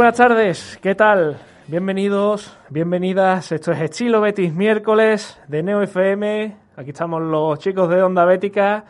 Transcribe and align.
Buenas 0.00 0.16
tardes, 0.16 0.78
¿qué 0.80 0.94
tal? 0.94 1.36
Bienvenidos, 1.66 2.56
bienvenidas. 2.70 3.52
Esto 3.52 3.72
es 3.72 3.82
Estilo 3.82 4.22
Betis 4.22 4.54
miércoles 4.54 5.38
de 5.46 5.62
Neo 5.62 5.82
FM. 5.82 6.56
Aquí 6.76 6.88
estamos 6.88 7.20
los 7.20 7.58
chicos 7.58 7.90
de 7.90 8.02
Onda 8.02 8.24
Bética 8.24 8.86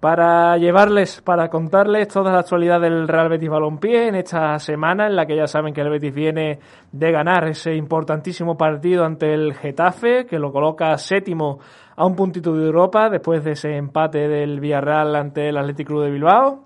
para 0.00 0.56
llevarles, 0.56 1.20
para 1.20 1.48
contarles 1.48 2.08
toda 2.08 2.32
la 2.32 2.40
actualidad 2.40 2.80
del 2.80 3.06
Real 3.06 3.28
Betis 3.28 3.48
Balompié 3.48 4.08
en 4.08 4.16
esta 4.16 4.58
semana 4.58 5.06
en 5.06 5.14
la 5.14 5.24
que 5.24 5.36
ya 5.36 5.46
saben 5.46 5.72
que 5.72 5.82
el 5.82 5.88
Betis 5.88 6.12
viene 6.12 6.58
de 6.90 7.12
ganar 7.12 7.46
ese 7.46 7.76
importantísimo 7.76 8.58
partido 8.58 9.04
ante 9.04 9.32
el 9.32 9.54
Getafe, 9.54 10.26
que 10.26 10.40
lo 10.40 10.50
coloca 10.50 10.98
séptimo 10.98 11.60
a 11.94 12.04
un 12.04 12.16
puntito 12.16 12.56
de 12.56 12.66
Europa 12.66 13.08
después 13.08 13.44
de 13.44 13.52
ese 13.52 13.76
empate 13.76 14.26
del 14.26 14.58
Villarreal 14.58 15.14
ante 15.14 15.48
el 15.48 15.56
Athletic 15.56 15.86
Club 15.86 16.02
de 16.02 16.10
Bilbao. 16.10 16.64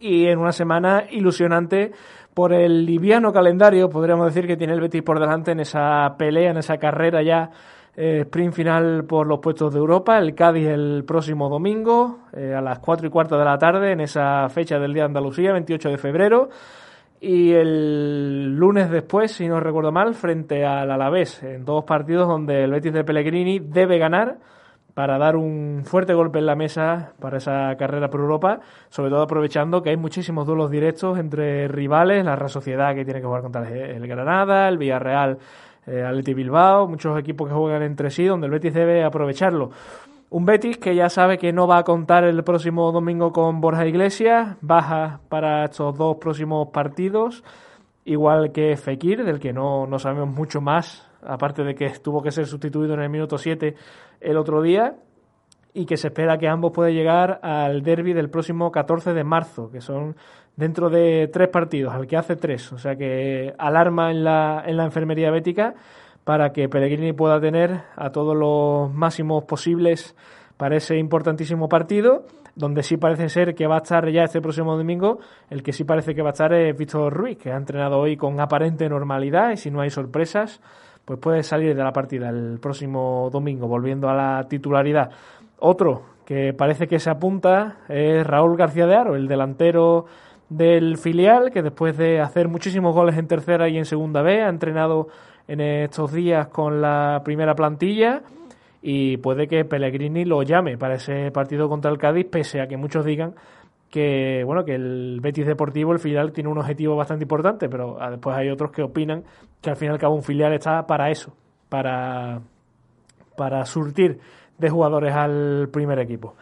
Y 0.00 0.26
en 0.26 0.38
una 0.38 0.52
semana 0.52 1.04
ilusionante 1.10 1.92
por 2.34 2.52
el 2.52 2.84
liviano 2.84 3.32
calendario, 3.32 3.88
podríamos 3.88 4.26
decir 4.26 4.46
que 4.46 4.56
tiene 4.56 4.74
el 4.74 4.80
Betis 4.80 5.02
por 5.02 5.20
delante 5.20 5.52
en 5.52 5.60
esa 5.60 6.16
pelea, 6.18 6.50
en 6.50 6.58
esa 6.58 6.76
carrera 6.78 7.22
ya 7.22 7.50
eh, 7.96 8.22
sprint 8.22 8.52
final 8.52 9.04
por 9.04 9.28
los 9.28 9.38
puestos 9.38 9.72
de 9.72 9.78
Europa, 9.78 10.18
el 10.18 10.34
Cádiz 10.34 10.66
el 10.66 11.04
próximo 11.06 11.48
domingo 11.48 12.18
eh, 12.32 12.52
a 12.52 12.60
las 12.60 12.80
4 12.80 13.06
y 13.06 13.10
cuarto 13.10 13.38
de 13.38 13.44
la 13.44 13.56
tarde 13.56 13.92
en 13.92 14.00
esa 14.00 14.48
fecha 14.48 14.80
del 14.80 14.92
Día 14.92 15.04
de 15.04 15.08
Andalucía, 15.08 15.52
28 15.52 15.90
de 15.90 15.98
febrero. 15.98 16.48
Y 17.20 17.52
el 17.52 18.54
lunes 18.56 18.90
después, 18.90 19.32
si 19.32 19.48
no 19.48 19.60
recuerdo 19.60 19.92
mal, 19.92 20.14
frente 20.14 20.64
al 20.64 20.90
Alavés, 20.90 21.42
en 21.42 21.64
dos 21.64 21.84
partidos 21.84 22.28
donde 22.28 22.64
el 22.64 22.72
Betis 22.72 22.92
de 22.92 23.04
Pellegrini 23.04 23.60
debe 23.60 23.96
ganar 23.98 24.38
para 24.94 25.18
dar 25.18 25.36
un 25.36 25.82
fuerte 25.84 26.14
golpe 26.14 26.38
en 26.38 26.46
la 26.46 26.54
mesa 26.54 27.12
para 27.20 27.38
esa 27.38 27.76
carrera 27.76 28.08
por 28.08 28.20
Europa, 28.20 28.60
sobre 28.88 29.10
todo 29.10 29.22
aprovechando 29.22 29.82
que 29.82 29.90
hay 29.90 29.96
muchísimos 29.96 30.46
duelos 30.46 30.70
directos 30.70 31.18
entre 31.18 31.68
rivales, 31.68 32.24
la 32.24 32.36
Real 32.36 32.50
Sociedad 32.50 32.94
que 32.94 33.04
tiene 33.04 33.20
que 33.20 33.26
jugar 33.26 33.42
contra 33.42 33.68
el 33.68 34.06
Granada, 34.06 34.68
el 34.68 34.78
Villarreal 34.78 35.38
eh, 35.86 36.02
Atleti 36.02 36.32
Bilbao, 36.32 36.88
muchos 36.88 37.18
equipos 37.18 37.48
que 37.48 37.54
juegan 37.54 37.82
entre 37.82 38.10
sí, 38.10 38.24
donde 38.24 38.46
el 38.46 38.52
Betis 38.52 38.72
debe 38.72 39.04
aprovecharlo. 39.04 39.70
Un 40.30 40.46
Betis 40.46 40.78
que 40.78 40.94
ya 40.94 41.08
sabe 41.10 41.38
que 41.38 41.52
no 41.52 41.66
va 41.66 41.78
a 41.78 41.84
contar 41.84 42.24
el 42.24 42.42
próximo 42.42 42.90
domingo 42.90 43.32
con 43.32 43.60
Borja 43.60 43.86
Iglesias, 43.86 44.56
baja 44.60 45.20
para 45.28 45.64
estos 45.64 45.96
dos 45.96 46.16
próximos 46.16 46.68
partidos, 46.68 47.44
igual 48.04 48.52
que 48.52 48.76
Fekir, 48.76 49.24
del 49.24 49.40
que 49.40 49.52
no, 49.52 49.86
no 49.86 49.98
sabemos 49.98 50.34
mucho 50.34 50.60
más, 50.60 51.03
aparte 51.26 51.64
de 51.64 51.74
que 51.74 51.88
tuvo 52.02 52.22
que 52.22 52.30
ser 52.30 52.46
sustituido 52.46 52.94
en 52.94 53.00
el 53.00 53.10
minuto 53.10 53.38
7 53.38 53.74
el 54.20 54.36
otro 54.36 54.62
día, 54.62 54.96
y 55.74 55.86
que 55.86 55.96
se 55.96 56.06
espera 56.06 56.38
que 56.38 56.48
ambos 56.48 56.72
puedan 56.72 56.94
llegar 56.94 57.40
al 57.42 57.82
derby 57.82 58.12
del 58.12 58.30
próximo 58.30 58.70
14 58.70 59.12
de 59.12 59.24
marzo, 59.24 59.70
que 59.70 59.80
son 59.80 60.14
dentro 60.56 60.88
de 60.88 61.28
tres 61.32 61.48
partidos, 61.48 61.92
al 61.92 62.06
que 62.06 62.16
hace 62.16 62.36
tres. 62.36 62.72
O 62.72 62.78
sea 62.78 62.94
que 62.94 63.52
alarma 63.58 64.12
en 64.12 64.22
la, 64.22 64.62
en 64.64 64.76
la 64.76 64.84
enfermería 64.84 65.32
bética 65.32 65.74
para 66.22 66.52
que 66.52 66.68
Pellegrini 66.68 67.12
pueda 67.12 67.40
tener 67.40 67.82
a 67.96 68.10
todos 68.10 68.36
los 68.36 68.94
máximos 68.94 69.44
posibles 69.44 70.14
para 70.56 70.76
ese 70.76 70.96
importantísimo 70.96 71.68
partido, 71.68 72.24
donde 72.54 72.84
sí 72.84 72.96
parece 72.96 73.28
ser 73.28 73.54
que 73.56 73.66
va 73.66 73.76
a 73.76 73.82
estar 73.82 74.08
ya 74.10 74.22
este 74.22 74.40
próximo 74.40 74.76
domingo, 74.76 75.18
el 75.50 75.64
que 75.64 75.72
sí 75.72 75.82
parece 75.82 76.14
que 76.14 76.22
va 76.22 76.28
a 76.28 76.32
estar 76.32 76.52
es 76.54 76.76
Víctor 76.76 77.12
Ruiz, 77.12 77.36
que 77.36 77.50
ha 77.50 77.56
entrenado 77.56 77.98
hoy 77.98 78.16
con 78.16 78.40
aparente 78.40 78.88
normalidad 78.88 79.50
y 79.50 79.56
si 79.56 79.72
no 79.72 79.80
hay 79.80 79.90
sorpresas, 79.90 80.60
pues 81.04 81.18
puede 81.18 81.42
salir 81.42 81.74
de 81.74 81.82
la 81.82 81.92
partida 81.92 82.30
el 82.30 82.58
próximo 82.60 83.28
domingo, 83.30 83.68
volviendo 83.68 84.08
a 84.08 84.14
la 84.14 84.48
titularidad. 84.48 85.10
Otro 85.58 86.02
que 86.24 86.54
parece 86.54 86.86
que 86.86 86.98
se 86.98 87.10
apunta 87.10 87.78
es 87.88 88.26
Raúl 88.26 88.56
García 88.56 88.86
de 88.86 88.96
Aro, 88.96 89.14
el 89.14 89.28
delantero 89.28 90.06
del 90.48 90.96
filial, 90.96 91.50
que 91.50 91.62
después 91.62 91.96
de 91.96 92.20
hacer 92.20 92.48
muchísimos 92.48 92.94
goles 92.94 93.16
en 93.18 93.26
tercera 93.26 93.68
y 93.68 93.76
en 93.76 93.84
segunda 93.84 94.22
B, 94.22 94.42
ha 94.42 94.48
entrenado 94.48 95.08
en 95.46 95.60
estos 95.60 96.12
días 96.12 96.48
con 96.48 96.80
la 96.80 97.20
primera 97.24 97.54
plantilla 97.54 98.22
y 98.80 99.16
puede 99.18 99.46
que 99.46 99.64
Pellegrini 99.64 100.24
lo 100.24 100.42
llame 100.42 100.76
para 100.76 100.94
ese 100.94 101.30
partido 101.30 101.68
contra 101.68 101.90
el 101.90 101.98
Cádiz, 101.98 102.26
pese 102.30 102.60
a 102.60 102.66
que 102.66 102.76
muchos 102.76 103.04
digan 103.04 103.34
que 103.94 104.42
bueno 104.44 104.64
que 104.64 104.74
el 104.74 105.20
Betis 105.22 105.46
Deportivo, 105.46 105.92
el 105.92 106.00
filial, 106.00 106.32
tiene 106.32 106.50
un 106.50 106.58
objetivo 106.58 106.96
bastante 106.96 107.22
importante, 107.22 107.68
pero 107.68 107.96
ah, 108.00 108.10
después 108.10 108.36
hay 108.36 108.48
otros 108.48 108.72
que 108.72 108.82
opinan 108.82 109.22
que 109.62 109.70
al 109.70 109.76
fin 109.76 109.94
y 109.94 109.98
cabo 109.98 110.16
un 110.16 110.24
filial 110.24 110.52
está 110.52 110.84
para 110.84 111.12
eso, 111.12 111.32
para, 111.68 112.40
para 113.36 113.64
surtir 113.64 114.18
de 114.58 114.68
jugadores 114.68 115.14
al 115.14 115.68
primer 115.72 116.00
equipo. 116.00 116.34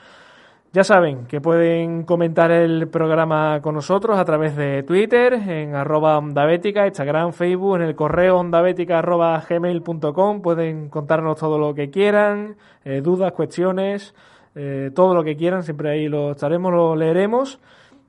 Ya 0.73 0.83
saben 0.83 1.27
que 1.27 1.43
pueden 1.43 2.05
comentar 2.05 2.51
el 2.51 2.89
programa 2.89 3.61
con 3.61 3.75
nosotros 3.75 4.19
a 4.19 4.25
través 4.25 4.57
de 4.57 4.83
Twitter, 4.85 5.35
en 5.35 5.75
arroba 5.75 6.17
ondabética, 6.17 6.87
Instagram, 6.87 7.35
Facebook, 7.35 7.77
en 7.77 7.83
el 7.83 7.95
correo 7.95 8.39
ondabética 8.39 9.03
gmail.com. 9.03 10.41
Pueden 10.41 10.89
contarnos 10.89 11.37
todo 11.37 11.59
lo 11.59 11.75
que 11.75 11.91
quieran, 11.91 12.57
eh, 12.87 13.03
dudas, 13.03 13.33
cuestiones, 13.33 14.15
eh, 14.55 14.91
todo 14.95 15.15
lo 15.15 15.25
que 15.25 15.37
quieran. 15.37 15.63
Siempre 15.63 15.91
ahí 15.91 16.09
lo 16.09 16.33
estaremos, 16.33 16.73
lo 16.73 16.97
leeremos. 16.97 17.61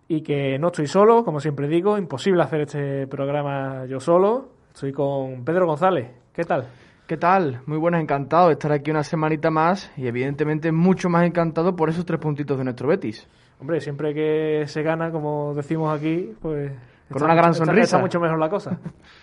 Y 0.08 0.22
que 0.22 0.60
no 0.60 0.68
estoy 0.68 0.88
solo, 0.88 1.24
como 1.24 1.40
siempre 1.40 1.68
digo, 1.68 1.98
imposible 1.98 2.44
hacer 2.44 2.62
este 2.62 3.08
programa 3.08 3.86
yo 3.86 4.00
solo. 4.00 4.50
Estoy 4.74 4.92
con 4.92 5.46
Pedro 5.46 5.66
González. 5.66 6.12
¿Qué 6.34 6.44
tal? 6.44 6.68
¿Qué 7.08 7.18
tal? 7.18 7.62
Muy 7.66 7.78
buenas, 7.78 8.02
encantado 8.02 8.48
de 8.48 8.54
estar 8.54 8.72
aquí 8.72 8.92
una 8.92 9.04
semanita 9.04 9.50
más 9.50 9.92
y 9.98 10.08
evidentemente 10.08 10.72
mucho 10.72 11.10
más 11.10 11.26
encantado 11.26 11.76
por 11.76 11.90
esos 11.90 12.06
tres 12.06 12.20
puntitos 12.20 12.58
de 12.58 12.64
nuestro 12.64 12.88
Betis. 12.88 13.28
Hombre, 13.60 13.80
siempre 13.82 14.14
que 14.14 14.64
se 14.68 14.84
gana, 14.84 15.12
como 15.12 15.54
decimos 15.54 15.96
aquí, 15.96 16.34
pues... 16.42 16.72
Con 17.12 17.24
una 17.24 17.36
gran 17.36 17.54
sonrisa. 17.54 17.84
Está 17.84 17.98
mucho 18.00 18.20
mejor 18.20 18.40
la 18.40 18.50
cosa. 18.50 18.80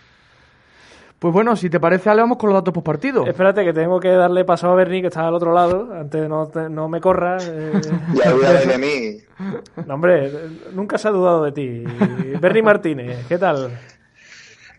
Pues 1.20 1.34
bueno, 1.34 1.54
si 1.54 1.68
te 1.68 1.78
parece, 1.78 2.08
Ale, 2.08 2.22
vamos 2.22 2.38
con 2.38 2.48
los 2.48 2.58
datos 2.58 2.72
por 2.72 2.82
partido. 2.82 3.26
Espérate, 3.26 3.62
que 3.62 3.74
tengo 3.74 4.00
que 4.00 4.08
darle 4.08 4.46
paso 4.46 4.70
a 4.70 4.74
Bernie, 4.74 5.02
que 5.02 5.08
está 5.08 5.28
al 5.28 5.34
otro 5.34 5.52
lado, 5.52 5.90
antes 5.92 6.18
de 6.18 6.28
no, 6.30 6.50
no 6.70 6.88
me 6.88 6.98
corra. 6.98 7.36
Eh... 7.42 7.78
ya 8.14 8.30
dudas 8.30 8.66
de 8.66 8.78
mí. 8.78 9.18
No, 9.86 9.94
hombre, 9.94 10.32
nunca 10.72 10.96
se 10.96 11.08
ha 11.08 11.10
dudado 11.10 11.44
de 11.44 11.52
ti. 11.52 11.84
Bernie 12.40 12.62
Martínez, 12.62 13.26
¿qué 13.28 13.36
tal? 13.36 13.78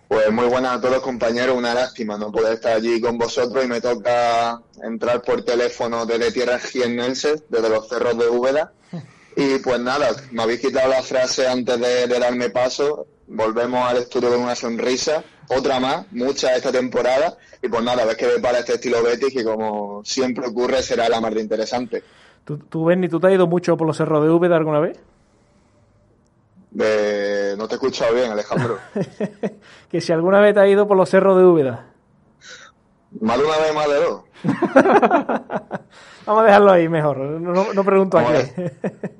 Pues 0.07 0.31
muy 0.31 0.47
buenas 0.47 0.77
a 0.77 0.81
todos 0.81 0.95
los 0.95 1.03
compañeros, 1.03 1.55
una 1.55 1.75
lástima 1.75 2.17
no 2.17 2.31
poder 2.31 2.55
estar 2.55 2.73
allí 2.73 2.99
con 2.99 3.19
vosotros 3.19 3.63
y 3.63 3.67
me 3.67 3.79
toca 3.79 4.59
entrar 4.83 5.21
por 5.21 5.45
teléfono 5.45 6.07
desde 6.07 6.31
tierras 6.31 6.63
jiennenses, 6.63 7.43
desde 7.49 7.69
los 7.69 7.87
cerros 7.87 8.17
de 8.17 8.27
Úbeda. 8.27 8.73
Y 9.35 9.59
pues 9.59 9.79
nada, 9.79 10.09
me 10.31 10.41
habéis 10.41 10.59
quitado 10.59 10.89
la 10.89 11.03
frase 11.03 11.47
antes 11.47 11.79
de, 11.79 12.07
darme 12.07 12.49
paso, 12.49 13.05
volvemos 13.27 13.87
al 13.87 13.97
estudio 13.97 14.29
con 14.31 14.41
una 14.41 14.55
sonrisa, 14.55 15.23
otra 15.47 15.79
más, 15.79 16.05
mucha 16.11 16.55
esta 16.55 16.71
temporada, 16.71 17.37
y 17.61 17.67
pues 17.67 17.83
nada, 17.83 18.05
ves 18.05 18.17
que 18.17 18.27
para 18.41 18.59
este 18.59 18.75
estilo 18.75 19.03
Betis 19.03 19.33
que 19.33 19.43
como 19.43 20.01
siempre 20.03 20.47
ocurre 20.47 20.81
será 20.81 21.09
la 21.09 21.21
más 21.21 21.35
interesante. 21.35 22.03
¿Tú, 22.45 22.57
tú 22.57 22.85
Benny, 22.85 23.07
tú 23.07 23.19
te 23.19 23.27
has 23.27 23.33
ido 23.33 23.47
mucho 23.47 23.77
por 23.77 23.87
los 23.87 23.97
cerros 23.97 24.23
de 24.23 24.29
Úbeda 24.29 24.57
alguna 24.57 24.79
vez? 24.79 24.99
No 26.73 27.67
te 27.67 27.73
he 27.73 27.75
escuchado 27.75 28.15
bien, 28.15 28.31
Alejandro. 28.31 28.79
que 29.91 30.01
si 30.01 30.11
alguna 30.11 30.39
vez 30.39 30.53
te 30.53 30.61
has 30.61 30.69
ido 30.69 30.87
por 30.87 30.97
los 30.97 31.09
cerros 31.09 31.37
de 31.37 31.43
Úbeda. 31.43 31.87
Más 33.19 33.37
de 33.37 33.43
una 33.43 33.57
vez, 33.57 33.75
más 33.75 33.89
de 33.89 33.95
dos. 33.95 34.21
Vamos 36.25 36.43
a 36.43 36.45
dejarlo 36.45 36.71
ahí 36.71 36.87
mejor, 36.87 37.17
no, 37.17 37.83
pregunto 37.83 38.17
vamos 38.17 38.33
aquí. 38.33 38.63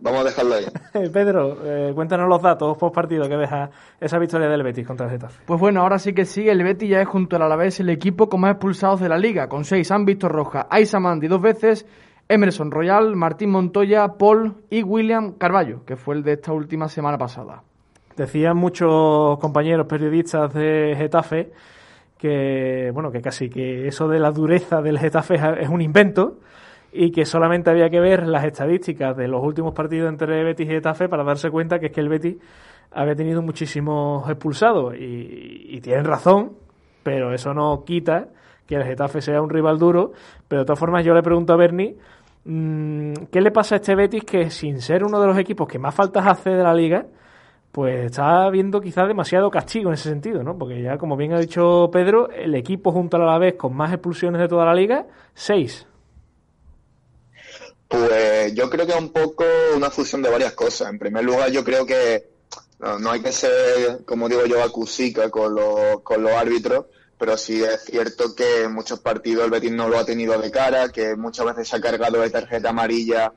vamos 0.02 0.22
a 0.22 0.24
dejarlo 0.26 0.56
ahí. 0.56 1.10
Pedro, 1.14 1.58
eh, 1.64 1.92
cuéntanos 1.96 2.30
los 2.30 2.42
datos 2.42 2.78
post 2.78 2.94
partido 2.94 3.28
que 3.28 3.38
deja 3.38 3.70
esa 4.00 4.20
victoria 4.20 4.48
del 4.48 4.64
Betis 4.64 4.86
contra 4.86 5.08
el 5.08 5.12
Getafe. 5.14 5.44
Pues 5.46 5.60
bueno, 5.60 5.82
ahora 5.82 5.98
sí 5.98 6.14
que 6.14 6.26
sí, 6.26 6.48
el 6.48 6.64
Betis 6.64 6.90
ya 6.90 7.02
es 7.02 7.08
junto 7.08 7.36
al 7.36 7.42
Alavés 7.42 7.80
el 7.80 7.90
equipo 7.90 8.30
con 8.30 8.42
más 8.42 8.52
expulsados 8.52 9.00
de 9.00 9.10
la 9.10 9.18
liga, 9.18 9.48
con 9.48 9.66
seis 9.66 9.92
han 9.92 10.06
visto 10.06 10.30
roja, 10.30 10.68
Aisa 10.70 11.00
Mandi 11.00 11.28
dos 11.28 11.42
veces 11.42 11.86
Emerson 12.32 12.72
Royal, 12.72 13.16
Martín 13.16 13.50
Montoya, 13.50 14.08
Paul 14.18 14.54
y 14.70 14.84
William 14.84 15.34
Carballo, 15.34 15.84
que 15.84 15.98
fue 15.98 16.16
el 16.16 16.24
de 16.24 16.34
esta 16.34 16.54
última 16.54 16.88
semana 16.88 17.18
pasada. 17.18 17.64
Decían 18.16 18.56
muchos 18.56 19.38
compañeros 19.40 19.88
periodistas 19.88 20.54
de 20.54 20.94
Getafe 20.98 21.52
que, 22.18 22.92
bueno, 22.94 23.12
que 23.12 23.22
casi 23.22 23.50
que 23.50 23.88
eso 23.88 24.08
de 24.08 24.20
la 24.20 24.32
dureza 24.32 24.82
del 24.82 25.00
Getafe 25.00 25.36
es 25.60 25.70
un 25.70 25.82
invento 25.82 26.38
y 26.92 27.12
que 27.12 27.26
solamente 27.26 27.70
había 27.70 27.90
que 27.90 28.00
ver 28.00 28.28
las 28.28 28.46
estadísticas 28.46 29.16
de 29.16 29.28
los 29.28 29.44
últimos 29.44 29.74
partidos 29.74 30.10
entre 30.10 30.44
Betis 30.44 30.68
y 30.68 30.70
Getafe 30.70 31.08
para 31.08 31.24
darse 31.24 31.50
cuenta 31.50 31.80
que 31.80 31.88
es 31.88 31.92
que 31.92 32.02
el 32.02 32.10
Betis 32.10 32.38
había 32.92 33.16
tenido 33.16 33.42
muchísimos 33.42 34.30
expulsados 34.30 34.96
y, 34.98 35.80
tienen 35.82 36.06
razón, 36.06 36.54
pero 37.04 37.34
eso 37.34 37.54
no 37.54 37.84
quita 37.86 38.28
que 38.68 38.76
el 38.76 38.84
Getafe 38.84 39.22
sea 39.22 39.42
un 39.42 39.50
rival 39.50 39.80
duro, 39.80 40.12
pero 40.48 40.62
de 40.62 40.66
todas 40.66 40.80
formas 40.80 41.06
yo 41.06 41.14
le 41.14 41.24
pregunto 41.24 41.54
a 41.54 41.56
Bernie 41.58 41.98
Mm, 42.44 43.14
¿Qué 43.32 43.40
le 43.40 43.52
pasa 43.52 43.76
a 43.76 43.78
este 43.78 43.96
Betis 43.96 44.24
que 44.24 44.50
sin 44.50 44.82
ser 44.82 45.04
uno 45.04 45.20
de 45.22 45.28
los 45.28 45.38
equipos 45.38 45.68
que 45.68 45.78
más 45.78 45.94
faltas 45.94 46.26
hace 46.26 46.50
de 46.52 46.64
la 46.64 46.74
liga, 46.74 47.06
pues 47.72 48.06
está 48.06 48.50
viendo 48.50 48.82
quizás 48.82 49.08
demasiado 49.08 49.50
castigo 49.52 49.90
en 49.90 49.94
ese 49.94 50.10
sentido, 50.10 50.44
¿no? 50.44 50.58
Porque 50.58 50.82
ya, 50.82 50.98
como 50.98 51.16
bien 51.16 51.34
ha 51.34 51.40
dicho 51.40 51.90
Pedro, 51.92 52.30
el 52.32 52.56
equipo 52.56 52.92
junto 52.92 53.18
a 53.18 53.20
la 53.26 53.38
vez 53.38 53.56
con 53.56 53.76
más 53.76 53.94
expulsiones 53.94 54.42
de 54.42 54.48
toda 54.48 54.66
la 54.66 54.74
liga, 54.74 55.06
seis. 55.34 55.88
Pues 57.92 58.54
yo 58.56 58.70
creo 58.70 58.86
que 58.88 58.94
es 58.94 58.98
un 59.00 59.12
poco 59.12 59.44
una 59.76 59.90
fusión 59.90 60.22
de 60.22 60.30
varias 60.30 60.54
cosas. 60.54 60.90
En 60.90 60.98
primer 60.98 61.26
lugar, 61.26 61.52
yo 61.52 61.64
creo 61.64 61.86
que 61.86 62.32
no, 62.80 63.12
hay 63.12 63.22
que 63.22 63.34
ser, 63.34 64.06
como 64.06 64.30
digo 64.30 64.46
yo, 64.46 64.64
acusica 64.64 65.30
con 65.30 65.54
los, 65.54 66.02
con 66.02 66.24
los 66.24 66.32
árbitros, 66.32 66.86
pero 67.20 67.38
sí 67.38 67.62
es 67.62 67.84
cierto 67.84 68.34
que 68.34 68.64
en 68.64 68.74
muchos 68.74 69.02
partidos 69.02 69.44
el 69.44 69.52
Betis 69.52 69.74
no 69.74 69.90
lo 69.90 70.00
ha 70.00 70.06
tenido 70.06 70.40
de 70.40 70.50
cara, 70.50 70.90
que 70.90 71.16
muchas 71.18 71.46
veces 71.46 71.68
se 71.68 71.76
ha 71.76 71.82
cargado 71.82 72.22
de 72.22 72.30
tarjeta 72.30 72.70
amarilla 72.70 73.34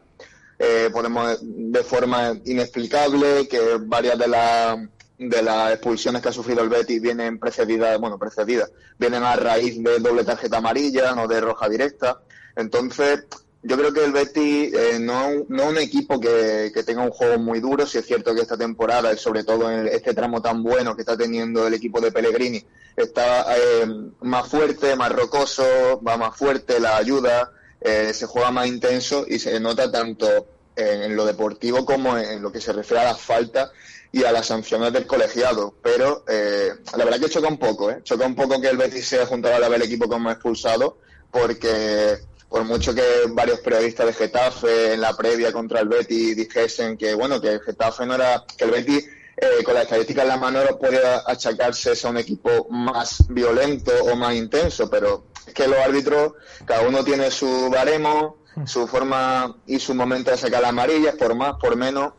eh, 0.58 0.88
podemos 0.92 1.38
de 1.42 1.82
forma 1.82 2.32
inexplicable, 2.44 3.48
que 3.48 3.78
varias 3.80 4.18
de 4.18 4.28
las 4.28 4.78
de 5.16 5.42
las 5.42 5.72
expulsiones 5.72 6.20
que 6.22 6.28
ha 6.28 6.32
sufrido 6.32 6.62
el 6.62 6.68
Betis 6.68 7.00
vienen 7.00 7.38
precedidas, 7.38 7.98
bueno, 8.00 8.18
precedidas, 8.18 8.70
vienen 8.98 9.22
a 9.22 9.36
raíz 9.36 9.82
de 9.82 9.98
doble 10.00 10.24
tarjeta 10.24 10.58
amarilla, 10.58 11.14
no 11.14 11.28
de 11.28 11.40
roja 11.40 11.68
directa. 11.68 12.20
Entonces, 12.56 13.24
yo 13.64 13.78
creo 13.78 13.92
que 13.94 14.04
el 14.04 14.12
Betis 14.12 14.74
eh, 14.74 14.98
no, 15.00 15.30
no 15.48 15.68
un 15.68 15.78
equipo 15.78 16.20
que, 16.20 16.70
que, 16.72 16.82
tenga 16.82 17.02
un 17.02 17.10
juego 17.10 17.38
muy 17.38 17.60
duro, 17.60 17.86
si 17.86 17.96
es 17.96 18.06
cierto 18.06 18.34
que 18.34 18.42
esta 18.42 18.58
temporada 18.58 19.16
sobre 19.16 19.42
todo 19.42 19.70
en 19.70 19.88
este 19.88 20.12
tramo 20.12 20.42
tan 20.42 20.62
bueno 20.62 20.94
que 20.94 21.00
está 21.02 21.16
teniendo 21.16 21.66
el 21.66 21.72
equipo 21.72 22.00
de 22.00 22.12
Pellegrini, 22.12 22.62
está 22.94 23.56
eh, 23.56 23.86
más 24.20 24.48
fuerte, 24.48 24.94
más 24.96 25.12
rocoso, 25.12 25.64
va 26.06 26.18
más 26.18 26.36
fuerte 26.36 26.78
la 26.78 26.98
ayuda, 26.98 27.52
eh, 27.80 28.12
se 28.12 28.26
juega 28.26 28.50
más 28.50 28.66
intenso 28.66 29.24
y 29.26 29.38
se 29.38 29.58
nota 29.58 29.90
tanto 29.90 30.46
en, 30.76 31.16
lo 31.16 31.24
deportivo 31.24 31.86
como 31.86 32.18
en, 32.18 32.42
lo 32.42 32.52
que 32.52 32.60
se 32.60 32.72
refiere 32.72 33.02
a 33.02 33.12
las 33.12 33.20
faltas 33.20 33.70
y 34.12 34.24
a 34.24 34.32
las 34.32 34.46
sanciones 34.46 34.92
del 34.92 35.06
colegiado. 35.06 35.74
Pero 35.82 36.24
la 36.26 37.04
verdad 37.04 37.18
que 37.18 37.30
choca 37.30 37.48
un 37.48 37.58
poco, 37.58 37.90
¿eh? 37.90 38.00
choca 38.02 38.26
un 38.26 38.34
poco 38.34 38.60
que 38.60 38.68
el 38.68 38.76
Betis 38.76 39.06
sea 39.06 39.24
junto 39.24 39.48
a 39.48 39.58
la 39.58 39.68
vez 39.68 39.80
el 39.80 39.86
equipo 39.86 40.06
como 40.06 40.30
expulsado 40.30 40.98
porque 41.34 42.18
por 42.54 42.64
mucho 42.64 42.94
que 42.94 43.02
varios 43.30 43.58
periodistas 43.58 44.06
de 44.06 44.12
Getafe 44.12 44.92
en 44.92 45.00
la 45.00 45.12
previa 45.16 45.52
contra 45.52 45.80
el 45.80 45.88
Betis 45.88 46.36
dijesen 46.36 46.96
que 46.96 47.12
bueno 47.12 47.40
que 47.40 47.54
el 47.54 47.60
Getafe 47.60 48.06
no 48.06 48.14
era 48.14 48.44
que 48.56 48.62
el 48.62 48.70
Betis 48.70 49.08
eh, 49.36 49.64
con 49.64 49.74
la 49.74 49.82
estadística 49.82 50.22
en 50.22 50.28
la 50.28 50.36
mano 50.36 50.60
puede 50.78 51.00
achacarse 51.26 51.94
a 52.00 52.10
un 52.10 52.16
equipo 52.16 52.68
más 52.70 53.26
violento 53.28 53.90
o 54.04 54.14
más 54.14 54.36
intenso, 54.36 54.88
pero 54.88 55.24
es 55.44 55.52
que 55.52 55.66
los 55.66 55.80
árbitros, 55.80 56.34
cada 56.64 56.86
uno 56.86 57.02
tiene 57.02 57.28
su 57.32 57.68
baremo, 57.70 58.36
su 58.66 58.86
forma 58.86 59.56
y 59.66 59.80
su 59.80 59.92
momento 59.92 60.30
de 60.30 60.36
sacar 60.36 60.60
las 60.60 60.70
amarillas, 60.70 61.16
por 61.16 61.34
más, 61.34 61.54
por 61.60 61.74
menos. 61.74 62.12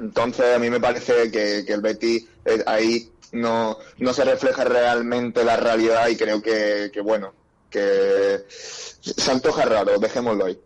Entonces 0.00 0.56
a 0.56 0.58
mí 0.58 0.70
me 0.70 0.80
parece 0.80 1.30
que, 1.30 1.60
el 1.60 1.80
Betis 1.80 2.24
eh, 2.46 2.64
ahí 2.66 3.12
no, 3.30 3.78
no 3.98 4.12
se 4.12 4.24
refleja 4.24 4.64
realmente 4.64 5.44
la 5.44 5.56
realidad 5.56 6.08
y 6.08 6.16
creo 6.16 6.42
que, 6.42 6.90
que 6.92 7.00
bueno, 7.00 7.37
que 7.70 8.44
se 8.48 9.30
antoja 9.30 9.64
raro, 9.64 9.98
dejémoslo 9.98 10.46
ahí. 10.46 10.58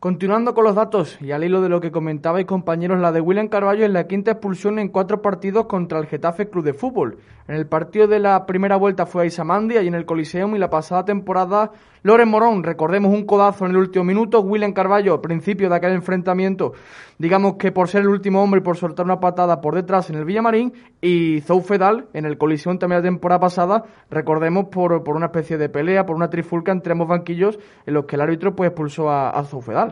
Continuando 0.00 0.54
con 0.54 0.64
los 0.64 0.76
datos 0.76 1.20
y 1.20 1.30
al 1.32 1.44
hilo 1.44 1.60
de 1.60 1.68
lo 1.68 1.78
que 1.82 1.90
comentabais 1.90 2.46
compañeros, 2.46 2.98
la 3.00 3.12
de 3.12 3.20
William 3.20 3.48
Carballo 3.48 3.84
es 3.84 3.90
la 3.90 4.06
quinta 4.06 4.30
expulsión 4.30 4.78
en 4.78 4.88
cuatro 4.88 5.20
partidos 5.20 5.66
contra 5.66 5.98
el 5.98 6.06
Getafe 6.06 6.48
Club 6.48 6.64
de 6.64 6.72
Fútbol. 6.72 7.18
En 7.46 7.54
el 7.54 7.66
partido 7.66 8.06
de 8.06 8.18
la 8.18 8.46
primera 8.46 8.76
vuelta 8.76 9.04
fue 9.04 9.24
a 9.24 9.26
Isamandi, 9.26 9.76
allí 9.76 9.88
en 9.88 9.94
el 9.94 10.06
Coliseum, 10.06 10.56
y 10.56 10.58
la 10.58 10.70
pasada 10.70 11.04
temporada 11.04 11.72
Loren 12.02 12.30
Morón, 12.30 12.62
recordemos 12.62 13.12
un 13.12 13.26
codazo 13.26 13.66
en 13.66 13.72
el 13.72 13.76
último 13.76 14.06
minuto, 14.06 14.40
William 14.40 14.72
Carballo, 14.72 15.12
al 15.12 15.20
principio 15.20 15.68
de 15.68 15.76
aquel 15.76 15.92
enfrentamiento, 15.92 16.72
digamos 17.18 17.56
que 17.56 17.70
por 17.70 17.88
ser 17.88 18.00
el 18.00 18.08
último 18.08 18.42
hombre 18.42 18.60
y 18.60 18.64
por 18.64 18.78
soltar 18.78 19.04
una 19.04 19.20
patada 19.20 19.60
por 19.60 19.74
detrás 19.74 20.08
en 20.08 20.16
el 20.16 20.24
Villamarín, 20.24 20.72
y 21.02 21.42
Zoufedal 21.42 22.06
en 22.14 22.24
el 22.24 22.38
Coliseum 22.38 22.78
también 22.78 23.02
la 23.02 23.06
temporada 23.06 23.40
pasada, 23.40 23.84
recordemos 24.08 24.68
por, 24.70 25.04
por 25.04 25.14
una 25.14 25.26
especie 25.26 25.58
de 25.58 25.68
pelea, 25.68 26.06
por 26.06 26.16
una 26.16 26.30
trifulca 26.30 26.72
entre 26.72 26.92
ambos 26.92 27.08
banquillos, 27.08 27.58
en 27.84 27.92
los 27.92 28.06
que 28.06 28.16
el 28.16 28.22
árbitro 28.22 28.56
pues 28.56 28.68
expulsó 28.70 29.10
a, 29.10 29.28
a 29.28 29.44
Zoufedal. 29.44 29.89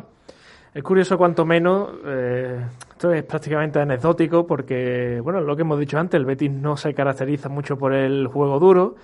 Es 0.75 0.83
curioso 0.83 1.17
cuanto 1.17 1.47
menos, 1.47 1.89
eh, 2.05 2.63
esto 2.91 3.13
es 3.13 3.25
prácticamente 3.25 3.81
anecdótico 3.81 4.47
porque, 4.47 5.19
bueno, 5.23 5.41
lo 5.41 5.57
que 5.57 5.63
hemos 5.63 5.81
dicho 5.81 5.99
antes, 5.99 6.19
el 6.19 6.27
Betis 6.27 6.51
no 6.51 6.77
se 6.77 6.93
caracteriza 6.93 7.49
mucho 7.49 7.79
por 7.79 7.95
el 7.95 8.27
juego 8.27 8.59
duro, 8.59 8.97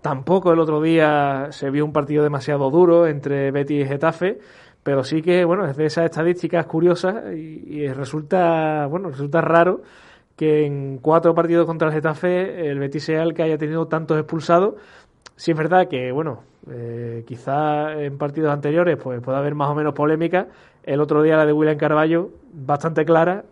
tampoco 0.00 0.52
el 0.52 0.58
otro 0.58 0.82
día 0.82 1.46
se 1.50 1.70
vio 1.70 1.84
un 1.84 1.92
partido 1.92 2.24
demasiado 2.24 2.70
duro 2.70 3.06
entre 3.06 3.52
Betis 3.52 3.84
y 3.84 3.88
Getafe, 3.88 4.40
pero 4.82 5.04
sí 5.04 5.22
que, 5.22 5.44
bueno, 5.44 5.64
es 5.66 5.76
de 5.76 5.86
esas 5.86 6.06
estadísticas 6.06 6.66
curiosas 6.66 7.32
y, 7.32 7.86
resulta, 7.86 8.86
bueno, 8.86 9.10
resulta 9.10 9.40
raro 9.40 9.82
que 10.36 10.66
en 10.66 10.98
cuatro 10.98 11.36
partidos 11.36 11.66
contra 11.66 11.86
el 11.86 11.94
Getafe 11.94 12.68
el 12.68 12.80
Betis 12.80 13.04
sea 13.04 13.22
el 13.22 13.32
que 13.32 13.44
haya 13.44 13.58
tenido 13.58 13.86
tantos 13.86 14.18
expulsados. 14.18 14.74
Sí 15.42 15.50
es 15.50 15.56
verdad 15.56 15.88
que, 15.88 16.12
bueno, 16.12 16.44
eh, 16.70 17.24
quizá 17.26 18.00
en 18.00 18.16
partidos 18.16 18.52
anteriores 18.52 18.96
pues 18.96 19.20
puede 19.20 19.38
haber 19.38 19.56
más 19.56 19.70
o 19.70 19.74
menos 19.74 19.92
polémica, 19.92 20.46
el 20.84 21.00
otro 21.00 21.20
día 21.20 21.36
la 21.36 21.44
de 21.44 21.52
William 21.52 21.76
Carballo, 21.76 22.30
bastante 22.52 23.04
clara, 23.04 23.42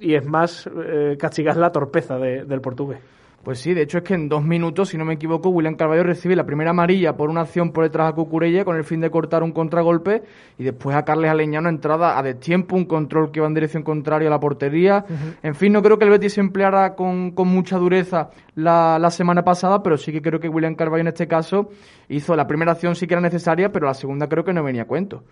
y 0.00 0.16
es 0.16 0.26
más 0.26 0.68
eh, 0.84 1.16
castigar 1.16 1.56
la 1.56 1.70
torpeza 1.70 2.18
del 2.18 2.60
portugués. 2.60 2.98
Pues 3.44 3.60
sí, 3.60 3.72
de 3.72 3.82
hecho 3.82 3.98
es 3.98 4.04
que 4.04 4.14
en 4.14 4.28
dos 4.28 4.42
minutos, 4.42 4.88
si 4.88 4.98
no 4.98 5.04
me 5.04 5.14
equivoco, 5.14 5.48
William 5.48 5.76
Carballo 5.76 6.02
recibe 6.02 6.34
la 6.34 6.44
primera 6.44 6.70
amarilla 6.70 7.16
por 7.16 7.30
una 7.30 7.42
acción 7.42 7.70
por 7.70 7.84
detrás 7.84 8.10
a 8.10 8.12
Cucurella 8.12 8.64
con 8.64 8.76
el 8.76 8.84
fin 8.84 9.00
de 9.00 9.10
cortar 9.10 9.42
un 9.42 9.52
contragolpe 9.52 10.22
y 10.58 10.64
después 10.64 10.96
a 10.96 11.04
Carles 11.04 11.30
Aleñano 11.30 11.68
entrada 11.68 12.18
a 12.18 12.22
destiempo, 12.22 12.74
un 12.74 12.84
control 12.84 13.30
que 13.30 13.40
va 13.40 13.46
en 13.46 13.54
dirección 13.54 13.84
contraria 13.84 14.28
a 14.28 14.32
la 14.32 14.40
portería. 14.40 15.04
En 15.42 15.54
fin, 15.54 15.72
no 15.72 15.82
creo 15.82 15.98
que 15.98 16.04
el 16.04 16.10
Betis 16.10 16.34
se 16.34 16.40
empleara 16.40 16.94
con, 16.94 17.30
con 17.30 17.48
mucha 17.48 17.78
dureza 17.78 18.30
la, 18.56 18.98
la, 18.98 19.10
semana 19.10 19.44
pasada, 19.44 19.82
pero 19.82 19.96
sí 19.96 20.12
que 20.12 20.20
creo 20.20 20.40
que 20.40 20.48
William 20.48 20.74
Carballo 20.74 21.02
en 21.02 21.08
este 21.08 21.28
caso 21.28 21.70
hizo 22.08 22.34
la 22.34 22.46
primera 22.46 22.72
acción 22.72 22.96
sí 22.96 23.06
que 23.06 23.14
era 23.14 23.20
necesaria, 23.20 23.70
pero 23.70 23.86
la 23.86 23.94
segunda 23.94 24.28
creo 24.28 24.44
que 24.44 24.52
no 24.52 24.64
venía 24.64 24.82
a 24.82 24.86
cuento. 24.86 25.22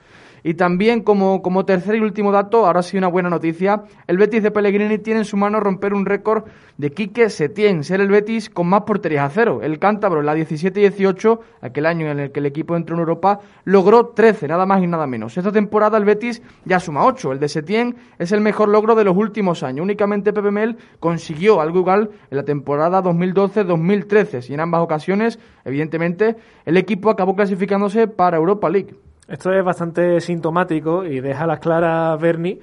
Y 0.46 0.54
también, 0.54 1.02
como, 1.02 1.42
como 1.42 1.64
tercer 1.64 1.96
y 1.96 1.98
último 1.98 2.30
dato, 2.30 2.66
ahora 2.66 2.80
sí 2.80 2.96
una 2.96 3.08
buena 3.08 3.28
noticia, 3.28 3.82
el 4.06 4.16
Betis 4.16 4.44
de 4.44 4.52
Pellegrini 4.52 4.98
tiene 4.98 5.18
en 5.18 5.24
su 5.24 5.36
mano 5.36 5.58
romper 5.58 5.92
un 5.92 6.06
récord 6.06 6.44
de 6.78 6.92
Quique 6.92 7.30
Setién, 7.30 7.82
ser 7.82 8.00
el 8.00 8.06
Betis 8.06 8.48
con 8.48 8.68
más 8.68 8.82
porterías 8.82 9.24
a 9.24 9.28
cero. 9.28 9.58
El 9.60 9.80
cántabro 9.80 10.20
en 10.20 10.26
la 10.26 10.36
17-18, 10.36 11.40
aquel 11.62 11.84
año 11.84 12.08
en 12.08 12.20
el 12.20 12.30
que 12.30 12.38
el 12.38 12.46
equipo 12.46 12.76
entró 12.76 12.94
en 12.94 13.00
Europa, 13.00 13.40
logró 13.64 14.10
13, 14.14 14.46
nada 14.46 14.66
más 14.66 14.84
y 14.84 14.86
nada 14.86 15.08
menos. 15.08 15.36
Esta 15.36 15.50
temporada 15.50 15.98
el 15.98 16.04
Betis 16.04 16.40
ya 16.64 16.78
suma 16.78 17.04
8. 17.04 17.32
El 17.32 17.40
de 17.40 17.48
Setién 17.48 17.96
es 18.16 18.30
el 18.30 18.40
mejor 18.40 18.68
logro 18.68 18.94
de 18.94 19.02
los 19.02 19.16
últimos 19.16 19.64
años. 19.64 19.82
Únicamente 19.82 20.32
Pepe 20.32 20.52
Mel 20.52 20.76
consiguió 21.00 21.60
algo 21.60 21.80
igual 21.80 22.10
en 22.30 22.36
la 22.36 22.44
temporada 22.44 23.02
2012-2013 23.02 24.48
y 24.48 24.54
en 24.54 24.60
ambas 24.60 24.80
ocasiones, 24.82 25.40
evidentemente, 25.64 26.36
el 26.64 26.76
equipo 26.76 27.10
acabó 27.10 27.34
clasificándose 27.34 28.06
para 28.06 28.36
Europa 28.36 28.70
League. 28.70 28.94
Esto 29.28 29.52
es 29.52 29.64
bastante 29.64 30.20
sintomático 30.20 31.04
y 31.04 31.20
deja 31.20 31.46
las 31.46 31.58
claras 31.58 32.20
Bernie 32.20 32.60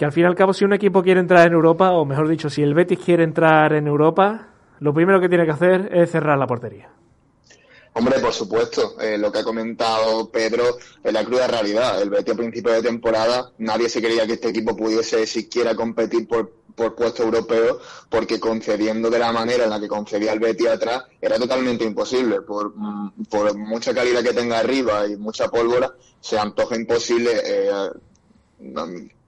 que 0.00 0.06
al 0.06 0.12
fin 0.12 0.22
y 0.22 0.26
al 0.26 0.34
cabo 0.34 0.54
si 0.54 0.64
un 0.64 0.72
equipo 0.72 1.02
quiere 1.02 1.20
entrar 1.20 1.46
en 1.46 1.52
Europa, 1.52 1.92
o 1.92 2.06
mejor 2.06 2.26
dicho, 2.26 2.48
si 2.48 2.62
el 2.62 2.72
Betis 2.72 2.98
quiere 2.98 3.22
entrar 3.22 3.74
en 3.74 3.86
Europa, 3.86 4.48
lo 4.78 4.94
primero 4.94 5.20
que 5.20 5.28
tiene 5.28 5.44
que 5.44 5.50
hacer 5.50 5.90
es 5.92 6.10
cerrar 6.10 6.38
la 6.38 6.46
portería. 6.46 6.90
Hombre, 7.92 8.18
por 8.18 8.32
supuesto, 8.32 8.98
eh, 8.98 9.18
lo 9.18 9.30
que 9.30 9.40
ha 9.40 9.44
comentado 9.44 10.30
Pedro 10.30 10.78
es 11.04 11.12
la 11.12 11.22
cruda 11.22 11.48
realidad. 11.48 12.00
El 12.00 12.08
Betis 12.08 12.32
a 12.32 12.36
principio 12.36 12.72
de 12.72 12.80
temporada 12.80 13.52
nadie 13.58 13.90
se 13.90 14.00
quería 14.00 14.26
que 14.26 14.34
este 14.34 14.48
equipo 14.48 14.74
pudiese 14.74 15.26
siquiera 15.26 15.74
competir 15.74 16.26
por 16.26 16.50
por 16.80 16.94
puesto 16.94 17.22
europeo, 17.24 17.78
porque 18.08 18.40
concediendo 18.40 19.10
de 19.10 19.18
la 19.18 19.32
manera 19.32 19.64
en 19.64 19.70
la 19.70 19.78
que 19.78 19.86
concedía 19.86 20.32
el 20.32 20.38
Betis 20.40 20.68
atrás, 20.68 21.04
era 21.20 21.36
totalmente 21.36 21.84
imposible. 21.84 22.40
Por, 22.40 22.72
por 23.28 23.54
mucha 23.54 23.92
calidad 23.92 24.22
que 24.22 24.32
tenga 24.32 24.58
arriba 24.58 25.06
y 25.06 25.14
mucha 25.18 25.48
pólvora, 25.48 25.92
se 26.22 26.38
antoja 26.38 26.76
imposible 26.76 27.32
eh, 27.44 27.90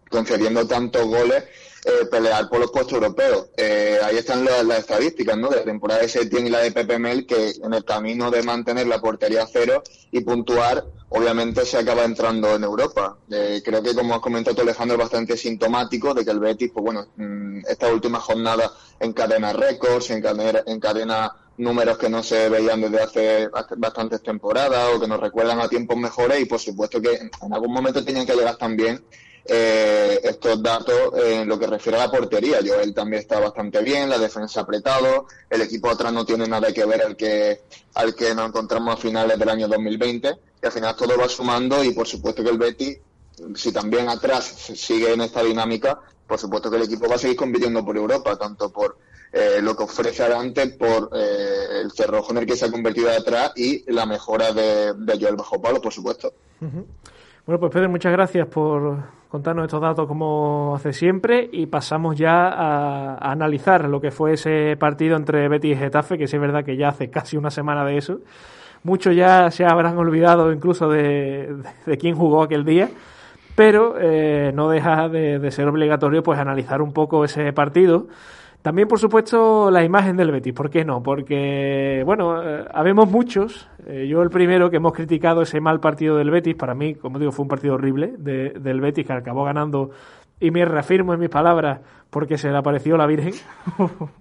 concediendo 0.08 0.66
tantos 0.66 1.04
goles 1.06 1.44
eh, 1.84 2.06
pelear 2.08 2.48
por 2.48 2.60
los 2.60 2.70
puestos 2.70 2.92
europeos. 2.92 3.46
Eh, 3.56 3.98
ahí 4.04 4.16
están 4.16 4.44
las, 4.44 4.78
estadísticas, 4.78 5.36
¿no? 5.36 5.48
De 5.48 5.56
la 5.56 5.64
temporada 5.64 6.00
de 6.00 6.08
Setién 6.08 6.46
y 6.46 6.50
la 6.50 6.60
de 6.60 6.70
Pepe 6.70 6.96
Mel, 6.96 7.26
que 7.26 7.54
en 7.60 7.74
el 7.74 7.84
camino 7.84 8.30
de 8.30 8.44
mantener 8.44 8.86
la 8.86 9.00
portería 9.00 9.48
cero 9.52 9.82
y 10.12 10.20
puntuar, 10.20 10.84
obviamente 11.08 11.64
se 11.64 11.78
acaba 11.78 12.04
entrando 12.04 12.54
en 12.54 12.62
Europa. 12.62 13.18
Eh, 13.28 13.62
creo 13.64 13.82
que, 13.82 13.96
como 13.96 14.14
has 14.14 14.20
comentado 14.20 14.62
Alejandro, 14.62 14.94
es 14.94 15.02
bastante 15.02 15.36
sintomático 15.36 16.14
de 16.14 16.24
que 16.24 16.30
el 16.30 16.38
Betis, 16.38 16.70
pues 16.72 16.84
bueno, 16.84 17.08
mm, 17.16 17.66
esta 17.68 17.92
última 17.92 18.20
jornada 18.20 18.72
encadena 19.00 19.52
récords, 19.52 20.10
encadena, 20.10 20.62
encadena 20.66 21.34
números 21.56 21.98
que 21.98 22.08
no 22.08 22.22
se 22.22 22.48
veían 22.48 22.80
desde 22.80 23.02
hace 23.02 23.50
bastantes 23.76 24.22
temporadas 24.22 24.94
o 24.94 25.00
que 25.00 25.08
nos 25.08 25.20
recuerdan 25.20 25.60
a 25.60 25.68
tiempos 25.68 25.96
mejores 25.96 26.40
y 26.40 26.44
por 26.46 26.58
supuesto 26.58 27.00
que 27.00 27.14
en 27.14 27.52
algún 27.52 27.72
momento 27.72 28.04
tenían 28.04 28.24
que 28.24 28.34
llegar 28.34 28.56
también 28.56 29.04
eh, 29.44 30.20
estos 30.22 30.62
datos 30.62 31.12
en 31.16 31.48
lo 31.48 31.58
que 31.58 31.66
refiere 31.66 31.98
a 31.98 32.06
la 32.06 32.10
portería. 32.10 32.58
Joel 32.64 32.94
también 32.94 33.22
está 33.22 33.40
bastante 33.40 33.82
bien, 33.82 34.08
la 34.08 34.18
defensa 34.18 34.60
apretado, 34.60 35.26
el 35.50 35.62
equipo 35.62 35.90
atrás 35.90 36.12
no 36.12 36.24
tiene 36.24 36.46
nada 36.46 36.72
que 36.72 36.84
ver 36.84 37.02
al 37.02 37.16
que, 37.16 37.62
al 37.94 38.14
que 38.14 38.34
nos 38.34 38.48
encontramos 38.48 38.94
a 38.94 38.96
finales 38.96 39.38
del 39.38 39.48
año 39.48 39.68
2020 39.68 40.32
y 40.62 40.66
al 40.66 40.72
final 40.72 40.96
todo 40.96 41.18
va 41.18 41.28
sumando 41.28 41.82
y 41.82 41.92
por 41.92 42.06
supuesto 42.06 42.44
que 42.44 42.50
el 42.50 42.58
Betty, 42.58 42.96
si 43.54 43.72
también 43.72 44.08
atrás 44.08 44.44
sigue 44.44 45.12
en 45.12 45.22
esta 45.22 45.42
dinámica, 45.42 46.00
por 46.26 46.38
supuesto 46.38 46.70
que 46.70 46.76
el 46.76 46.84
equipo 46.84 47.08
va 47.08 47.16
a 47.16 47.18
seguir 47.18 47.36
compitiendo 47.36 47.84
por 47.84 47.96
Europa, 47.96 48.36
tanto 48.36 48.70
por 48.70 48.96
eh, 49.32 49.60
lo 49.60 49.76
que 49.76 49.82
ofrece 49.82 50.22
adelante, 50.22 50.68
por 50.68 51.10
eh, 51.14 51.80
el 51.82 51.90
cerrojo 51.90 52.32
en 52.32 52.38
el 52.38 52.46
que 52.46 52.54
se 52.54 52.66
ha 52.66 52.70
convertido 52.70 53.10
atrás 53.10 53.52
y 53.56 53.90
la 53.90 54.06
mejora 54.06 54.52
de, 54.52 54.94
Joel 55.20 55.36
Bajo 55.36 55.60
Palo, 55.60 55.80
por 55.80 55.92
supuesto. 55.92 56.32
Bueno, 56.60 57.58
pues 57.58 57.72
Pedro, 57.72 57.88
muchas 57.88 58.12
gracias 58.12 58.46
por 58.46 59.21
contarnos 59.32 59.64
estos 59.64 59.80
datos 59.80 60.06
como 60.06 60.74
hace 60.76 60.92
siempre 60.92 61.48
y 61.50 61.64
pasamos 61.64 62.18
ya 62.18 62.48
a, 62.48 63.32
analizar 63.32 63.88
lo 63.88 63.98
que 63.98 64.10
fue 64.10 64.34
ese 64.34 64.76
partido 64.78 65.16
entre 65.16 65.48
Betis 65.48 65.72
y 65.72 65.76
Getafe, 65.78 66.18
que 66.18 66.28
sí 66.28 66.36
es 66.36 66.42
verdad 66.42 66.66
que 66.66 66.76
ya 66.76 66.88
hace 66.88 67.08
casi 67.08 67.38
una 67.38 67.50
semana 67.50 67.82
de 67.86 67.96
eso. 67.96 68.20
Muchos 68.82 69.16
ya 69.16 69.50
se 69.50 69.64
habrán 69.64 69.96
olvidado 69.96 70.52
incluso 70.52 70.90
de, 70.90 71.56
de, 71.86 71.96
quién 71.96 72.14
jugó 72.14 72.42
aquel 72.42 72.66
día, 72.66 72.90
pero 73.54 73.94
eh, 73.98 74.52
no 74.54 74.68
deja 74.68 75.08
de, 75.08 75.38
de, 75.38 75.50
ser 75.50 75.66
obligatorio 75.66 76.22
pues 76.22 76.38
analizar 76.38 76.82
un 76.82 76.92
poco 76.92 77.24
ese 77.24 77.54
partido. 77.54 78.08
También, 78.62 78.86
por 78.86 79.00
supuesto, 79.00 79.72
la 79.72 79.84
imagen 79.84 80.16
del 80.16 80.30
Betis. 80.30 80.52
¿Por 80.52 80.70
qué 80.70 80.84
no? 80.84 81.02
Porque, 81.02 82.02
bueno, 82.06 82.40
eh, 82.42 82.64
habemos 82.72 83.10
muchos. 83.10 83.68
Eh, 83.86 84.06
yo 84.08 84.22
el 84.22 84.30
primero 84.30 84.70
que 84.70 84.76
hemos 84.76 84.92
criticado 84.92 85.42
ese 85.42 85.60
mal 85.60 85.80
partido 85.80 86.16
del 86.16 86.30
Betis. 86.30 86.54
Para 86.54 86.72
mí, 86.72 86.94
como 86.94 87.18
digo, 87.18 87.32
fue 87.32 87.42
un 87.42 87.48
partido 87.48 87.74
horrible 87.74 88.14
de, 88.16 88.50
del 88.50 88.80
Betis 88.80 89.04
que 89.04 89.12
acabó 89.12 89.42
ganando. 89.44 89.90
Y 90.38 90.52
me 90.52 90.64
reafirmo 90.64 91.12
en 91.12 91.18
mis 91.18 91.28
palabras 91.28 91.80
porque 92.08 92.38
se 92.38 92.50
le 92.50 92.56
apareció 92.56 92.96
la 92.96 93.06
Virgen. 93.06 93.32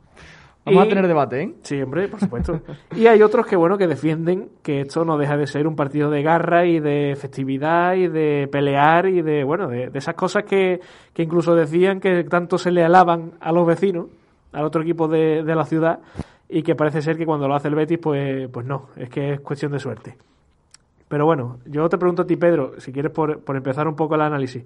Vamos 0.65 0.85
a 0.85 0.89
tener 0.89 1.07
debate, 1.07 1.41
¿eh? 1.41 1.53
Sí, 1.63 1.81
hombre, 1.81 2.07
por 2.07 2.19
supuesto. 2.19 2.61
y 2.95 3.07
hay 3.07 3.21
otros 3.23 3.47
que, 3.47 3.55
bueno, 3.55 3.77
que 3.79 3.87
defienden 3.87 4.49
que 4.61 4.81
esto 4.81 5.03
no 5.05 5.17
deja 5.17 5.35
de 5.35 5.47
ser 5.47 5.65
un 5.67 5.75
partido 5.75 6.11
de 6.11 6.21
garra 6.21 6.65
y 6.65 6.79
de 6.79 7.15
festividad 7.15 7.95
y 7.95 8.07
de 8.07 8.47
pelear 8.51 9.07
y 9.07 9.23
de, 9.23 9.43
bueno, 9.43 9.67
de, 9.67 9.89
de 9.89 9.99
esas 9.99 10.13
cosas 10.13 10.43
que, 10.43 10.79
que 11.13 11.23
incluso 11.23 11.55
decían 11.55 11.99
que 11.99 12.23
tanto 12.25 12.59
se 12.59 12.69
le 12.69 12.83
alaban 12.83 13.31
a 13.39 13.51
los 13.51 13.65
vecinos 13.65 14.07
al 14.51 14.65
otro 14.65 14.81
equipo 14.81 15.07
de, 15.07 15.43
de, 15.43 15.55
la 15.55 15.65
ciudad 15.65 15.99
y 16.49 16.63
que 16.63 16.75
parece 16.75 17.01
ser 17.01 17.17
que 17.17 17.25
cuando 17.25 17.47
lo 17.47 17.55
hace 17.55 17.67
el 17.67 17.75
Betis, 17.75 17.99
pues, 17.99 18.49
pues 18.49 18.65
no, 18.65 18.89
es 18.95 19.09
que 19.09 19.33
es 19.33 19.39
cuestión 19.39 19.71
de 19.71 19.79
suerte. 19.79 20.17
Pero 21.07 21.25
bueno, 21.25 21.59
yo 21.65 21.89
te 21.89 21.97
pregunto 21.97 22.21
a 22.21 22.25
ti, 22.25 22.37
Pedro, 22.37 22.79
si 22.79 22.93
quieres 22.93 23.11
por, 23.11 23.39
por 23.39 23.57
empezar 23.57 23.87
un 23.87 23.95
poco 23.95 24.15
el 24.15 24.21
análisis, 24.21 24.63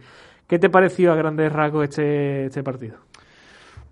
¿qué 0.48 0.60
te 0.60 0.70
pareció 0.70 1.12
a 1.12 1.16
grandes 1.16 1.52
rasgos 1.52 1.86
este, 1.86 2.46
este 2.46 2.64
partido? 2.64 2.98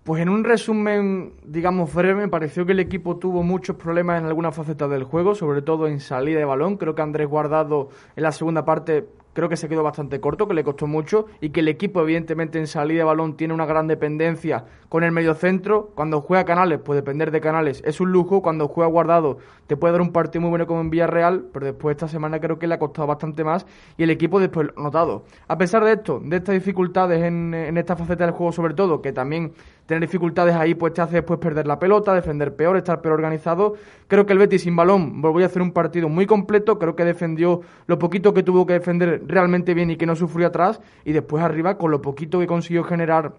Pues 0.04 0.20
en 0.20 0.28
un 0.28 0.44
resumen, 0.44 1.32
digamos 1.44 1.92
breve, 1.94 2.20
me 2.20 2.28
pareció 2.28 2.66
que 2.66 2.72
el 2.72 2.80
equipo 2.80 3.16
tuvo 3.16 3.42
muchos 3.42 3.74
problemas 3.76 4.20
en 4.20 4.26
algunas 4.26 4.54
facetas 4.54 4.90
del 4.90 5.04
juego, 5.04 5.34
sobre 5.34 5.62
todo 5.62 5.86
en 5.86 5.98
salida 5.98 6.38
de 6.38 6.44
balón. 6.44 6.76
Creo 6.76 6.94
que 6.94 7.00
Andrés 7.00 7.26
Guardado 7.26 7.88
en 8.14 8.22
la 8.22 8.30
segunda 8.30 8.66
parte 8.66 9.08
creo 9.34 9.50
que 9.50 9.56
se 9.58 9.68
quedó 9.68 9.82
bastante 9.82 10.20
corto, 10.20 10.48
que 10.48 10.54
le 10.54 10.64
costó 10.64 10.86
mucho 10.86 11.26
y 11.40 11.50
que 11.50 11.60
el 11.60 11.68
equipo 11.68 12.00
evidentemente 12.00 12.58
en 12.58 12.66
salida 12.66 13.00
de 13.00 13.04
balón 13.04 13.36
tiene 13.36 13.52
una 13.52 13.66
gran 13.66 13.86
dependencia 13.86 14.64
con 14.88 15.04
el 15.04 15.12
mediocentro. 15.12 15.90
Cuando 15.94 16.22
juega 16.22 16.44
Canales, 16.44 16.78
puede 16.78 17.00
depender 17.00 17.30
de 17.30 17.40
Canales, 17.40 17.82
es 17.84 18.00
un 18.00 18.12
lujo. 18.12 18.40
Cuando 18.40 18.68
juega 18.68 18.88
Guardado, 18.88 19.38
te 19.66 19.76
puede 19.76 19.92
dar 19.92 20.00
un 20.00 20.12
partido 20.12 20.40
muy 20.40 20.50
bueno 20.50 20.66
como 20.66 20.80
en 20.80 20.90
Villarreal, 20.90 21.46
pero 21.52 21.66
después 21.66 21.94
esta 21.94 22.08
semana 22.08 22.40
creo 22.40 22.58
que 22.58 22.66
le 22.66 22.74
ha 22.74 22.78
costado 22.78 23.06
bastante 23.06 23.44
más 23.44 23.66
y 23.96 24.04
el 24.04 24.10
equipo 24.10 24.40
después 24.40 24.68
notado. 24.76 25.24
A 25.48 25.58
pesar 25.58 25.84
de 25.84 25.92
esto, 25.92 26.20
de 26.24 26.36
estas 26.36 26.54
dificultades 26.54 27.22
en, 27.22 27.52
en 27.52 27.76
esta 27.76 27.96
faceta 27.96 28.24
del 28.24 28.34
juego 28.34 28.52
sobre 28.52 28.74
todo, 28.74 29.02
que 29.02 29.12
también 29.12 29.52
tener 29.86 30.00
dificultades 30.00 30.54
ahí 30.54 30.74
pues 30.74 30.94
te 30.94 31.02
hace 31.02 31.16
después 31.16 31.38
perder 31.38 31.66
la 31.66 31.78
pelota, 31.78 32.14
defender 32.14 32.54
peor, 32.56 32.76
estar 32.76 33.00
peor 33.00 33.14
organizado. 33.14 33.74
Creo 34.08 34.26
que 34.26 34.32
el 34.32 34.38
Betis 34.38 34.62
sin 34.62 34.76
balón 34.76 35.20
volvió 35.20 35.44
a 35.44 35.48
hacer 35.48 35.60
un 35.60 35.72
partido 35.72 36.08
muy 36.08 36.26
completo, 36.26 36.78
creo 36.78 36.96
que 36.96 37.04
defendió 37.04 37.60
lo 37.86 37.98
poquito 37.98 38.32
que 38.32 38.42
tuvo 38.42 38.66
que 38.66 38.74
defender 38.74 39.23
realmente 39.26 39.74
bien 39.74 39.90
y 39.90 39.96
que 39.96 40.06
no 40.06 40.16
sufrió 40.16 40.46
atrás 40.46 40.80
y 41.04 41.12
después 41.12 41.42
arriba 41.42 41.76
con 41.76 41.90
lo 41.90 42.00
poquito 42.00 42.38
que 42.38 42.46
consiguió 42.46 42.84
generar 42.84 43.34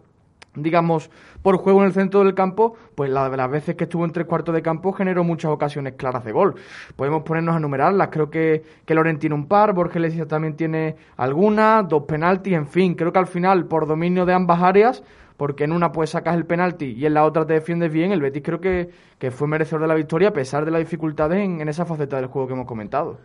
digamos, 0.56 1.10
por 1.42 1.58
juego 1.58 1.82
en 1.82 1.88
el 1.88 1.94
centro 1.94 2.24
del 2.24 2.34
campo, 2.34 2.76
pues 2.96 3.10
la, 3.10 3.30
las 3.30 3.52
veces 3.52 3.76
que 3.76 3.84
estuvo 3.86 4.06
en 4.06 4.12
tres 4.12 4.26
cuartos 4.26 4.56
de 4.56 4.62
campo 4.62 4.94
generó 4.94 5.24
muchas 5.24 5.52
ocasiones 5.52 5.94
claras 5.96 6.24
de 6.24 6.32
gol. 6.32 6.56
Podemos 6.96 7.24
ponernos 7.24 7.56
a 7.56 7.58
enumerarlas. 7.58 8.10
Creo 8.12 8.30
que, 8.30 8.64
que 8.86 8.96
Loren 8.96 9.20
tiene 9.20 9.36
un 9.36 9.48
par, 9.48 9.74
Borges 9.74 10.28
también 10.28 10.56
tiene 10.56 10.96
alguna, 11.18 11.84
dos 11.84 12.04
penaltis, 12.04 12.54
en 12.54 12.68
fin. 12.68 12.96
Creo 12.96 13.12
que 13.12 13.20
al 13.20 13.28
final, 13.28 13.66
por 13.66 13.88
dominio 13.88 14.26
de 14.26 14.34
ambas 14.34 14.62
áreas, 14.62 15.04
porque 15.38 15.66
en 15.66 15.74
una 15.74 15.92
pues 15.92 16.12
sacas 16.12 16.36
el 16.36 16.46
penalti 16.46 16.94
y 16.94 17.06
en 17.06 17.14
la 17.14 17.26
otra 17.26 17.46
te 17.46 17.54
defiendes 17.54 17.92
bien, 17.92 18.12
el 18.12 18.22
Betis 18.22 18.42
creo 18.44 18.62
que, 18.62 18.90
que 19.20 19.32
fue 19.32 19.48
merecedor 19.48 19.82
de 19.82 19.88
la 19.88 19.96
victoria 19.96 20.30
a 20.30 20.34
pesar 20.34 20.64
de 20.64 20.72
las 20.72 20.80
dificultades 20.80 21.40
en, 21.40 21.60
en 21.60 21.68
esa 21.68 21.86
faceta 21.86 22.16
del 22.16 22.28
juego 22.28 22.48
que 22.48 22.54
hemos 22.54 22.68
comentado. 22.68 23.20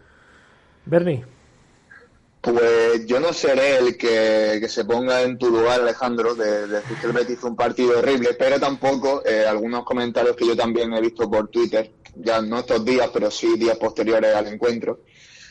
Bernie. 0.86 1.39
Pues 2.40 3.04
yo 3.04 3.20
no 3.20 3.34
seré 3.34 3.76
el 3.76 3.98
que, 3.98 4.58
que, 4.60 4.68
se 4.68 4.86
ponga 4.86 5.22
en 5.22 5.36
tu 5.36 5.50
lugar, 5.50 5.82
Alejandro, 5.82 6.34
de, 6.34 6.66
de 6.66 6.80
decir 6.80 6.96
que 6.96 7.06
el 7.06 7.12
Betis 7.12 7.38
fue 7.38 7.50
un 7.50 7.56
partido 7.56 7.98
horrible, 7.98 8.30
pero 8.32 8.58
tampoco 8.58 9.22
eh, 9.26 9.44
algunos 9.46 9.84
comentarios 9.84 10.36
que 10.36 10.46
yo 10.46 10.56
también 10.56 10.92
he 10.94 11.00
visto 11.02 11.30
por 11.30 11.48
Twitter, 11.48 11.92
ya 12.16 12.40
no 12.40 12.60
estos 12.60 12.82
días, 12.82 13.10
pero 13.12 13.30
sí 13.30 13.58
días 13.58 13.76
posteriores 13.76 14.34
al 14.34 14.46
encuentro, 14.46 15.00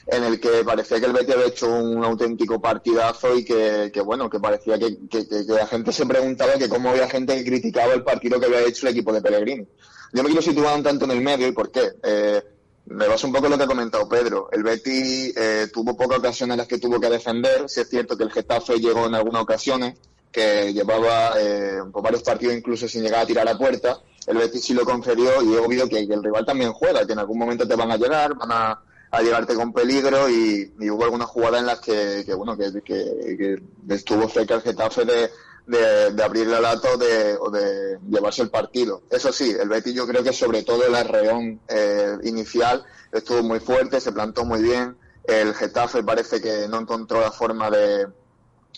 en 0.07 0.23
el 0.23 0.39
que 0.39 0.63
parecía 0.65 0.99
que 0.99 1.05
el 1.05 1.13
Betis 1.13 1.35
había 1.35 1.47
hecho 1.47 1.69
un 1.71 2.03
auténtico 2.03 2.59
partidazo 2.59 3.37
y 3.37 3.45
que, 3.45 3.91
que 3.93 4.01
bueno, 4.01 4.27
que 4.27 4.39
parecía 4.39 4.79
que, 4.79 4.97
que, 5.07 5.27
que, 5.27 5.43
la 5.47 5.67
gente 5.67 5.91
se 5.91 6.07
preguntaba 6.07 6.53
que 6.53 6.69
cómo 6.69 6.89
había 6.89 7.07
gente 7.07 7.35
que 7.35 7.45
criticaba 7.45 7.93
el 7.93 8.03
partido 8.03 8.39
que 8.39 8.47
había 8.47 8.65
hecho 8.65 8.87
el 8.87 8.93
equipo 8.93 9.13
de 9.13 9.21
Pellegrini. 9.21 9.67
Yo 10.11 10.23
me 10.23 10.29
quiero 10.29 10.41
situar 10.41 10.75
un 10.75 10.81
tanto 10.81 11.05
en 11.05 11.11
el 11.11 11.21
medio 11.21 11.47
y 11.47 11.51
por 11.51 11.71
qué. 11.71 11.91
Eh, 12.01 12.41
me 12.89 13.07
baso 13.07 13.27
un 13.27 13.33
poco 13.33 13.45
en 13.45 13.51
lo 13.51 13.57
que 13.57 13.63
ha 13.63 13.67
comentado 13.67 14.09
Pedro. 14.09 14.49
El 14.51 14.63
Betis 14.63 15.33
eh, 15.37 15.67
tuvo 15.71 15.95
pocas 15.95 16.19
ocasiones 16.19 16.53
en 16.53 16.57
las 16.57 16.67
que 16.67 16.79
tuvo 16.79 16.99
que 16.99 17.09
defender. 17.09 17.69
Si 17.69 17.81
es 17.81 17.89
cierto 17.89 18.17
que 18.17 18.23
el 18.23 18.31
Getafe 18.31 18.79
llegó 18.79 19.05
en 19.05 19.15
algunas 19.15 19.43
ocasiones, 19.43 19.95
que 20.31 20.73
llevaba 20.73 21.33
eh, 21.39 21.79
por 21.91 22.03
varios 22.03 22.23
partidos 22.23 22.55
incluso 22.55 22.87
sin 22.87 23.03
llegar 23.03 23.21
a 23.21 23.25
tirar 23.25 23.47
a 23.47 23.57
puerta. 23.57 23.99
El 24.27 24.37
Betis 24.37 24.63
sí 24.63 24.73
lo 24.73 24.85
concedió 24.85 25.41
y 25.41 25.53
he 25.53 25.59
oído 25.59 25.87
que, 25.87 26.07
que, 26.07 26.13
el 26.13 26.23
rival 26.23 26.45
también 26.45 26.71
juega, 26.71 27.05
que 27.05 27.13
en 27.13 27.19
algún 27.19 27.39
momento 27.39 27.67
te 27.67 27.75
van 27.75 27.91
a 27.91 27.97
llegar, 27.97 28.35
van 28.35 28.51
a, 28.51 28.79
a 29.11 29.21
llegarte 29.21 29.55
con 29.55 29.73
peligro 29.73 30.29
y, 30.29 30.73
y, 30.79 30.89
hubo 30.89 31.03
algunas 31.03 31.29
jugadas 31.29 31.61
en 31.61 31.65
las 31.65 31.79
que, 31.79 32.23
que 32.25 32.33
bueno, 32.33 32.55
que, 32.55 32.81
que, 32.83 33.61
estuvo 33.89 34.29
cerca 34.29 34.55
el 34.55 34.61
Getafe 34.61 35.05
de, 35.05 35.31
de, 35.69 36.11
de 36.11 36.23
abrir 36.23 36.47
el 36.47 36.61
lato 36.61 36.97
de, 36.97 37.37
o 37.39 37.51
de 37.51 37.99
llevarse 38.09 38.41
el 38.41 38.49
partido. 38.49 39.03
Eso 39.11 39.31
sí, 39.31 39.51
el 39.51 39.69
Betis 39.69 39.93
yo 39.93 40.07
creo 40.07 40.23
que 40.23 40.33
sobre 40.33 40.63
todo 40.63 40.83
el 40.83 40.95
arreón 40.95 41.61
eh, 41.67 42.17
inicial 42.23 42.83
estuvo 43.11 43.43
muy 43.43 43.59
fuerte, 43.59 44.01
se 44.01 44.11
plantó 44.11 44.45
muy 44.45 44.63
bien. 44.63 44.97
El 45.23 45.53
Getafe 45.53 46.03
parece 46.03 46.41
que 46.41 46.67
no 46.67 46.79
encontró 46.79 47.21
la 47.21 47.31
forma 47.31 47.69
de, 47.69 48.07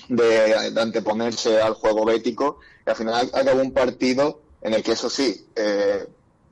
de, 0.10 0.72
de 0.72 0.82
anteponerse 0.82 1.62
al 1.62 1.76
juego 1.76 2.04
bético 2.04 2.60
y 2.86 2.90
al 2.90 2.96
final 2.98 3.32
acabó 3.34 3.62
un 3.62 3.74
partido 3.74 4.42
en 4.62 4.74
el 4.74 4.84
que 4.84 4.92
eso 4.92 5.10
sí, 5.10 5.48
eh, 5.56 6.06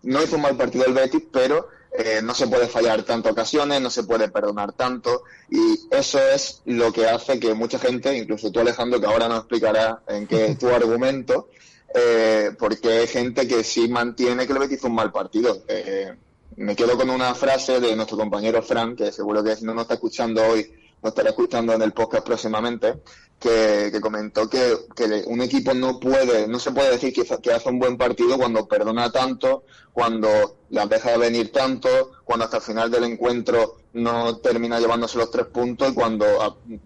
no 0.04 0.24
hizo 0.24 0.38
un 0.38 0.44
mal 0.44 0.56
partido 0.56 0.86
el 0.86 0.94
Betis, 0.94 1.24
pero 1.34 1.68
eh, 1.92 2.22
no 2.24 2.34
se 2.36 2.48
puede 2.48 2.68
fallar 2.68 3.04
tantas 3.04 3.32
ocasiones, 3.32 3.82
no 3.82 3.90
se 3.90 4.04
puede 4.04 4.30
perdonar 4.30 4.74
tanto 4.74 5.24
y 5.50 5.80
eso 5.90 6.20
es 6.20 6.62
lo 6.66 6.94
que 6.94 7.08
hace 7.08 7.40
que 7.40 7.54
mucha 7.54 7.80
gente, 7.80 8.16
incluso 8.16 8.52
tú 8.52 8.60
Alejandro, 8.60 9.00
que 9.00 9.08
ahora 9.08 9.28
nos 9.28 9.40
explicará 9.40 10.02
en 10.08 10.28
qué 10.28 10.46
es 10.46 10.60
tu 10.60 10.70
argumento, 10.74 11.50
eh, 11.94 12.52
porque 12.60 12.90
hay 12.90 13.08
gente 13.08 13.48
que 13.48 13.64
sí 13.64 13.88
mantiene 13.88 14.46
que 14.46 14.54
el 14.54 14.60
Betis 14.60 14.78
hizo 14.78 14.88
un 14.88 14.96
mal 14.96 15.12
partido. 15.12 15.64
Eh, 15.68 16.14
me 16.58 16.76
quedo 16.76 16.96
con 16.98 17.10
una 17.10 17.34
frase 17.34 17.80
de 17.80 17.96
nuestro 17.96 18.18
compañero 18.18 18.62
Frank, 18.62 18.98
que 18.98 19.12
seguro 19.12 19.44
que 19.44 19.56
si 19.56 19.66
no 19.66 19.74
nos 19.74 19.84
está 19.84 19.96
escuchando 19.96 20.46
hoy, 20.46 20.72
nos 21.02 21.12
estará 21.12 21.30
escuchando 21.30 21.74
en 21.74 21.82
el 21.82 21.94
podcast 21.94 22.26
próximamente, 22.26 23.02
que, 23.40 23.90
que 23.92 24.02
comentó 24.02 24.50
que, 24.50 24.76
que, 24.96 25.24
un 25.28 25.42
equipo 25.42 25.74
no 25.74 26.00
puede, 26.00 26.48
no 26.48 26.60
se 26.60 26.72
puede 26.72 26.92
decir 26.92 27.14
que, 27.14 27.52
hace 27.52 27.70
un 27.70 27.80
buen 27.80 27.98
partido 27.98 28.38
cuando 28.38 28.68
perdona 28.68 29.12
tanto, 29.12 29.64
cuando 29.94 30.58
la 30.70 30.86
deja 30.86 31.12
de 31.12 31.18
venir 31.18 31.52
tanto, 31.52 32.12
cuando 32.26 32.46
hasta 32.46 32.58
el 32.58 32.64
final 32.64 32.92
del 32.92 33.06
encuentro 33.06 33.78
no 33.94 34.38
termina 34.38 34.80
llevándose 34.80 35.18
los 35.18 35.32
tres 35.32 35.48
puntos 35.48 35.90
y 35.90 35.94
cuando 35.94 36.26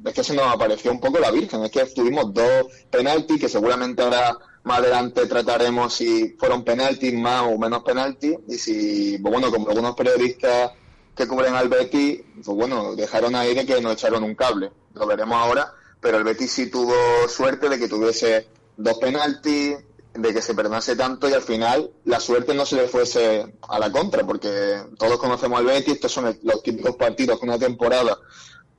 es 0.06 0.14
que 0.14 0.24
se 0.24 0.36
nos 0.36 0.54
apareció 0.54 0.92
un 0.92 1.00
poco 1.00 1.20
la 1.20 1.32
Virgen, 1.32 1.64
es 1.64 1.72
que 1.72 1.86
tuvimos 1.86 2.34
dos 2.34 2.68
penaltis 2.90 3.42
que 3.42 3.50
seguramente 3.50 4.04
ahora 4.04 4.38
más 4.64 4.80
adelante 4.80 5.26
trataremos 5.26 5.94
si 5.94 6.36
fueron 6.40 6.64
penaltis 6.64 7.14
más 7.14 7.44
o 7.44 7.58
menos 7.58 7.84
penaltis 7.84 8.38
y 8.48 8.58
si, 8.58 9.18
bueno, 9.18 9.52
como 9.52 9.70
algunos 9.70 9.96
periodistas 9.96 10.72
que 11.16 11.28
cubren 11.28 11.56
al 11.56 11.70
Betis, 11.70 12.22
pues 12.36 12.58
bueno, 12.58 12.96
dejaron 12.96 13.36
ahí 13.36 13.54
de 13.54 13.66
que 13.66 13.82
nos 13.82 13.94
echaron 13.94 14.24
un 14.24 14.36
cable. 14.36 14.72
Lo 14.94 15.06
veremos 15.06 15.38
ahora, 15.38 15.74
pero 16.00 16.18
el 16.18 16.24
Betis 16.24 16.52
sí 16.52 16.70
tuvo 16.70 16.94
suerte 17.28 17.70
de 17.70 17.80
que 17.80 17.88
tuviese 17.88 18.48
dos 18.78 18.98
penaltis, 18.98 19.78
de 20.14 20.34
que 20.34 20.42
se 20.42 20.54
perdonase 20.54 20.96
tanto 20.96 21.28
y 21.28 21.34
al 21.34 21.42
final 21.42 21.92
la 22.06 22.20
suerte 22.20 22.54
no 22.54 22.66
se 22.66 22.76
le 22.76 22.88
fuese 22.88 23.54
a 23.68 23.80
la 23.80 23.92
contra, 23.92 24.24
porque 24.26 24.82
todos 24.98 25.18
conocemos 25.18 25.60
al 25.60 25.66
Betis, 25.66 25.96
estos 25.96 26.12
son 26.12 26.38
los 26.44 26.64
típicos 26.64 26.96
partidos 26.96 27.40
que 27.40 27.46
una 27.46 27.60
temporada 27.60 28.18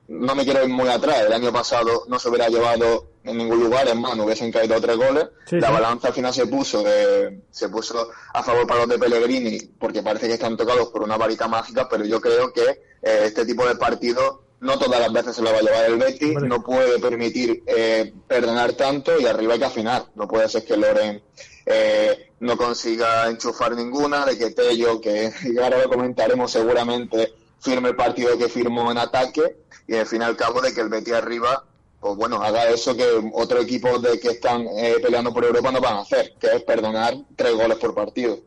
no 0.07 0.35
me 0.35 0.43
quiero 0.43 0.63
ir 0.63 0.69
muy 0.69 0.87
atrás, 0.87 1.21
el 1.25 1.33
año 1.33 1.51
pasado 1.51 2.05
no 2.07 2.19
se 2.19 2.29
hubiera 2.29 2.47
llevado 2.47 3.07
en 3.23 3.37
ningún 3.37 3.59
lugar, 3.59 3.87
es 3.87 3.95
más, 3.95 4.15
no 4.15 4.25
hubiesen 4.25 4.51
caído 4.51 4.79
tres 4.79 4.97
goles, 4.97 5.27
sí, 5.47 5.59
la 5.59 5.67
sí. 5.67 5.73
balanza 5.73 6.09
al 6.09 6.13
final 6.13 6.33
se 6.33 6.45
puso 6.45 6.83
de, 6.83 7.41
se 7.49 7.69
puso 7.69 8.09
a 8.33 8.43
favor 8.43 8.67
para 8.67 8.81
los 8.81 8.89
de 8.89 8.99
Pellegrini, 8.99 9.59
porque 9.79 10.03
parece 10.03 10.27
que 10.27 10.33
están 10.33 10.55
tocados 10.55 10.89
por 10.89 11.01
una 11.01 11.17
varita 11.17 11.47
mágica, 11.47 11.87
pero 11.89 12.05
yo 12.05 12.21
creo 12.21 12.53
que 12.53 12.63
eh, 13.01 13.21
este 13.23 13.45
tipo 13.45 13.67
de 13.67 13.75
partidos 13.75 14.39
no 14.59 14.77
todas 14.79 14.99
las 14.99 15.11
veces 15.11 15.35
se 15.35 15.41
lo 15.41 15.51
va 15.51 15.57
a 15.57 15.61
llevar 15.61 15.85
el 15.85 15.97
Betis, 15.97 16.35
vale. 16.35 16.47
no 16.47 16.63
puede 16.63 16.99
permitir 16.99 17.63
eh, 17.65 18.13
perdonar 18.27 18.73
tanto 18.73 19.19
y 19.19 19.25
arriba 19.25 19.53
hay 19.53 19.59
que 19.59 19.65
afinar, 19.65 20.05
no 20.15 20.27
puede 20.27 20.47
ser 20.47 20.63
que 20.63 20.77
Loren 20.77 21.21
eh, 21.65 22.31
no 22.39 22.57
consiga 22.57 23.27
enchufar 23.27 23.75
ninguna, 23.75 24.25
de 24.25 24.37
que 24.37 24.51
Tello, 24.51 25.01
que 25.01 25.31
ahora 25.61 25.79
lo 25.79 25.89
comentaremos 25.89 26.51
seguramente, 26.51 27.33
firme 27.59 27.89
el 27.89 27.95
partido 27.95 28.37
que 28.37 28.49
firmó 28.49 28.91
en 28.91 28.99
ataque 28.99 29.64
y 29.87 29.95
al 29.95 30.05
fin 30.05 30.21
y 30.21 30.25
al 30.25 30.35
cabo 30.35 30.61
de 30.61 30.73
que 30.73 30.81
el 30.81 30.89
Betis 30.89 31.13
arriba 31.13 31.63
pues 32.05 32.17
bueno, 32.17 32.39
haga 32.39 32.69
eso 32.69 32.95
que 32.95 33.03
otros 33.33 33.63
equipos 33.63 33.99
de 33.99 34.19
que 34.19 34.27
están 34.27 34.61
eh, 34.77 34.97
peleando 35.01 35.33
por 35.33 35.43
Europa 35.43 35.71
no 35.71 35.81
van 35.81 35.95
a 35.95 36.01
hacer, 36.01 36.33
que 36.39 36.47
es 36.47 36.61
perdonar 36.61 37.15
tres 37.35 37.55
goles 37.55 37.79
por 37.79 37.95
partido. 37.95 38.37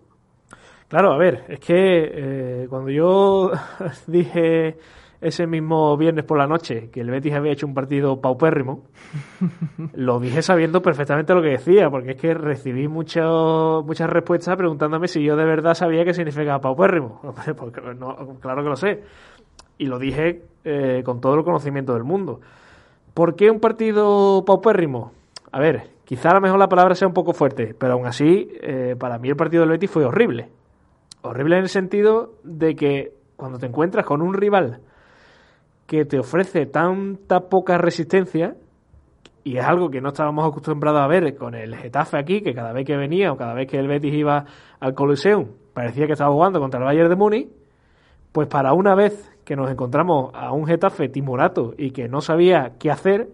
Claro, 0.87 1.13
a 1.13 1.19
ver, 1.19 1.45
es 1.49 1.59
que 1.59 1.75
eh, 1.75 2.67
cuando 2.71 2.91
yo 2.91 3.51
dije 4.07 4.79
ese 5.21 5.49
mismo 5.49 5.97
viernes 5.97 6.25
por 6.25 6.39
la 6.39 6.47
noche 6.47 6.91
que 6.93 7.01
el 7.01 7.11
Betis 7.11 7.35
había 7.35 7.51
hecho 7.51 7.67
un 7.67 7.75
partido 7.75 8.21
paupérrimo, 8.21 8.85
lo 9.95 10.21
dije 10.21 10.41
sabiendo 10.41 10.81
perfectamente 10.81 11.35
lo 11.35 11.43
que 11.43 11.49
decía, 11.49 11.91
porque 11.91 12.13
es 12.13 12.21
que 12.21 12.35
recibí 12.35 12.87
mucho, 12.87 13.83
muchas 13.85 14.09
respuestas 14.09 14.57
preguntándome 14.57 15.09
si 15.09 15.25
yo 15.25 15.35
de 15.35 15.45
verdad 15.45 15.75
sabía 15.75 16.05
qué 16.05 16.15
significaba 16.15 16.61
paupérrimo. 16.61 17.21
Porque 17.59 17.81
no, 17.81 18.39
claro 18.41 18.63
que 18.63 18.69
lo 18.69 18.77
sé. 18.77 19.03
Y 19.79 19.87
lo 19.87 19.99
dije 19.99 20.43
eh, 20.69 21.03
con 21.03 21.19
todo 21.21 21.35
el 21.35 21.45
conocimiento 21.45 21.95
del 21.95 22.05
mundo. 22.05 22.41
¿Por 23.15 23.35
qué 23.37 23.51
un 23.51 23.59
partido 23.59 24.45
paupérrimo? 24.45 25.13
A 25.51 25.61
ver, 25.61 25.89
quizá 26.05 26.29
a 26.29 26.35
lo 26.35 26.43
mejor 26.43 26.59
la 26.59 26.69
palabra 26.69 26.95
sea 26.95 27.09
un 27.09 27.15
poco 27.15 27.33
fuerte, 27.33 27.75
pero 27.79 27.95
aún 27.95 28.07
así, 28.07 28.51
eh, 28.61 28.95
para 28.99 29.19
mí 29.19 29.31
el 29.31 29.37
partido 29.37 29.63
del 29.63 29.71
Betis 29.71 29.91
fue 29.91 30.05
horrible. 30.05 30.51
Horrible 31.23 31.57
en 31.57 31.63
el 31.63 31.69
sentido 31.71 32.35
de 32.45 32.75
que 32.75 33.13
cuando 33.37 33.59
te 33.59 33.65
encuentras 33.65 34.05
con 34.05 34.21
un 34.21 34.35
rival 34.35 34.83
que 35.87 36.05
te 36.05 36.19
ofrece 36.19 36.67
tanta 36.67 37.49
poca 37.49 37.79
resistencia, 37.79 38.55
y 39.45 39.57
es 39.57 39.65
algo 39.65 39.89
que 39.89 40.03
no 40.03 40.09
estábamos 40.09 40.47
acostumbrados 40.47 41.01
a 41.01 41.07
ver 41.07 41.35
con 41.35 41.55
el 41.55 41.75
Getafe 41.77 42.19
aquí, 42.19 42.43
que 42.43 42.53
cada 42.53 42.75
vez 42.75 42.85
que 42.85 42.95
venía 42.95 43.33
o 43.33 43.39
cada 43.39 43.55
vez 43.55 43.69
que 43.71 43.79
el 43.79 43.89
Betis 43.89 44.13
iba 44.13 44.45
al 44.81 44.93
Coliseum, 44.93 45.47
parecía 45.73 46.05
que 46.05 46.13
estaba 46.13 46.31
jugando 46.31 46.61
contra 46.61 46.79
el 46.79 46.85
Bayern 46.85 47.09
de 47.09 47.17
Múnich, 47.17 47.49
pues 48.33 48.49
para 48.49 48.75
una 48.75 48.95
vez 48.95 49.33
que 49.49 49.57
nos 49.57 49.71
encontramos 49.71 50.31
a 50.35 50.53
un 50.53 50.67
Getafe 50.67 51.09
timorato 51.09 51.73
y 51.79 51.93
que 51.93 52.07
no 52.07 52.21
sabía 52.21 52.73
qué 52.79 52.91
hacer, 52.91 53.31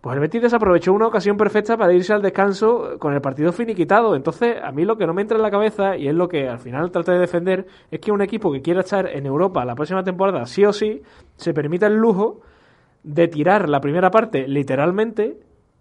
pues 0.00 0.14
el 0.14 0.20
Betis 0.20 0.42
desaprovechó 0.42 0.92
una 0.92 1.06
ocasión 1.06 1.36
perfecta 1.36 1.76
para 1.76 1.92
irse 1.92 2.12
al 2.12 2.20
descanso 2.20 2.98
con 2.98 3.14
el 3.14 3.20
partido 3.20 3.52
finiquitado. 3.52 4.16
Entonces, 4.16 4.56
a 4.60 4.72
mí 4.72 4.84
lo 4.84 4.96
que 4.98 5.06
no 5.06 5.14
me 5.14 5.22
entra 5.22 5.36
en 5.36 5.44
la 5.44 5.52
cabeza, 5.52 5.96
y 5.96 6.08
es 6.08 6.14
lo 6.16 6.26
que 6.26 6.48
al 6.48 6.58
final 6.58 6.90
traté 6.90 7.12
de 7.12 7.20
defender, 7.20 7.66
es 7.92 8.00
que 8.00 8.10
un 8.10 8.22
equipo 8.22 8.50
que 8.50 8.60
quiera 8.60 8.80
estar 8.80 9.06
en 9.06 9.24
Europa 9.24 9.64
la 9.64 9.76
próxima 9.76 10.02
temporada, 10.02 10.46
sí 10.46 10.64
o 10.64 10.72
sí, 10.72 11.00
se 11.36 11.54
permita 11.54 11.86
el 11.86 11.94
lujo 11.94 12.40
de 13.04 13.28
tirar 13.28 13.68
la 13.68 13.80
primera 13.80 14.10
parte 14.10 14.48
literalmente 14.48 15.38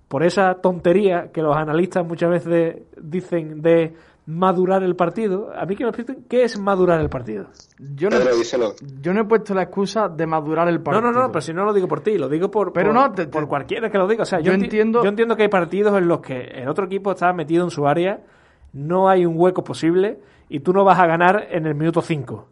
por 0.07 0.21
esa 0.21 0.61
tontería 0.61 1.31
que 1.33 1.41
los 1.41 1.57
analistas 1.57 2.05
muchas 2.05 2.29
veces 2.29 2.83
dicen 3.01 3.63
de 3.63 3.95
madurar 4.27 4.83
el 4.83 4.95
partido. 4.95 5.51
A 5.57 5.65
mí 5.65 5.75
que 5.75 5.85
me 5.85 5.89
expliquen 5.89 6.25
qué 6.29 6.43
es 6.43 6.59
madurar 6.59 6.99
el 6.99 7.09
partido. 7.09 7.47
Yo 7.79 8.09
no, 8.09 8.17
yo 9.01 9.13
no 9.13 9.21
he 9.21 9.25
puesto 9.25 9.53
la 9.53 9.63
excusa 9.63 10.09
de 10.09 10.27
madurar 10.27 10.67
el 10.67 10.81
partido. 10.81 11.01
No, 11.01 11.11
no, 11.11 11.21
no, 11.23 11.31
pero 11.31 11.41
si 11.41 11.53
no 11.53 11.63
lo 11.63 11.73
digo 11.73 11.87
por 11.87 12.01
ti, 12.01 12.17
lo 12.17 12.27
digo 12.27 12.51
por, 12.51 12.73
pero 12.73 12.91
no, 12.91 13.13
por 13.31 13.47
cualquiera 13.47 13.89
que 13.89 13.97
lo 13.97 14.05
diga. 14.05 14.23
O 14.23 14.25
sea, 14.25 14.41
yo, 14.41 14.51
entiendo... 14.51 15.01
yo 15.01 15.09
entiendo 15.09 15.35
que 15.35 15.43
hay 15.43 15.49
partidos 15.49 15.97
en 15.97 16.07
los 16.09 16.19
que 16.19 16.41
el 16.41 16.67
otro 16.67 16.85
equipo 16.85 17.11
está 17.11 17.31
metido 17.31 17.63
en 17.63 17.71
su 17.71 17.87
área, 17.87 18.19
no 18.73 19.07
hay 19.07 19.25
un 19.25 19.35
hueco 19.37 19.63
posible 19.63 20.19
y 20.49 20.59
tú 20.59 20.73
no 20.73 20.83
vas 20.83 20.99
a 20.99 21.07
ganar 21.07 21.47
en 21.49 21.65
el 21.65 21.73
minuto 21.73 22.01
5. 22.01 22.49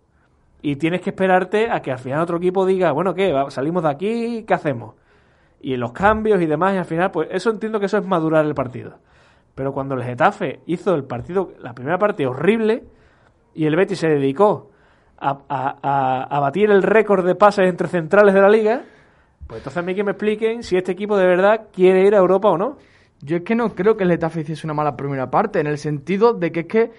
Y 0.62 0.78
tienes 0.78 1.02
que 1.02 1.10
esperarte 1.10 1.70
a 1.70 1.82
que 1.82 1.92
al 1.92 2.00
final 2.00 2.22
otro 2.22 2.38
equipo 2.38 2.66
diga, 2.66 2.94
bueno, 2.94 3.14
¿qué? 3.14 3.34
Salimos 3.50 3.84
de 3.84 3.90
aquí, 3.90 4.46
¿qué 4.48 4.54
hacemos? 4.54 4.96
Y 5.60 5.76
los 5.76 5.92
cambios 5.92 6.42
y 6.42 6.46
demás, 6.46 6.74
y 6.74 6.78
al 6.78 6.86
final, 6.86 7.12
pues 7.12 7.28
eso 7.32 7.50
entiendo 7.50 7.82
que 7.82 7.88
eso 7.88 7.98
es 7.98 8.08
madurar 8.08 8.46
el 8.46 8.56
partido. 8.56 8.98
Pero 9.56 9.72
cuando 9.72 9.96
el 9.96 10.04
Getafe 10.04 10.60
hizo 10.66 10.94
el 10.94 11.06
partido, 11.06 11.54
la 11.60 11.74
primera 11.74 11.98
parte 11.98 12.28
horrible, 12.28 12.84
y 13.54 13.66
el 13.66 13.76
Betis 13.76 14.00
se 14.00 14.10
dedicó 14.10 14.72
a, 15.18 16.28
a, 16.30 16.40
batir 16.42 16.70
el 16.70 16.84
récord 16.84 17.26
de 17.26 17.36
pases 17.36 17.70
entre 17.70 17.88
centrales 17.88 18.34
de 18.34 18.42
la 18.42 18.50
liga, 18.50 18.84
pues 19.48 19.60
entonces 19.60 19.78
a 19.78 19.82
mí 19.82 19.96
que 19.96 20.04
me 20.04 20.12
expliquen 20.12 20.62
si 20.62 20.76
este 20.76 20.92
equipo 20.92 21.18
de 21.18 21.26
verdad 21.26 21.68
quiere 21.72 22.06
ir 22.06 22.14
a 22.16 22.18
Europa 22.18 22.50
o 22.50 22.58
no. 22.58 22.78
Yo 23.22 23.38
es 23.38 23.44
que 23.44 23.56
no 23.56 23.74
creo 23.74 23.96
que 23.96 24.04
el 24.04 24.12
Getafe 24.12 24.42
hiciese 24.42 24.68
una 24.68 24.74
mala 24.74 24.98
primera 24.98 25.32
parte, 25.32 25.62
en 25.62 25.68
el 25.68 25.78
sentido 25.78 26.34
de 26.34 26.52
que 26.52 26.60
es 26.62 26.66
que 26.68 26.92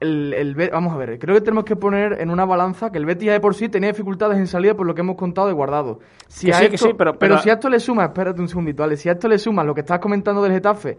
el, 0.00 0.34
el, 0.34 0.54
vamos 0.70 0.92
a 0.92 0.98
ver, 0.98 1.18
creo 1.18 1.34
que 1.34 1.40
tenemos 1.40 1.64
que 1.64 1.76
poner 1.76 2.20
en 2.20 2.30
una 2.30 2.44
balanza 2.44 2.90
que 2.90 2.98
el 2.98 3.06
Betis 3.06 3.26
ya 3.26 3.32
de 3.32 3.40
por 3.40 3.54
sí 3.54 3.70
tenía 3.70 3.88
dificultades 3.88 4.36
en 4.36 4.46
salida 4.46 4.74
por 4.74 4.86
lo 4.86 4.94
que 4.94 5.00
hemos 5.00 5.16
contado 5.16 5.48
y 5.48 5.54
guardado. 5.54 6.00
Si 6.28 6.52
sí, 6.52 6.68
que 6.68 6.76
sí, 6.76 6.90
pero, 6.96 7.18
pero, 7.18 7.38
si 7.38 7.48
a 7.48 7.54
esto 7.54 7.70
le 7.70 7.80
sumas, 7.80 8.08
espérate 8.08 8.38
un 8.42 8.48
segundito, 8.48 8.84
Ale, 8.84 8.98
si 8.98 9.08
a 9.08 9.12
esto 9.12 9.26
le 9.26 9.38
sumas 9.38 9.64
lo 9.64 9.74
que 9.74 9.80
estás 9.80 9.98
comentando 9.98 10.42
del 10.42 10.52
Getafe, 10.52 10.98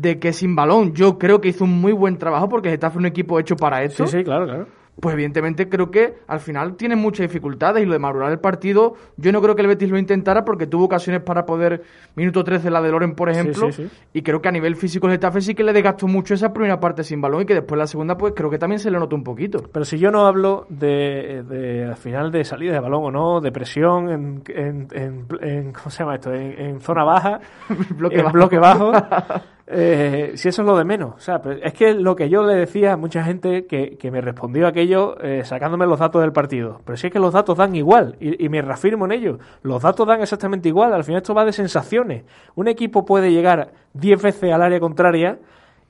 de 0.00 0.18
que 0.18 0.32
sin 0.32 0.54
balón 0.56 0.92
yo 0.94 1.18
creo 1.18 1.40
que 1.40 1.48
hizo 1.48 1.64
un 1.64 1.80
muy 1.80 1.92
buen 1.92 2.18
trabajo 2.18 2.48
porque 2.48 2.70
Getafe 2.70 2.94
es 2.94 2.98
un 2.98 3.06
equipo 3.06 3.38
hecho 3.38 3.56
para 3.56 3.82
esto. 3.82 4.06
Sí, 4.06 4.18
sí, 4.18 4.24
claro, 4.24 4.46
claro 4.46 4.66
pues 5.00 5.12
evidentemente 5.12 5.68
creo 5.68 5.90
que 5.90 6.14
al 6.26 6.40
final 6.40 6.76
tiene 6.76 6.96
muchas 6.96 7.28
dificultades 7.28 7.82
y 7.82 7.86
lo 7.86 7.92
de 7.92 7.98
madurar 7.98 8.32
el 8.32 8.38
partido, 8.38 8.94
yo 9.16 9.30
no 9.30 9.42
creo 9.42 9.54
que 9.54 9.62
el 9.62 9.68
Betis 9.68 9.90
lo 9.90 9.98
intentara 9.98 10.44
porque 10.44 10.66
tuvo 10.66 10.84
ocasiones 10.84 11.22
para 11.22 11.44
poder, 11.44 11.82
minuto 12.14 12.42
13 12.42 12.70
la 12.70 12.80
de 12.80 12.90
Loren, 12.90 13.14
por 13.14 13.28
ejemplo, 13.28 13.68
y 14.12 14.22
creo 14.22 14.40
que 14.40 14.48
a 14.48 14.52
nivel 14.52 14.76
físico 14.76 15.06
el 15.06 15.12
Getafe 15.12 15.40
sí 15.42 15.54
que 15.54 15.64
le 15.64 15.72
desgastó 15.72 16.06
mucho 16.06 16.34
esa 16.34 16.52
primera 16.52 16.80
parte 16.80 17.04
sin 17.04 17.20
balón 17.20 17.42
y 17.42 17.46
que 17.46 17.54
después 17.54 17.78
la 17.78 17.86
segunda 17.86 18.16
pues 18.16 18.32
creo 18.34 18.48
que 18.48 18.58
también 18.58 18.78
se 18.78 18.90
le 18.90 18.98
notó 18.98 19.16
un 19.16 19.24
poquito. 19.24 19.62
Pero 19.70 19.84
si 19.84 19.98
yo 19.98 20.10
no 20.10 20.26
hablo 20.26 20.66
de, 20.70 21.44
de 21.46 21.84
al 21.84 21.96
final 21.96 22.30
de 22.30 22.44
salida 22.44 22.72
de 22.72 22.80
balón 22.80 23.04
o 23.04 23.10
no, 23.10 23.40
de 23.40 23.52
presión 23.52 24.08
en, 24.08 24.42
en, 24.48 25.26
en, 25.42 25.72
¿cómo 25.72 25.90
se 25.90 25.98
llama 25.98 26.14
esto? 26.14 26.32
En, 26.32 26.80
zona 26.80 27.04
baja, 27.04 27.40
bloque 27.96 28.20
en 28.20 28.32
bloque 28.32 28.58
bajo 28.58 28.92
Eh, 29.68 30.32
si 30.36 30.48
eso 30.48 30.62
es 30.62 30.66
lo 30.66 30.76
de 30.76 30.84
menos. 30.84 31.14
O 31.16 31.20
sea, 31.20 31.40
es 31.62 31.72
que 31.74 31.92
lo 31.94 32.14
que 32.14 32.28
yo 32.28 32.44
le 32.44 32.54
decía 32.54 32.92
a 32.92 32.96
mucha 32.96 33.24
gente 33.24 33.66
que, 33.66 34.10
me 34.10 34.20
respondió 34.20 34.68
aquello 34.68 35.20
eh, 35.20 35.42
sacándome 35.44 35.86
los 35.86 35.98
datos 35.98 36.22
del 36.22 36.32
partido. 36.32 36.80
Pero 36.84 36.96
si 36.96 37.08
es 37.08 37.12
que 37.12 37.18
los 37.18 37.32
datos 37.32 37.58
dan 37.58 37.74
igual 37.74 38.16
y, 38.20 38.44
y, 38.44 38.48
me 38.48 38.62
reafirmo 38.62 39.06
en 39.06 39.12
ello. 39.12 39.38
Los 39.62 39.82
datos 39.82 40.06
dan 40.06 40.20
exactamente 40.20 40.68
igual. 40.68 40.92
Al 40.94 41.04
final 41.04 41.22
esto 41.22 41.34
va 41.34 41.44
de 41.44 41.52
sensaciones. 41.52 42.24
Un 42.54 42.68
equipo 42.68 43.04
puede 43.04 43.32
llegar 43.32 43.72
10 43.94 44.22
veces 44.22 44.52
al 44.52 44.62
área 44.62 44.78
contraria 44.78 45.38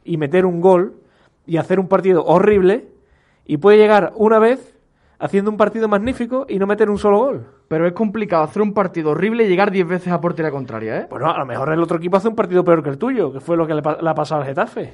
y 0.04 0.16
meter 0.16 0.46
un 0.46 0.60
gol 0.60 0.94
y 1.46 1.58
hacer 1.58 1.78
un 1.78 1.88
partido 1.88 2.24
horrible 2.24 2.88
y 3.44 3.58
puede 3.58 3.78
llegar 3.78 4.12
una 4.16 4.38
vez 4.38 4.75
haciendo 5.18 5.50
un 5.50 5.56
partido 5.56 5.88
magnífico 5.88 6.46
y 6.48 6.58
no 6.58 6.66
meter 6.66 6.90
un 6.90 6.98
solo 6.98 7.18
gol. 7.18 7.46
Pero 7.68 7.86
es 7.86 7.92
complicado 7.92 8.44
hacer 8.44 8.62
un 8.62 8.72
partido 8.72 9.10
horrible 9.10 9.44
y 9.44 9.48
llegar 9.48 9.70
10 9.70 9.86
veces 9.86 10.12
a 10.12 10.20
portería 10.20 10.50
contraria, 10.50 11.00
¿eh? 11.00 11.06
Bueno, 11.10 11.30
a 11.30 11.38
lo 11.38 11.46
mejor 11.46 11.72
el 11.72 11.82
otro 11.82 11.98
equipo 11.98 12.16
hace 12.16 12.28
un 12.28 12.34
partido 12.34 12.64
peor 12.64 12.82
que 12.82 12.90
el 12.90 12.98
tuyo, 12.98 13.32
que 13.32 13.40
fue 13.40 13.56
lo 13.56 13.66
que 13.66 13.74
le, 13.74 13.80
ha 13.80 14.14
pasado 14.14 14.42
al 14.42 14.46
Getafe. 14.46 14.92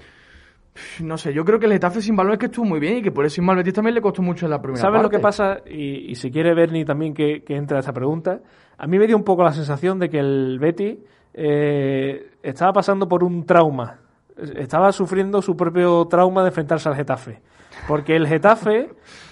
No 1.01 1.19
sé, 1.19 1.35
yo 1.35 1.45
creo 1.45 1.59
que 1.59 1.67
el 1.67 1.73
Getafe 1.73 2.01
sin 2.01 2.17
balón 2.17 2.33
es 2.33 2.39
que 2.39 2.47
estuvo 2.47 2.65
muy 2.65 2.81
bien 2.81 2.99
y 2.99 3.03
que 3.03 3.11
por 3.11 3.27
eso 3.27 3.43
Betis 3.43 3.75
también 3.75 3.95
le 3.95 4.01
costó 4.01 4.23
mucho 4.23 4.47
en 4.47 4.51
la 4.51 4.63
primera 4.63 4.81
¿Sabes 4.81 5.03
lo 5.03 5.11
que 5.11 5.19
pasa? 5.19 5.59
Y, 5.67 6.15
si 6.15 6.31
quiere 6.31 6.55
Bernie 6.55 6.85
también 6.85 7.13
que, 7.13 7.43
que 7.45 7.57
entra 7.57 7.79
esta 7.79 7.93
pregunta, 7.93 8.41
a 8.79 8.87
mí 8.87 8.99
me 8.99 9.07
dio 9.07 9.17
un 9.17 9.25
poco 9.25 9.43
la 9.43 9.53
sensación 9.53 9.99
de 9.99 10.09
que 10.09 10.19
el 10.19 10.59
Betis 10.59 10.99
eh, 11.35 12.31
estaba 12.43 12.73
pasando 12.73 13.09
por 13.09 13.23
un 13.25 13.45
trauma. 13.45 13.99
Estaba 14.57 14.93
sufriendo 14.93 15.43
su 15.43 15.57
propio 15.57 16.07
trauma 16.07 16.43
de 16.43 16.49
enfrentarse 16.49 16.89
al 16.89 16.97
Getafe. 16.97 17.43
Porque 17.89 18.17
el 18.17 18.27
Getafe 18.27 18.91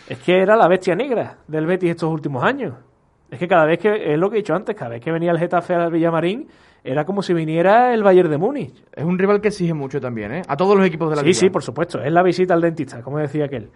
es 0.09 0.19
que 0.19 0.41
era 0.41 0.57
la 0.57 0.69
bestia 0.69 0.95
negra 0.95 1.39
del 1.47 1.67
Betis 1.67 1.91
estos 1.91 2.13
últimos 2.13 2.43
años. 2.43 2.75
Es 3.31 3.39
que 3.39 3.47
cada 3.47 3.65
vez 3.65 3.79
que, 3.79 4.13
es 4.13 4.19
lo 4.19 4.29
que 4.29 4.37
he 4.37 4.41
dicho 4.41 4.55
antes, 4.55 4.75
cada 4.75 4.91
vez 4.91 5.01
que 5.01 5.13
venía 5.13 5.31
el 5.31 5.39
Getafe 5.39 5.75
al 5.75 5.93
Villamarín, 5.93 6.49
era 6.83 7.05
como 7.05 7.23
si 7.23 7.33
viniera 7.33 7.95
el 7.95 8.03
Bayern 8.03 8.31
de 8.31 8.39
Múnich. 8.39 8.85
Es 8.93 9.05
un 9.05 9.19
rival 9.19 9.41
que 9.41 9.49
exige 9.49 9.75
mucho 9.75 10.01
también, 10.01 10.33
¿eh? 10.33 10.43
A 10.49 10.57
todos 10.57 10.77
los 10.77 10.87
equipos 10.87 11.11
de 11.11 11.17
la 11.17 11.23
Sí, 11.23 11.35
sí, 11.35 11.51
por 11.51 11.63
supuesto. 11.63 12.03
Es 12.03 12.11
la 12.11 12.23
visita 12.23 12.55
al 12.55 12.61
dentista, 12.61 13.03
como 13.03 13.19
decía 13.19 13.45
aquel. 13.45 13.71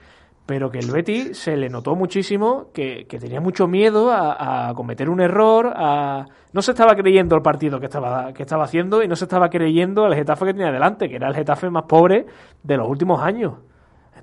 Pero 0.46 0.70
que 0.70 0.78
el 0.78 0.90
Betis 0.90 1.38
se 1.38 1.56
le 1.56 1.68
notó 1.68 1.94
muchísimo 1.94 2.66
que, 2.72 3.06
tenía 3.08 3.40
mucho 3.40 3.66
miedo 3.66 4.10
a, 4.10 4.68
a, 4.68 4.74
cometer 4.74 5.08
un 5.08 5.20
error, 5.20 5.72
a... 5.74 6.26
No 6.52 6.62
se 6.62 6.72
estaba 6.72 6.94
creyendo 6.94 7.34
el 7.36 7.42
partido 7.42 7.80
que 7.80 7.86
estaba, 7.86 8.32
que 8.32 8.42
estaba 8.42 8.64
haciendo 8.64 9.02
y 9.02 9.08
no 9.08 9.16
se 9.16 9.24
estaba 9.24 9.48
creyendo 9.48 10.06
el 10.06 10.14
Getafe 10.14 10.46
que 10.46 10.52
tenía 10.52 10.70
delante, 10.70 11.08
que 11.08 11.16
era 11.16 11.28
el 11.28 11.34
Getafe 11.34 11.70
más 11.70 11.84
pobre 11.84 12.26
de 12.62 12.76
los 12.76 12.88
últimos 12.88 13.22
años. 13.22 13.54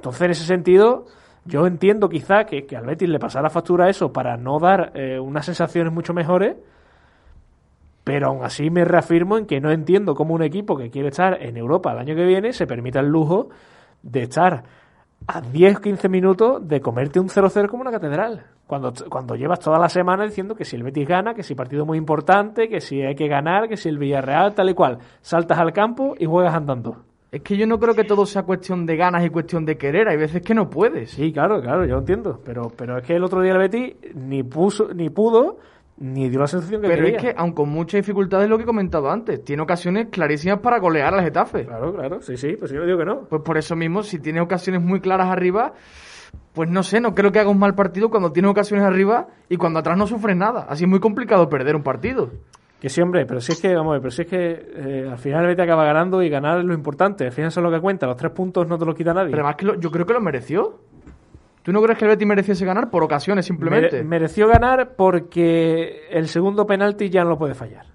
Entonces, 0.01 0.21
en 0.23 0.31
ese 0.31 0.45
sentido, 0.45 1.05
yo 1.45 1.67
entiendo 1.67 2.09
quizá 2.09 2.45
que, 2.45 2.65
que 2.65 2.75
al 2.75 2.87
Betis 2.87 3.07
le 3.07 3.19
pasara 3.19 3.51
factura 3.51 3.87
eso 3.87 4.11
para 4.11 4.35
no 4.35 4.57
dar 4.57 4.93
eh, 4.95 5.19
unas 5.19 5.45
sensaciones 5.45 5.93
mucho 5.93 6.11
mejores, 6.11 6.55
pero 8.03 8.29
aún 8.29 8.43
así 8.43 8.71
me 8.71 8.83
reafirmo 8.83 9.37
en 9.37 9.45
que 9.45 9.61
no 9.61 9.69
entiendo 9.69 10.15
cómo 10.15 10.33
un 10.33 10.41
equipo 10.41 10.75
que 10.75 10.89
quiere 10.89 11.09
estar 11.09 11.39
en 11.39 11.55
Europa 11.55 11.91
el 11.91 11.99
año 11.99 12.15
que 12.15 12.25
viene 12.25 12.51
se 12.51 12.65
permita 12.65 12.99
el 12.99 13.09
lujo 13.09 13.49
de 14.01 14.23
estar 14.23 14.63
a 15.27 15.39
10-15 15.39 16.09
minutos 16.09 16.67
de 16.67 16.81
comerte 16.81 17.19
un 17.19 17.29
0-0 17.29 17.69
como 17.69 17.81
una 17.83 17.91
catedral. 17.91 18.47
Cuando, 18.65 18.91
cuando 19.07 19.35
llevas 19.35 19.59
toda 19.59 19.77
la 19.77 19.87
semana 19.87 20.23
diciendo 20.23 20.55
que 20.55 20.65
si 20.65 20.77
el 20.77 20.83
Betis 20.83 21.07
gana, 21.07 21.35
que 21.35 21.43
si 21.43 21.53
partido 21.53 21.85
muy 21.85 21.99
importante, 21.99 22.69
que 22.69 22.81
si 22.81 23.03
hay 23.03 23.13
que 23.13 23.27
ganar, 23.27 23.69
que 23.69 23.77
si 23.77 23.87
el 23.87 23.99
Villarreal, 23.99 24.55
tal 24.55 24.71
y 24.71 24.73
cual, 24.73 24.97
saltas 25.21 25.59
al 25.59 25.73
campo 25.73 26.15
y 26.17 26.25
juegas 26.25 26.55
andando. 26.55 27.10
Es 27.31 27.43
que 27.43 27.55
yo 27.55 27.65
no 27.65 27.79
creo 27.79 27.95
que 27.95 28.03
todo 28.03 28.25
sea 28.25 28.43
cuestión 28.43 28.85
de 28.85 28.97
ganas 28.97 29.25
y 29.25 29.29
cuestión 29.29 29.65
de 29.65 29.77
querer. 29.77 30.09
Hay 30.09 30.17
veces 30.17 30.41
que 30.41 30.53
no 30.53 30.69
puedes. 30.69 31.11
Sí, 31.11 31.31
claro, 31.31 31.61
claro, 31.61 31.85
yo 31.85 31.97
entiendo. 31.97 32.41
Pero, 32.43 32.69
pero 32.75 32.97
es 32.97 33.05
que 33.05 33.15
el 33.15 33.23
otro 33.23 33.41
día 33.41 33.53
el 33.53 33.57
Betis 33.57 33.95
ni, 34.15 34.43
puso, 34.43 34.93
ni 34.93 35.09
pudo 35.09 35.57
ni 35.97 36.27
dio 36.29 36.41
la 36.41 36.47
sensación 36.47 36.81
que 36.81 36.89
Pero 36.89 37.07
es 37.07 37.21
que, 37.21 37.33
aun 37.37 37.53
con 37.53 37.69
muchas 37.69 37.99
dificultades, 37.99 38.49
lo 38.49 38.57
que 38.57 38.63
he 38.63 38.65
comentado 38.65 39.09
antes, 39.09 39.45
tiene 39.45 39.63
ocasiones 39.63 40.07
clarísimas 40.09 40.59
para 40.59 40.79
golear 40.79 41.13
al 41.13 41.23
Getafe. 41.23 41.65
Claro, 41.65 41.93
claro, 41.93 42.21
sí, 42.21 42.35
sí, 42.35 42.57
pues 42.59 42.71
yo 42.71 42.83
digo 42.83 42.97
que 42.97 43.05
no. 43.05 43.21
Pues 43.29 43.41
por 43.43 43.57
eso 43.57 43.77
mismo, 43.77 44.03
si 44.03 44.19
tiene 44.19 44.41
ocasiones 44.41 44.81
muy 44.81 44.99
claras 44.99 45.29
arriba, 45.29 45.73
pues 46.53 46.69
no 46.69 46.83
sé, 46.83 46.99
no 46.99 47.15
creo 47.15 47.31
que 47.31 47.39
haga 47.39 47.49
un 47.49 47.59
mal 47.59 47.75
partido 47.75 48.09
cuando 48.09 48.33
tiene 48.33 48.49
ocasiones 48.49 48.85
arriba 48.85 49.27
y 49.47 49.55
cuando 49.55 49.79
atrás 49.79 49.97
no 49.97 50.05
sufres 50.05 50.35
nada. 50.35 50.65
Así 50.67 50.83
es 50.83 50.89
muy 50.89 50.99
complicado 50.99 51.47
perder 51.47 51.77
un 51.77 51.83
partido. 51.83 52.31
Que 52.81 52.89
sí, 52.89 52.99
hombre, 52.99 53.25
pero 53.27 53.39
si 53.39 53.51
es 53.53 53.61
que, 53.61 53.73
vamos 53.75 53.91
a 53.91 53.93
ver, 53.93 54.01
pero 54.01 54.11
si 54.11 54.23
es 54.23 54.27
que 54.27 54.65
eh, 54.75 55.07
al 55.09 55.19
final 55.19 55.41
el 55.43 55.47
Betis 55.49 55.63
acaba 55.63 55.85
ganando 55.85 56.21
y 56.23 56.29
ganar 56.29 56.57
es 56.59 56.65
lo 56.65 56.73
importante. 56.73 57.25
Al 57.27 57.31
final 57.31 57.49
eso 57.49 57.59
es 57.59 57.63
lo 57.63 57.71
que 57.71 57.79
cuenta. 57.79 58.07
Los 58.07 58.17
tres 58.17 58.31
puntos 58.33 58.67
no 58.67 58.77
te 58.77 58.85
los 58.85 58.95
quita 58.95 59.13
nadie. 59.13 59.29
Pero 59.29 59.43
además 59.43 59.55
que 59.55 59.65
lo- 59.67 59.79
yo 59.79 59.91
creo 59.91 60.05
que 60.05 60.13
lo 60.13 60.19
mereció. 60.19 60.79
¿Tú 61.61 61.71
no 61.71 61.79
crees 61.83 61.99
que 61.99 62.05
el 62.05 62.09
Betis 62.11 62.27
mereciese 62.27 62.65
ganar 62.65 62.89
por 62.89 63.03
ocasiones 63.03 63.45
simplemente? 63.45 63.97
Mere- 63.97 64.03
mereció 64.03 64.47
ganar 64.47 64.95
porque 64.97 66.07
el 66.09 66.27
segundo 66.27 66.65
penalti 66.65 67.11
ya 67.11 67.23
no 67.23 67.29
lo 67.29 67.37
puede 67.37 67.53
fallar. 67.53 67.85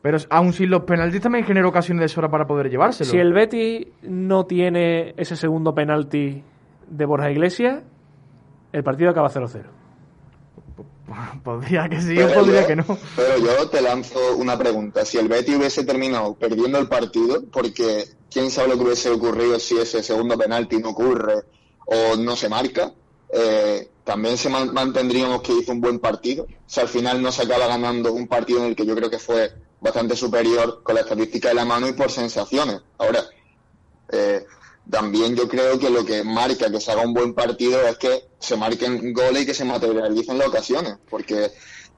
Pero 0.00 0.16
aún 0.30 0.54
sin 0.54 0.70
los 0.70 0.84
penaltis 0.84 1.20
también 1.20 1.44
generó 1.44 1.68
ocasiones 1.68 2.00
de 2.00 2.08
sobra 2.08 2.30
para 2.30 2.46
poder 2.46 2.70
llevárselo. 2.70 3.10
Si 3.10 3.18
el 3.18 3.34
Betis 3.34 3.86
no 4.02 4.46
tiene 4.46 5.12
ese 5.18 5.36
segundo 5.36 5.74
penalti 5.74 6.42
de 6.88 7.04
Borja 7.04 7.30
Iglesias, 7.30 7.82
el 8.72 8.82
partido 8.82 9.10
acaba 9.10 9.28
0-0. 9.28 9.64
Podría 11.44 11.88
que 11.88 12.00
sí 12.00 12.14
Pero 12.14 12.28
o 12.30 12.34
podría 12.34 12.60
yo- 12.62 12.66
que 12.66 12.76
no. 12.76 12.84
Pero 13.16 13.38
yo 13.38 13.68
te 13.68 13.80
lanzo 13.80 14.36
una 14.36 14.56
pregunta. 14.58 15.04
Si 15.04 15.18
el 15.18 15.28
Betis 15.28 15.56
hubiese 15.56 15.84
terminado 15.84 16.34
perdiendo 16.34 16.78
el 16.78 16.88
partido, 16.88 17.42
porque 17.52 18.04
quién 18.30 18.50
sabe 18.50 18.68
lo 18.68 18.76
que 18.76 18.84
hubiese 18.84 19.10
ocurrido 19.10 19.58
si 19.58 19.76
ese 19.78 20.02
segundo 20.02 20.36
penalti 20.38 20.78
no 20.78 20.90
ocurre 20.90 21.34
o 21.86 22.16
no 22.16 22.36
se 22.36 22.48
marca, 22.48 22.92
eh, 23.32 23.88
también 24.04 24.36
se 24.38 24.48
man- 24.48 24.72
mantendríamos 24.72 25.42
que 25.42 25.52
hizo 25.52 25.72
un 25.72 25.80
buen 25.80 25.98
partido. 25.98 26.46
Si 26.66 26.80
al 26.80 26.88
final 26.88 27.20
no 27.22 27.32
se 27.32 27.42
acaba 27.42 27.66
ganando 27.66 28.12
un 28.12 28.26
partido 28.28 28.60
en 28.60 28.66
el 28.66 28.76
que 28.76 28.86
yo 28.86 28.94
creo 28.94 29.10
que 29.10 29.18
fue 29.18 29.52
bastante 29.80 30.14
superior 30.16 30.82
con 30.82 30.94
la 30.94 31.00
estadística 31.02 31.48
de 31.48 31.54
la 31.54 31.64
mano 31.64 31.88
y 31.88 31.92
por 31.92 32.10
sensaciones. 32.10 32.80
Ahora, 32.98 33.24
eh, 34.12 34.44
también 34.88 35.36
yo 35.36 35.48
creo 35.48 35.78
que 35.78 35.90
lo 35.90 36.04
que 36.04 36.24
marca 36.24 36.70
que 36.70 36.80
se 36.80 36.92
haga 36.92 37.02
un 37.02 37.14
buen 37.14 37.34
partido 37.34 37.86
es 37.86 37.98
que 37.98 38.24
se 38.38 38.56
marquen 38.56 39.12
goles 39.12 39.42
y 39.42 39.46
que 39.46 39.54
se 39.54 39.64
materialicen 39.64 40.38
las 40.38 40.48
ocasiones, 40.48 40.96
porque 41.08 41.50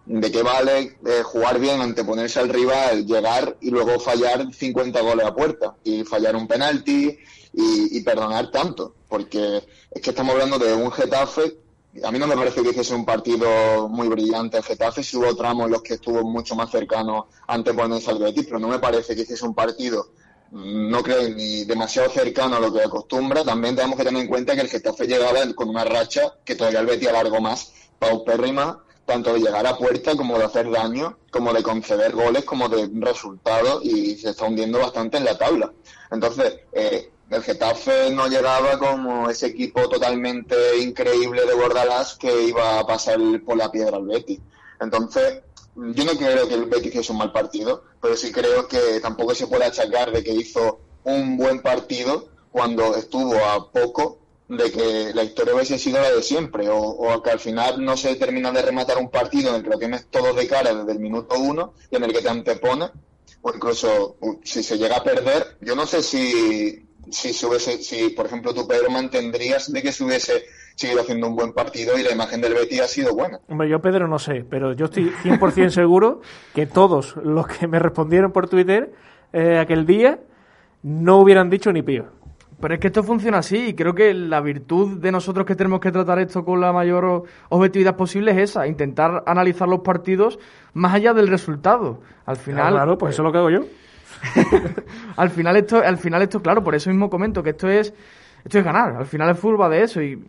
de 0.05 0.33
qué 0.33 0.43
vale 0.43 0.97
eh, 1.07 1.23
jugar 1.23 1.61
bien, 1.61 1.81
anteponerse 1.81 2.41
al 2.41 2.49
rival, 2.49 3.07
llegar 3.07 3.57
y 3.61 3.71
luego 3.71 4.01
fallar 4.01 4.53
50 4.53 5.01
goles 5.01 5.27
a 5.27 5.35
puerta 5.35 5.77
y 5.85 6.05
fallar 6.05 6.35
un 6.35 6.49
penalti 6.49 7.19
y, 7.55 8.01
perdonar 8.01 8.51
tanto, 8.51 8.95
porque 9.09 9.63
es 9.91 10.03
que 10.03 10.11
estamos 10.11 10.33
hablando 10.33 10.59
de 10.59 10.73
un 10.75 10.91
Getafe. 10.91 11.59
A 12.03 12.11
mí 12.11 12.19
no 12.19 12.27
me 12.27 12.35
parece 12.35 12.63
que 12.63 12.71
hiciese 12.71 12.95
un 12.95 13.05
partido 13.05 13.89
muy 13.91 14.09
brillante 14.09 14.57
el 14.57 14.63
Getafe, 14.63 15.03
si 15.03 15.19
hubo 15.19 15.37
tramos 15.37 15.67
en 15.67 15.73
los 15.73 15.83
que 15.83 15.95
estuvo 15.95 16.25
mucho 16.25 16.55
más 16.57 16.71
cercano 16.71 17.29
anteponerse 17.47 18.11
al 18.11 18.19
Betis, 18.19 18.47
pero 18.47 18.59
no 18.59 18.69
me 18.69 18.79
parece 18.79 19.15
que 19.15 19.23
hiciese 19.23 19.45
un 19.45 19.55
partido 19.55 20.09
no 20.53 21.03
creo 21.03 21.31
ni 21.31 21.65
demasiado 21.65 22.11
cercano 22.11 22.57
a 22.57 22.61
lo 22.61 22.73
que 22.73 22.83
acostumbra. 22.83 23.43
También 23.43 23.75
tenemos 23.75 23.97
que 23.97 24.05
tener 24.05 24.23
en 24.23 24.29
cuenta 24.29 24.55
que 24.55 24.61
el 24.61 24.69
Getafe 24.69 25.07
llegaba 25.07 25.41
con 25.55 25.71
una 25.71 25.85
racha 25.85 26.35
que 26.45 26.55
todavía 26.55 26.81
el 26.81 26.87
Betis 26.87 27.09
alargó 27.09 27.41
más, 27.41 27.73
paupérrima, 27.99 28.85
tanto 29.07 29.33
de 29.33 29.41
llegar 29.41 29.67
a 29.67 29.77
puerta 29.77 30.15
como 30.15 30.39
de 30.39 30.45
hacer 30.45 30.71
daño, 30.71 31.19
como 31.31 31.53
de 31.55 31.63
conceder 31.63 32.13
goles, 32.13 32.45
como 32.45 32.69
de 32.69 32.89
resultados, 32.95 33.83
y 33.85 34.17
se 34.17 34.31
está 34.31 34.45
hundiendo 34.45 34.79
bastante 34.79 35.17
en 35.17 35.25
la 35.25 35.39
tabla. 35.39 35.73
Entonces, 36.11 36.61
eh, 36.73 37.11
el 37.31 37.43
Getafe 37.43 38.11
no 38.11 38.29
llegaba 38.29 38.79
como 38.79 39.31
ese 39.31 39.47
equipo 39.47 39.89
totalmente 39.89 40.79
increíble 40.79 41.47
de 41.47 41.55
Bordalás 41.55 42.17
que 42.17 42.43
iba 42.43 42.79
a 42.79 42.87
pasar 42.87 43.19
por 43.45 43.57
la 43.57 43.71
piedra 43.71 43.97
al 43.97 44.07
Betis. 44.07 44.39
Entonces, 44.81 45.41
yo 45.77 46.05
no 46.05 46.13
creo 46.13 46.49
que 46.49 46.55
el 46.55 46.67
Betis 46.67 46.95
hizo 46.95 47.13
un 47.13 47.21
mal 47.21 47.33
partido, 47.33 47.85
pero 48.01 48.17
sí 48.17 48.31
creo 48.31 48.69
que 48.69 49.01
tampoco 49.01 49.35
se 49.35 49.47
puede 49.47 49.65
achacar 49.65 50.13
de 50.13 50.23
que 50.23 50.33
hizo 50.33 50.81
un 51.05 51.37
buen 51.37 51.63
partido 51.63 52.29
cuando 52.51 52.95
estuvo 52.97 53.37
a 53.37 53.73
poco 53.73 54.19
de 54.49 54.71
que 54.71 55.13
la 55.15 55.25
historia 55.25 55.55
hubiese 55.55 55.79
sido 55.79 56.01
la 56.01 56.13
de 56.13 56.23
siempre, 56.23 56.69
o, 56.69 56.79
o 56.79 57.23
que 57.23 57.31
al 57.31 57.41
final 57.41 57.83
no 57.83 57.97
se 57.97 58.17
termina 58.17 58.53
de 58.53 58.61
rematar 58.61 58.99
un 58.99 59.11
partido 59.11 59.51
en 59.51 59.57
el 59.57 59.63
que 59.63 59.71
lo 59.71 59.79
tienes 59.79 60.07
todo 60.11 60.35
de 60.35 60.47
cara 60.47 60.75
desde 60.75 60.93
el 60.93 61.01
minuto 61.01 61.39
uno 61.39 61.73
y 61.91 61.97
en 61.97 62.05
el 62.05 62.13
que 62.13 62.21
te 62.21 62.29
antepone, 62.29 62.91
o 63.41 63.51
incluso 63.55 64.17
uh, 64.21 64.39
si 64.45 64.63
se 64.63 64.77
llega 64.77 64.99
a 64.99 65.05
perder, 65.05 65.57
yo 65.61 65.75
no 65.75 65.87
sé 65.87 66.03
si, 66.03 66.87
si 67.11 67.33
se 67.33 67.47
hubiese, 67.47 67.83
si 67.83 68.11
por 68.11 68.27
ejemplo 68.27 68.55
tú 68.55 68.67
Pedro 68.67 68.91
mantendrías 68.91 69.73
de 69.73 69.83
que 69.83 69.93
se 69.93 70.05
hubiese 70.05 70.45
seguido 70.75 71.03
haciendo 71.03 71.29
un 71.29 71.37
buen 71.37 71.53
partido 71.53 71.99
y 71.99 72.03
la 72.03 72.13
imagen 72.13 72.41
del 72.41 72.55
Betis 72.55 72.81
ha 72.81 72.89
sido 72.89 73.15
buena. 73.15 73.41
Hombre, 73.49 73.69
yo 73.69 73.81
Pedro 73.81 74.09
no 74.09 74.19
sé, 74.19 74.45
pero 74.49 74.73
yo 74.73 74.87
estoy 74.87 75.13
100% 75.23 75.69
seguro 75.71 76.21
que 76.55 76.67
todos 76.67 77.17
los 77.17 77.47
que 77.47 77.67
me 77.67 77.79
respondieron 77.79 78.33
por 78.33 78.49
Twitter 78.49 78.93
eh, 79.33 79.59
aquel 79.59 79.87
día 79.87 80.21
no 80.83 81.19
hubieran 81.19 81.51
dicho 81.51 81.73
ni 81.73 81.83
pío. 81.83 82.07
Pero 82.61 82.75
es 82.75 82.81
que 82.81 82.87
esto 82.87 83.03
funciona 83.03 83.39
así 83.39 83.71
y 83.71 83.75
creo 83.75 83.93
que 83.93 84.15
la 84.15 84.41
virtud 84.41 85.01
de 85.01 85.11
nosotros 85.11 85.45
que 85.45 85.57
tenemos 85.57 85.81
que 85.81 85.91
tratar 85.91 86.21
esto 86.21 86.45
con 86.45 86.61
la 86.61 86.73
mayor 86.73 87.25
objetividad 87.49 87.97
posible 87.97 88.31
es 88.31 88.51
esa, 88.51 88.69
intentar 88.69 89.25
analizar 89.27 89.69
los 89.69 89.81
partidos 89.81 90.39
más 90.73 90.95
allá 90.95 91.13
del 91.13 91.27
resultado. 91.27 92.01
Al 92.25 92.37
final, 92.37 92.73
Claro, 92.73 92.97
pues 92.99 93.15
eso 93.15 93.23
es 93.23 93.25
lo 93.25 93.33
que 93.33 93.39
hago 93.39 93.51
yo. 93.51 93.65
al 95.17 95.31
final 95.31 95.57
esto, 95.57 95.79
al 95.79 95.99
final 95.99 96.23
esto, 96.23 96.41
claro, 96.41 96.63
por 96.63 96.75
eso 96.75 96.91
mismo 96.91 97.11
comento 97.11 97.43
que 97.43 97.51
esto 97.51 97.69
es, 97.69 97.93
esto 98.45 98.59
es 98.59 98.65
ganar. 98.65 98.97
Al 98.97 99.07
final 99.07 99.29
el 99.29 99.35
fútbol 99.35 99.61
va 99.61 99.69
de 99.69 99.83
eso 99.83 100.03
y 100.03 100.23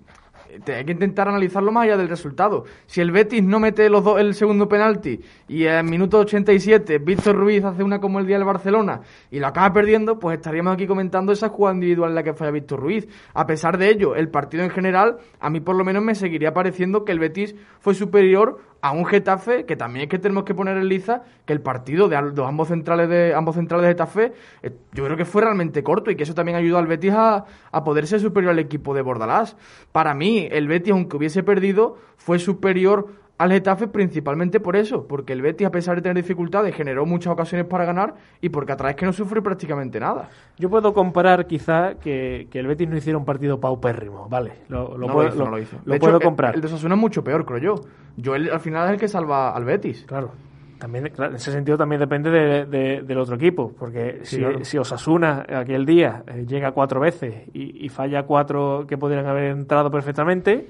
hay 0.67 0.86
que 0.86 0.91
intentar 0.91 1.27
analizarlo 1.27 1.71
más 1.71 1.86
allá 1.86 1.97
del 1.97 2.10
resultado. 2.10 2.65
Si 2.86 3.01
el 3.01 3.12
Betis 3.12 3.43
no 3.43 3.60
mete 3.60 3.89
los 3.89 4.03
dos, 4.03 4.19
el 4.19 4.34
segundo 4.36 4.67
penalti 4.67 5.19
y 5.47 5.65
en 5.65 5.86
minuto 5.86 6.19
87 6.19 6.99
Víctor 6.99 7.36
Ruiz 7.36 7.63
hace 7.63 7.84
una 7.84 7.99
como 7.99 8.19
el 8.19 8.27
día 8.27 8.38
del 8.38 8.45
Barcelona 8.45 9.01
y 9.32 9.39
lo 9.39 9.47
acaba 9.47 9.73
perdiendo, 9.73 10.19
pues 10.19 10.38
estaríamos 10.38 10.73
aquí 10.73 10.88
comentando 10.88 11.32
esa 11.32 11.49
jugada 11.49 11.75
individual 11.75 12.10
en 12.12 12.15
la 12.15 12.23
que 12.23 12.34
falla 12.34 12.51
Víctor 12.51 12.79
Ruiz. 12.79 13.08
A 13.34 13.45
pesar 13.45 13.77
de 13.77 13.89
ello, 13.89 14.15
el 14.15 14.29
partido 14.29 14.63
en 14.63 14.69
general, 14.69 15.17
a 15.39 15.49
mí 15.49 15.60
por 15.60 15.75
lo 15.75 15.84
menos 15.84 16.03
me 16.03 16.15
seguiría 16.15 16.53
pareciendo 16.53 17.03
que 17.03 17.12
el 17.12 17.19
Betis 17.19 17.56
fue 17.79 17.95
superior 17.95 18.60
a 18.84 18.91
un 18.91 19.06
Getafe 19.06 19.65
que 19.65 19.78
también 19.78 20.04
es 20.04 20.10
que 20.10 20.19
tenemos 20.19 20.43
que 20.43 20.54
poner 20.54 20.76
en 20.76 20.89
liza 20.89 21.24
que 21.46 21.54
el 21.54 21.62
partido 21.62 22.10
de, 22.10 22.22
de 22.34 22.43
ambos 22.43 22.67
centrales 22.67 23.08
de 23.08 23.34
ambos 23.34 23.56
centrales 23.56 23.84
de 23.84 23.91
Getafe 23.93 24.34
eh, 24.62 24.72
yo 24.91 25.06
creo 25.06 25.15
que 25.15 25.24
fue 25.24 25.41
realmente 25.41 25.84
corto 25.84 26.12
y 26.12 26.17
que 26.17 26.24
eso 26.24 26.34
también 26.34 26.58
ayudó 26.58 26.80
al 26.80 26.88
Betis 26.88 27.13
a, 27.13 27.46
a 27.72 27.84
poder 27.86 28.08
ser 28.08 28.19
superior 28.19 28.52
al 28.52 28.60
equipo 28.60 28.93
de 28.93 29.02
Bordalás. 29.02 29.56
Para 29.93 30.13
mí, 30.13 30.50
el 30.52 30.67
Betis, 30.67 30.91
aunque 30.91 31.15
hubiese 31.15 31.43
perdido, 31.43 31.98
fue 32.17 32.39
superior 32.39 33.08
al 33.38 33.52
Getafe 33.52 33.88
principalmente 33.88 34.60
por 34.60 34.76
eso, 34.76 35.08
porque 35.08 35.34
el 35.34 35.41
Betis, 35.41 35.67
a 35.67 35.72
pesar 35.72 35.96
de 35.96 36.02
tener 36.04 36.15
dificultades, 36.15 36.74
generó 36.76 37.06
muchas 37.06 37.34
ocasiones 37.34 37.65
para 37.67 37.84
ganar 37.84 38.13
y 38.41 38.50
porque 38.50 38.72
atrás 38.74 38.91
es 38.91 38.96
que 38.96 39.06
no 39.06 39.12
sufrió 39.13 39.41
prácticamente 39.43 40.00
nada. 40.00 40.30
Yo 40.58 40.69
puedo 40.69 40.93
comparar 40.93 41.48
quizá 41.48 41.96
que, 41.96 42.48
que 42.52 42.60
el 42.60 42.67
Betis 42.67 42.88
no 42.88 42.96
hiciera 42.96 43.17
un 43.17 43.26
partido 43.26 43.60
paupérrimo, 43.60 44.30
vale, 44.30 44.54
lo, 44.69 44.98
lo 44.98 45.08
no 45.08 45.13
puedo, 45.13 45.28
lo 45.30 45.34
hizo, 45.34 45.39
lo- 45.39 45.46
no 45.46 45.52
lo 45.52 45.60
hizo. 45.60 45.78
lo 45.84 45.93
De 45.93 46.00
puedo 46.00 46.17
hecho, 46.17 46.26
comprar. 46.26 46.52
El, 46.52 46.56
el 46.58 46.62
de 46.62 46.67
Osasuna 46.67 46.96
es 46.96 47.02
mucho 47.02 47.24
peor, 47.24 47.43
creo 47.46 47.58
yo. 47.60 47.76
Yo 48.17 48.36
el- 48.36 48.50
al 48.52 48.60
final 48.60 48.86
es 48.88 48.93
el 48.93 49.00
que 49.00 49.08
salva 49.08 49.50
al 49.56 49.65
Betis. 49.65 50.06
Claro. 50.08 50.32
También, 50.78 51.10
claro, 51.10 51.32
en 51.32 51.38
ese 51.38 51.52
sentido 51.52 51.78
también 51.78 52.00
depende 52.02 52.30
de- 52.30 52.65
de- 52.65 53.02
del 53.02 53.17
otro 53.17 53.36
equipo, 53.36 53.74
porque 53.80 54.19
Sí, 54.24 54.36
si, 54.36 54.41
claro. 54.41 54.63
si 54.65 54.78
Osasuna 54.78 55.46
aquel 55.50 55.86
día 55.86 56.24
eh, 56.28 56.46
llega 56.48 56.72
cuatro 56.72 57.00
veces 57.00 57.48
y, 57.54 57.86
y 57.86 57.89
falla 57.89 58.24
cuatro 58.24 58.86
que 58.88 58.98
podrían 58.98 59.26
haber 59.26 59.46
entrado 59.46 59.89
perfectamente, 59.89 60.69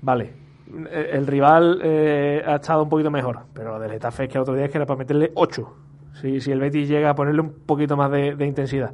vale. 0.00 0.41
Eh, 0.90 1.10
El 1.12 1.26
rival 1.26 1.80
eh, 1.82 2.42
ha 2.46 2.56
estado 2.56 2.82
un 2.82 2.88
poquito 2.88 3.10
mejor, 3.10 3.40
pero 3.52 3.72
lo 3.72 3.80
del 3.80 3.92
Getafe 3.92 4.24
es 4.24 4.28
que 4.28 4.38
el 4.38 4.42
otro 4.42 4.54
día 4.54 4.66
es 4.66 4.70
que 4.70 4.78
era 4.78 4.86
para 4.86 4.98
meterle 4.98 5.32
ocho. 5.34 5.74
Si, 6.20 6.40
si 6.40 6.52
el 6.52 6.60
Betis 6.60 6.88
llega 6.88 7.10
a 7.10 7.14
ponerle 7.14 7.40
un 7.40 7.52
poquito 7.66 7.96
más 7.96 8.10
de, 8.10 8.46
intensidad. 8.46 8.92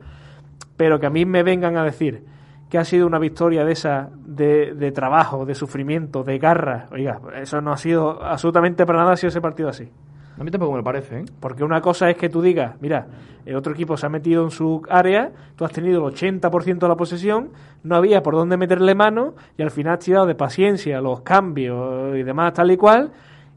Pero 0.76 1.00
que 1.00 1.06
a 1.06 1.10
mí 1.10 1.24
me 1.24 1.42
vengan 1.42 1.76
a 1.76 1.84
decir 1.84 2.24
que 2.70 2.78
ha 2.78 2.84
sido 2.84 3.06
una 3.06 3.18
victoria 3.18 3.64
de 3.64 3.72
esa, 3.72 4.10
de, 4.14 4.74
de 4.74 4.92
trabajo, 4.92 5.44
de 5.44 5.54
sufrimiento, 5.54 6.22
de 6.22 6.38
garra. 6.38 6.86
Oiga, 6.92 7.20
eso 7.40 7.60
no 7.60 7.72
ha 7.72 7.76
sido 7.76 8.22
absolutamente 8.22 8.86
para 8.86 9.00
nada 9.00 9.12
ha 9.12 9.14
ese 9.14 9.40
partido 9.40 9.68
así. 9.68 9.90
A 10.38 10.44
mí 10.44 10.50
tampoco 10.50 10.76
me 10.76 10.82
parece, 10.82 11.20
¿eh? 11.20 11.24
Porque 11.40 11.64
una 11.64 11.80
cosa 11.80 12.08
es 12.10 12.16
que 12.16 12.28
tú 12.28 12.40
digas, 12.40 12.76
mira, 12.80 13.06
el 13.44 13.56
otro 13.56 13.72
equipo 13.72 13.96
se 13.96 14.06
ha 14.06 14.08
metido 14.08 14.44
en 14.44 14.50
su 14.50 14.82
área, 14.88 15.32
tú 15.56 15.64
has 15.64 15.72
tenido 15.72 16.06
el 16.06 16.14
80% 16.14 16.78
de 16.78 16.88
la 16.88 16.96
posesión, 16.96 17.50
no 17.82 17.96
había 17.96 18.22
por 18.22 18.34
dónde 18.34 18.56
meterle 18.56 18.94
mano 18.94 19.34
y 19.56 19.62
al 19.62 19.70
final 19.70 19.94
has 19.94 20.04
tirado 20.04 20.26
de 20.26 20.34
paciencia 20.34 21.00
los 21.00 21.22
cambios 21.22 22.16
y 22.16 22.22
demás 22.22 22.52
tal 22.52 22.70
y 22.70 22.76
cual. 22.76 23.10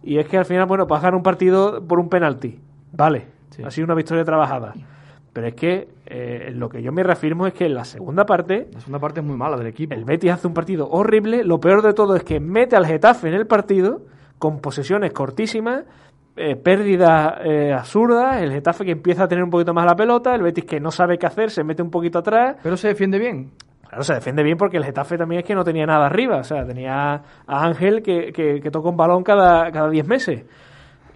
Y 0.04 0.18
es 0.18 0.28
que 0.28 0.38
al 0.38 0.46
final, 0.46 0.66
bueno, 0.66 0.88
ganar 0.88 1.14
un 1.14 1.22
partido 1.24 1.84
por 1.88 2.00
un 2.00 2.10
penalti. 2.10 2.60
Vale, 2.94 3.28
Sí. 3.52 3.64
ha 3.64 3.70
sido 3.70 3.86
una 3.86 3.96
victoria 3.96 4.24
trabajada. 4.24 4.74
Pero 5.34 5.48
es 5.48 5.54
que 5.54 5.88
eh, 6.08 6.52
lo 6.56 6.68
que 6.70 6.82
yo 6.82 6.92
me 6.92 7.04
reafirmo 7.04 7.46
es 7.48 7.54
que 7.54 7.66
en 7.66 7.74
la 7.76 7.86
segunda 7.86 8.26
parte 8.26 8.68
La 8.74 8.80
segunda 8.80 9.00
parte 9.00 9.20
es 9.22 9.26
muy 9.26 9.38
mala 9.38 9.56
del 9.58 9.68
equipo. 9.68 9.94
el 9.94 10.04
Betis 10.06 10.32
hace 10.32 10.48
un 10.48 10.54
partido 10.54 10.90
horrible. 10.90 11.44
Lo 11.44 11.60
peor 11.60 11.82
de 11.82 11.94
todo 11.94 12.16
es 12.16 12.24
que 12.24 12.40
mete 12.40 12.76
al 12.76 12.86
Getafe 12.86 13.28
en 13.28 13.36
el 13.36 13.46
partido 13.48 14.02
con 14.40 14.60
posesiones 14.60 15.14
cortísimas, 15.14 15.84
eh, 16.36 16.56
pérdidas 16.56 17.34
eh, 17.44 17.74
absurdas. 17.74 18.42
El 18.42 18.52
Getafe 18.52 18.86
que 18.86 18.92
empieza 18.92 19.24
a 19.24 19.28
tener 19.28 19.44
un 19.44 19.50
poquito 19.50 19.74
más 19.74 19.86
la 19.86 19.96
pelota. 19.96 20.34
El 20.34 20.42
Betis 20.42 20.66
que 20.66 20.80
no 20.80 20.92
sabe 20.92 21.18
qué 21.18 21.26
hacer, 21.26 21.50
se 21.52 21.64
mete 21.64 21.84
un 21.84 21.90
poquito 21.90 22.20
atrás. 22.20 22.58
Pero 22.64 22.78
se 22.78 22.90
defiende 22.90 23.20
bien. 23.20 23.52
Claro, 23.88 24.04
se 24.04 24.14
defiende 24.14 24.42
bien 24.42 24.58
porque 24.58 24.78
el 24.78 24.86
Getafe 24.86 25.18
también 25.18 25.42
es 25.42 25.46
que 25.46 25.56
no 25.56 25.64
tenía 25.64 25.86
nada 25.86 26.06
arriba. 26.06 26.38
O 26.38 26.44
sea, 26.44 26.66
tenía 26.66 27.14
a 27.46 27.66
Ángel 27.66 28.02
que, 28.02 28.32
que, 28.32 28.62
que 28.62 28.72
toca 28.72 28.90
un 28.90 28.96
balón 28.96 29.24
cada, 29.24 29.72
cada 29.72 29.90
10 29.90 30.08
meses. 30.08 30.46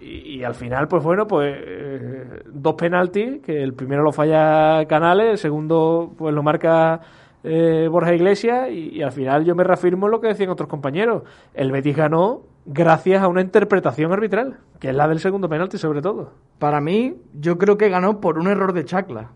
Y, 0.00 0.36
y 0.36 0.44
al 0.44 0.54
final, 0.54 0.86
pues 0.86 1.02
bueno, 1.02 1.26
pues 1.26 1.56
eh, 1.56 2.42
dos 2.52 2.74
penaltis, 2.74 3.40
que 3.42 3.62
el 3.62 3.72
primero 3.72 4.02
lo 4.02 4.12
falla 4.12 4.84
Canales, 4.86 5.30
el 5.30 5.38
segundo 5.38 6.12
pues 6.16 6.34
lo 6.34 6.42
marca 6.42 7.00
Borja 7.42 8.12
Iglesias 8.12 8.70
y, 8.72 8.96
y 8.96 9.02
al 9.02 9.12
final 9.12 9.44
yo 9.44 9.54
me 9.54 9.62
reafirmo 9.62 10.06
en 10.06 10.10
lo 10.10 10.20
que 10.20 10.26
decían 10.28 10.50
otros 10.50 10.68
compañeros. 10.68 11.22
El 11.54 11.70
Betis 11.70 11.96
ganó 11.96 12.42
gracias 12.66 13.22
a 13.22 13.28
una 13.28 13.40
interpretación 13.40 14.12
arbitral, 14.12 14.58
que 14.80 14.90
es 14.90 14.94
la 14.94 15.08
del 15.08 15.20
segundo 15.20 15.48
penalti 15.48 15.78
sobre 15.78 16.02
todo. 16.02 16.32
Para 16.58 16.80
mí, 16.80 17.14
yo 17.34 17.56
creo 17.58 17.76
que 17.78 17.88
ganó 17.88 18.20
por 18.20 18.38
un 18.38 18.48
error 18.48 18.72
de 18.72 18.84
Chacla. 18.84 19.30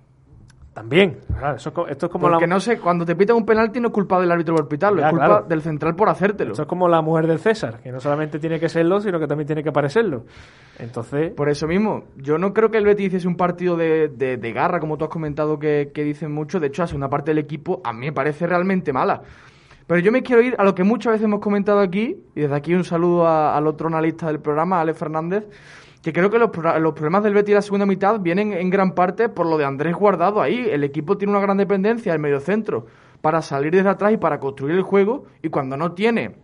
También, 0.73 1.19
claro, 1.37 1.57
eso 1.57 1.73
esto 1.89 2.07
es 2.07 2.13
como 2.13 2.29
Porque 2.29 2.47
la, 2.47 2.55
no 2.55 2.61
sé, 2.61 2.79
cuando 2.79 3.05
te 3.05 3.17
pitan 3.17 3.35
un 3.37 3.45
penalti 3.45 3.81
no 3.81 3.89
es 3.89 3.93
culpa 3.93 4.21
del 4.21 4.31
árbitro 4.31 4.55
por 4.55 4.69
pitarlo, 4.69 5.01
Ya, 5.01 5.07
es 5.09 5.11
culpa 5.11 5.27
claro. 5.27 5.47
del 5.49 5.63
central 5.63 5.97
por 5.97 6.09
hacértelo. 6.09 6.53
esto 6.53 6.63
es 6.63 6.69
como 6.69 6.89
la 6.89 7.03
mujer 7.03 7.27
del 7.27 7.41
César, 7.41 7.81
que 7.83 7.91
no 7.91 7.99
solamente 7.99 8.39
tiene 8.39 8.61
que 8.61 8.69
serlo, 8.69 9.01
sino 9.01 9.19
que 9.19 9.27
también 9.27 9.49
tiene 9.49 9.65
que 9.65 9.73
parecerlo. 9.73 10.25
Entonces, 10.79 11.33
Por 11.33 11.49
eso 11.51 11.67
mismo, 11.67 12.05
yo 12.17 12.39
no 12.39 12.55
creo 12.55 12.71
que 12.71 12.79
el 12.79 12.85
Betis 12.85 13.09
hiciese 13.09 13.27
un 13.29 13.37
partido 13.37 13.77
de, 13.77 14.09
de- 14.09 14.37
de 14.37 14.53
garra, 14.53 14.79
como 14.79 14.97
tú 14.97 15.05
has 15.05 15.11
comentado 15.11 15.59
que, 15.59 15.91
que 15.93 16.05
dicen 16.05 16.33
mucho. 16.33 16.61
De 16.61 16.69
hecho, 16.69 16.85
hace 16.85 16.95
una 16.97 17.11
parte 17.11 17.33
del 17.33 17.39
equipo 17.39 17.81
a 17.85 17.93
mí 17.93 18.07
me 18.07 18.13
parece 18.13 18.47
realmente 18.47 18.93
mala. 18.93 19.23
Pero 19.91 20.03
yo 20.03 20.13
me 20.13 20.23
quiero 20.23 20.41
ir 20.41 20.55
a 20.57 20.63
lo 20.63 20.73
que 20.73 20.85
muchas 20.85 21.15
veces 21.15 21.25
hemos 21.25 21.41
comentado 21.41 21.81
aquí, 21.81 22.17
y 22.37 22.43
desde 22.43 22.55
aquí 22.55 22.75
un 22.75 22.85
saludo 22.85 23.27
al 23.27 23.67
otro 23.67 23.89
analista 23.89 24.29
del 24.29 24.39
programa, 24.39 24.81
Alex 24.81 24.97
Fernández, 24.97 25.49
que 26.01 26.13
creo 26.13 26.31
que 26.31 26.39
los 26.39 26.51
problemas 26.51 27.25
del 27.25 27.35
Betis 27.35 27.49
en 27.49 27.55
la 27.57 27.63
segunda 27.63 27.87
mitad 27.87 28.21
vienen 28.21 28.53
en 28.53 28.71
gran 28.71 28.93
parte 28.95 29.29
por 29.29 29.47
lo 29.47 29.59
de 29.59 29.65
Andrés 29.65 29.97
Guardado 29.97 30.41
ahí. 30.41 30.65
El 30.71 30.85
equipo 30.85 31.19
tiene 31.19 31.33
una 31.33 31.41
gran 31.41 31.57
dependencia 31.57 32.13
del 32.13 32.21
mediocentro 32.21 32.87
para 33.21 33.43
salir 33.43 33.73
desde 33.73 33.89
atrás 33.89 34.13
y 34.13 34.17
para 34.17 34.39
construir 34.39 34.77
el 34.77 34.83
juego, 34.83 35.25
y 35.43 35.49
cuando 35.49 35.77
no 35.77 35.91
tiene 35.91 36.37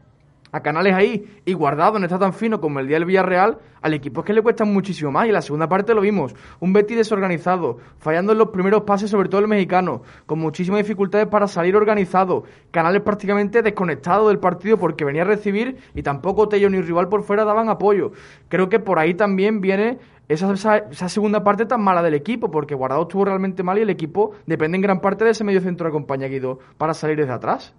a 0.56 0.62
Canales 0.62 0.94
ahí 0.94 1.40
y 1.44 1.52
Guardado 1.52 1.98
no 1.98 2.06
está 2.06 2.18
tan 2.18 2.32
fino 2.32 2.60
como 2.60 2.80
el 2.80 2.88
día 2.88 2.96
del 2.96 3.04
Villarreal, 3.04 3.58
al 3.82 3.94
equipo 3.94 4.20
es 4.20 4.26
que 4.26 4.32
le 4.32 4.42
cuesta 4.42 4.64
muchísimo 4.64 5.12
más. 5.12 5.28
Y 5.28 5.32
la 5.32 5.42
segunda 5.42 5.68
parte 5.68 5.94
lo 5.94 6.00
vimos, 6.00 6.34
un 6.60 6.72
Betis 6.72 6.96
desorganizado, 6.96 7.78
fallando 7.98 8.32
en 8.32 8.38
los 8.38 8.48
primeros 8.48 8.82
pases, 8.82 9.10
sobre 9.10 9.28
todo 9.28 9.40
el 9.40 9.48
mexicano, 9.48 10.02
con 10.24 10.38
muchísimas 10.38 10.78
dificultades 10.78 11.28
para 11.28 11.46
salir 11.46 11.76
organizado, 11.76 12.44
Canales 12.70 13.02
prácticamente 13.02 13.62
desconectado 13.62 14.28
del 14.28 14.38
partido 14.38 14.78
porque 14.78 15.04
venía 15.04 15.22
a 15.22 15.26
recibir 15.26 15.76
y 15.94 16.02
tampoco 16.02 16.48
Tello 16.48 16.70
ni 16.70 16.80
rival 16.80 17.08
por 17.08 17.22
fuera 17.22 17.44
daban 17.44 17.68
apoyo. 17.68 18.12
Creo 18.48 18.68
que 18.68 18.80
por 18.80 18.98
ahí 18.98 19.14
también 19.14 19.60
viene 19.60 19.98
esa, 20.28 20.52
esa, 20.52 21.08
segunda 21.08 21.44
parte 21.44 21.66
tan 21.66 21.82
mala 21.82 22.02
del 22.02 22.14
equipo, 22.14 22.50
porque 22.50 22.74
Guardado 22.74 23.02
estuvo 23.02 23.24
realmente 23.24 23.62
mal 23.62 23.78
y 23.78 23.82
el 23.82 23.90
equipo 23.90 24.32
depende 24.46 24.76
en 24.76 24.82
gran 24.82 25.00
parte 25.00 25.24
de 25.24 25.30
ese 25.30 25.44
medio 25.44 25.60
centro 25.60 25.84
de 25.84 25.90
acompaña 25.90 26.26
Guido 26.26 26.58
para 26.78 26.94
salir 26.94 27.16
desde 27.16 27.32
atrás. 27.32 27.74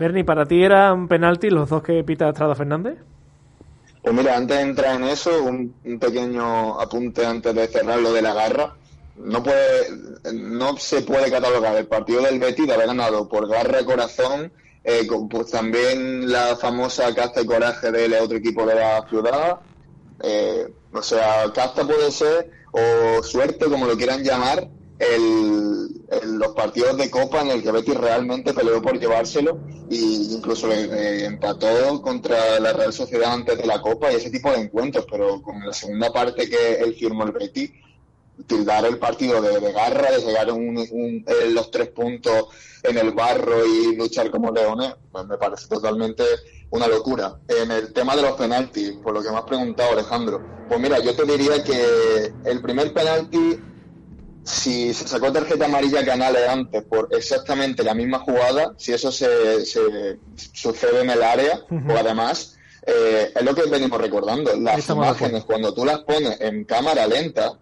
Bernie, 0.00 0.24
¿para 0.24 0.46
ti 0.46 0.62
eran 0.62 1.08
penalti 1.08 1.50
los 1.50 1.68
dos 1.68 1.82
que 1.82 2.02
pita 2.02 2.30
Estrada 2.30 2.54
Fernández? 2.54 2.96
Pues 4.02 4.14
mira, 4.14 4.34
antes 4.34 4.56
de 4.56 4.62
entrar 4.62 4.96
en 4.96 5.04
eso, 5.04 5.44
un, 5.44 5.74
un 5.84 5.98
pequeño 5.98 6.80
apunte 6.80 7.26
antes 7.26 7.54
de 7.54 7.68
cerrar 7.68 8.00
lo 8.00 8.10
de 8.14 8.22
la 8.22 8.32
garra. 8.32 8.74
No 9.16 9.42
puede, 9.42 9.90
no 10.32 10.78
se 10.78 11.02
puede 11.02 11.30
catalogar 11.30 11.76
el 11.76 11.86
partido 11.86 12.22
del 12.22 12.38
Betis 12.38 12.66
de 12.66 12.72
haber 12.72 12.86
ganado 12.86 13.28
por 13.28 13.46
garra 13.46 13.82
y 13.82 13.84
corazón, 13.84 14.50
eh, 14.84 15.06
pues 15.28 15.50
también 15.50 16.32
la 16.32 16.56
famosa 16.56 17.14
casta 17.14 17.42
y 17.42 17.46
coraje 17.46 17.92
del 17.92 18.14
otro 18.14 18.38
equipo 18.38 18.64
de 18.64 18.76
la 18.76 19.06
ciudad. 19.06 19.60
Eh, 20.22 20.66
o 20.94 21.02
sea, 21.02 21.44
casta 21.54 21.86
puede 21.86 22.10
ser, 22.10 22.50
o 22.72 23.22
suerte, 23.22 23.66
como 23.66 23.84
lo 23.84 23.98
quieran 23.98 24.24
llamar, 24.24 24.66
el, 25.00 25.88
el- 26.10 26.36
los 26.38 26.52
partidos 26.54 26.96
de 26.98 27.10
Copa 27.10 27.40
en 27.42 27.48
el 27.50 27.62
que 27.62 27.72
Betis 27.72 27.96
realmente 27.96 28.54
peleó 28.54 28.80
por 28.82 28.98
llevárselo 29.00 29.62
e 29.88 29.96
incluso 29.96 30.70
eh, 30.72 31.24
empató 31.24 32.00
contra 32.02 32.60
la 32.60 32.72
Real 32.72 32.92
Sociedad 32.92 33.32
antes 33.32 33.58
de 33.58 33.66
la 33.66 33.80
Copa 33.80 34.12
y 34.12 34.16
ese 34.16 34.30
tipo 34.30 34.50
de 34.52 34.58
encuentros, 34.60 35.06
pero 35.10 35.42
con 35.42 35.66
la 35.66 35.72
segunda 35.72 36.12
parte 36.12 36.48
que 36.48 36.74
él 36.74 36.94
firmó 36.94 37.24
el 37.24 37.32
Betis, 37.32 37.72
tildar 38.46 38.84
el 38.86 38.98
partido 38.98 39.40
de, 39.42 39.60
de 39.60 39.72
garra, 39.72 40.10
de 40.12 40.20
llegar 40.24 40.50
un, 40.52 40.78
un- 40.78 41.24
eh, 41.26 41.50
los 41.50 41.70
tres 41.70 41.88
puntos 41.90 42.46
en 42.82 42.96
el 42.98 43.12
barro 43.12 43.66
y 43.66 43.96
luchar 43.96 44.30
como 44.30 44.50
leones, 44.50 44.94
pues 45.10 45.26
me 45.26 45.36
parece 45.38 45.66
totalmente 45.68 46.24
una 46.70 46.86
locura. 46.88 47.40
En 47.48 47.70
el 47.70 47.92
tema 47.92 48.16
de 48.16 48.22
los 48.22 48.32
penaltis, 48.32 48.98
por 49.02 49.12
lo 49.14 49.22
que 49.22 49.30
me 49.30 49.36
has 49.36 49.44
preguntado, 49.44 49.92
Alejandro, 49.92 50.46
pues 50.66 50.80
mira, 50.80 50.98
yo 51.00 51.14
te 51.14 51.24
diría 51.24 51.62
que 51.64 52.36
el 52.44 52.62
primer 52.62 52.92
penalti, 52.94 53.69
si 54.44 54.94
se 54.94 55.06
sacó 55.06 55.32
tarjeta 55.32 55.66
amarilla 55.66 56.04
Canales 56.04 56.48
antes 56.48 56.82
por 56.84 57.08
exactamente 57.12 57.82
la 57.82 57.94
misma 57.94 58.20
jugada, 58.20 58.74
si 58.78 58.92
eso 58.92 59.12
se, 59.12 59.64
se 59.64 60.18
sucede 60.52 61.02
en 61.02 61.10
el 61.10 61.22
área, 61.22 61.60
o 61.70 61.92
además, 61.96 62.56
eh, 62.86 63.32
es 63.34 63.42
lo 63.42 63.54
que 63.54 63.68
venimos 63.68 64.00
recordando, 64.00 64.54
las 64.56 64.88
imágenes, 64.88 65.44
cuando 65.44 65.74
tú 65.74 65.84
las 65.84 66.00
pones 66.00 66.40
en 66.40 66.64
cámara 66.64 67.06
lenta, 67.06 67.58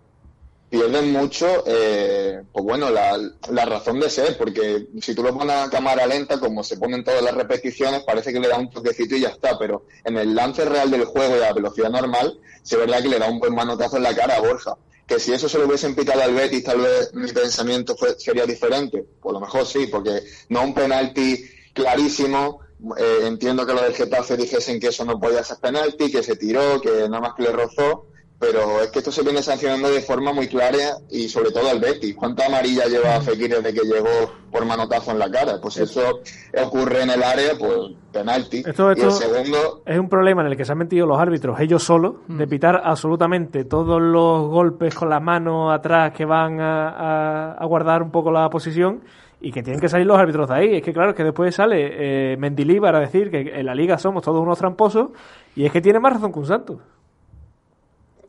pierden 0.71 1.13
mucho, 1.13 1.65
eh, 1.67 2.43
pues 2.53 2.65
bueno, 2.65 2.91
la, 2.91 3.19
la 3.51 3.65
razón 3.65 4.01
de 4.01 4.11
ser, 4.11 4.37
porque 4.37 4.87
si 5.01 5.15
tú 5.15 5.23
lo 5.23 5.37
pones 5.37 5.57
a 5.57 5.71
cámara 5.71 6.07
lenta, 6.07 6.39
como 6.39 6.63
se 6.63 6.77
ponen 6.77 7.05
todas 7.05 7.23
las 7.23 7.35
repeticiones, 7.35 8.03
parece 8.03 8.33
que 8.33 8.41
le 8.41 8.49
da 8.49 8.59
un 8.59 8.71
toquecito 8.71 9.17
y 9.17 9.21
ya 9.21 9.31
está, 9.31 9.59
pero 9.59 9.87
en 10.05 10.19
el 10.19 10.35
lance 10.35 10.65
real 10.65 10.91
del 10.91 11.07
juego 11.07 11.37
y 11.37 11.39
a 11.39 11.47
la 11.49 11.53
velocidad 11.55 11.91
normal, 11.91 12.39
sí 12.63 12.75
es 12.75 12.81
verdad 12.81 13.03
que 13.03 13.09
le 13.09 13.19
da 13.19 13.29
un 13.31 13.39
buen 13.39 13.55
manotazo 13.55 13.97
en 13.97 14.03
la 14.03 14.15
cara 14.15 14.37
a 14.37 14.41
Borja. 14.41 14.77
Que 15.09 15.19
si 15.19 15.33
eso 15.33 15.49
se 15.49 15.59
lo 15.59 15.67
hubiesen 15.67 15.97
pitado 15.97 16.23
al 16.23 16.35
Betis, 16.35 16.63
tal 16.63 16.81
vez 16.81 17.13
mi 17.15 17.33
pensamiento 17.33 17.97
fue, 17.97 18.15
sería 18.19 18.47
diferente. 18.47 19.05
A 19.25 19.33
lo 19.33 19.41
mejor 19.41 19.67
sí, 19.67 19.89
porque 19.91 20.23
no 20.51 20.63
un 20.63 20.75
penalti 20.75 21.45
clarísimo. 21.73 22.61
eh, 22.97 23.21
entiendo 23.23 23.67
que 23.67 23.73
los 23.73 23.83
del 23.83 23.95
Getafe 23.95 24.37
dijesen 24.37 24.79
que 24.79 24.89
eso 24.89 25.05
no 25.05 25.19
podía 25.19 25.43
ser 25.43 25.57
penalti, 25.57 26.13
que 26.13 26.23
se 26.23 26.37
tiró, 26.37 26.81
que 26.81 27.09
nada 27.09 27.21
más 27.21 27.35
que 27.35 27.43
le 27.43 27.51
rozó 27.53 28.07
pero 28.39 28.81
es 28.83 28.91
que 28.91 29.01
esto 29.01 29.11
se 29.11 29.23
viene 29.23 29.43
sancionando 29.43 29.91
de 29.91 30.01
forma 30.01 30.33
muy 30.33 30.47
clara 30.47 30.99
y 31.11 31.29
sobre 31.29 31.51
todo 31.51 31.69
al 31.69 31.81
Betis. 31.81 32.15
¿Cuánta 32.15 32.47
amarilla 32.47 32.87
lleva 32.87 33.21
Fekir 33.21 33.51
desde 33.61 33.75
que 33.75 33.85
llegó 33.87 34.09
por 34.53 34.65
manotazo 34.65 35.11
en 35.11 35.19
la 35.19 35.29
cara? 35.31 35.55
Pues 35.61 35.77
eso 35.79 36.21
ocurre 36.65 37.03
en 37.03 37.11
el 37.11 37.23
área, 37.23 37.53
pues 37.59 37.77
penalti. 38.13 38.63
Esto- 38.65 38.91
Y 38.91 38.93
el 38.93 39.09
esto- 39.09 39.11
segundo, 39.11 39.83
Es 39.85 39.99
un 39.99 40.09
problema 40.09 40.43
en 40.43 40.49
el 40.49 40.57
que 40.57 40.65
se 40.65 40.71
han 40.73 40.79
metido 40.79 41.07
los 41.07 41.19
árbitros 41.19 41.59
ellos 41.61 41.83
solos, 41.83 42.15
de 42.29 42.47
pitar 42.47 42.81
absolutamente 42.85 43.65
todos 43.65 44.01
los 44.01 44.49
golpes 44.49 44.95
con 44.95 45.09
la 45.11 45.19
mano 45.21 45.73
atrás 45.73 46.13
que 46.13 46.25
van 46.25 46.61
a, 46.61 46.91
a- 46.91 47.53
a 47.55 47.67
guardar 47.67 48.03
un 48.03 48.11
poco 48.13 48.31
la 48.31 48.49
posición 48.51 49.01
y 49.41 49.51
que 49.53 49.63
tienen 49.63 49.81
que 49.81 49.89
salir 49.89 50.07
los 50.07 50.19
árbitros 50.19 50.49
de 50.49 50.55
ahí. 50.55 50.77
Es 50.77 50.83
que 50.83 50.93
claro, 50.93 51.11
es 51.11 51.17
que 51.17 51.25
después 51.25 51.55
sale 51.55 52.33
eh, 52.33 52.37
Mendilibar 52.37 52.95
a 52.95 53.01
decir 53.01 53.31
que 53.31 53.41
en 53.61 53.67
la 53.67 53.75
liga 53.75 53.99
somos 53.99 54.23
todos 54.23 54.41
unos 54.41 54.59
tramposos 54.59 55.11
y 55.57 55.65
es 55.65 55.73
que 55.73 55.81
tiene 55.81 55.99
más 56.01 56.13
razón 56.15 56.33
que 56.33 56.39
un 56.39 56.47
santo. 56.47 56.81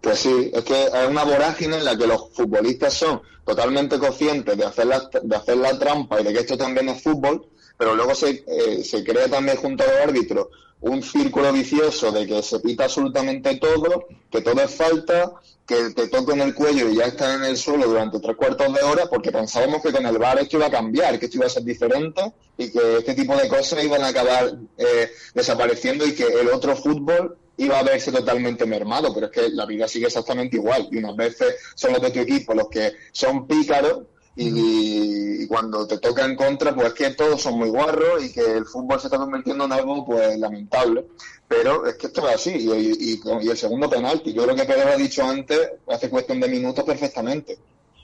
Pues 0.01 0.19
sí, 0.19 0.51
es 0.53 0.63
que 0.63 0.83
es 0.83 1.07
una 1.09 1.23
vorágine 1.23 1.77
en 1.77 1.85
la 1.85 1.97
que 1.97 2.07
los 2.07 2.29
futbolistas 2.33 2.93
son 2.93 3.21
totalmente 3.45 3.99
conscientes 3.99 4.57
de 4.57 4.65
hacer 4.65 4.87
la, 4.87 5.09
de 5.21 5.35
hacer 5.35 5.57
la 5.57 5.77
trampa 5.77 6.21
y 6.21 6.23
de 6.23 6.33
que 6.33 6.39
esto 6.39 6.57
también 6.57 6.89
es 6.89 7.01
fútbol, 7.01 7.47
pero 7.77 7.95
luego 7.95 8.15
se, 8.15 8.43
eh, 8.47 8.83
se 8.83 9.03
crea 9.03 9.27
también 9.27 9.57
junto 9.57 9.83
a 9.83 9.87
los 9.87 9.97
árbitros 9.97 10.47
un 10.81 11.03
círculo 11.03 11.51
vicioso 11.51 12.11
de 12.11 12.25
que 12.25 12.41
se 12.41 12.59
pita 12.59 12.85
absolutamente 12.85 13.57
todo, 13.57 14.07
que 14.31 14.41
todo 14.41 14.61
es 14.61 14.73
falta, 14.73 15.33
que 15.65 15.91
te 15.91 16.07
toquen 16.07 16.41
el 16.41 16.55
cuello 16.55 16.89
y 16.89 16.95
ya 16.95 17.05
estás 17.05 17.35
en 17.35 17.43
el 17.43 17.57
suelo 17.57 17.87
durante 17.87 18.19
tres 18.19 18.35
cuartos 18.37 18.73
de 18.73 18.81
hora 18.81 19.05
porque 19.07 19.31
pensábamos 19.31 19.81
que 19.81 19.91
con 19.91 20.05
el 20.05 20.17
VAR 20.17 20.39
esto 20.39 20.57
iba 20.57 20.67
a 20.67 20.71
cambiar, 20.71 21.19
que 21.19 21.25
esto 21.25 21.37
iba 21.37 21.47
a 21.47 21.49
ser 21.49 21.63
diferente 21.63 22.21
y 22.57 22.71
que 22.71 22.97
este 22.97 23.13
tipo 23.13 23.35
de 23.35 23.47
cosas 23.49 23.83
iban 23.83 24.01
a 24.03 24.07
acabar 24.07 24.55
eh, 24.77 25.11
desapareciendo 25.33 26.07
y 26.07 26.15
que 26.15 26.23
el 26.23 26.49
otro 26.49 26.75
fútbol 26.75 27.37
iba 27.59 27.79
a 27.79 27.83
verse 27.83 28.11
totalmente 28.11 28.65
mermado, 28.65 29.13
pero 29.13 29.27
es 29.27 29.31
que 29.31 29.49
la 29.49 29.65
vida 29.65 29.87
sigue 29.87 30.07
exactamente 30.07 30.57
igual 30.57 30.87
y 30.91 30.97
unas 30.97 31.15
veces 31.15 31.55
son 31.75 31.93
los 31.93 32.01
de 32.01 32.11
tu 32.11 32.19
equipo 32.19 32.53
los 32.53 32.67
que 32.69 32.91
son 33.11 33.45
pícaros 33.47 34.03
y, 34.35 35.43
y 35.43 35.47
cuando 35.47 35.85
te 35.85 35.97
toca 35.97 36.23
en 36.23 36.35
contra, 36.37 36.73
pues 36.73 36.87
es 36.87 36.93
que 36.93 37.09
todos 37.11 37.41
son 37.41 37.57
muy 37.57 37.67
guarros 37.69 38.23
y 38.23 38.31
que 38.31 38.39
el 38.41 38.65
fútbol 38.65 38.99
se 39.01 39.07
está 39.07 39.17
convirtiendo 39.17 39.65
en 39.65 39.73
algo 39.73 40.05
pues 40.05 40.37
lamentable. 40.39 41.05
Pero 41.47 41.85
es 41.85 41.95
que 41.95 42.07
esto 42.07 42.25
es 42.29 42.35
así. 42.35 42.51
Y, 42.51 42.71
y- 42.71 43.13
y- 43.15 43.45
y 43.45 43.49
el 43.49 43.57
segundo 43.57 43.89
penalti, 43.89 44.31
yo 44.31 44.43
creo 44.43 44.55
que 44.55 44.63
Pedro 44.63 44.89
ha 44.91 44.95
dicho 44.95 45.23
antes, 45.25 45.59
hace 45.87 46.09
cuestión 46.09 46.39
de 46.39 46.47
minutos 46.47 46.85
perfectamente. 46.85 47.57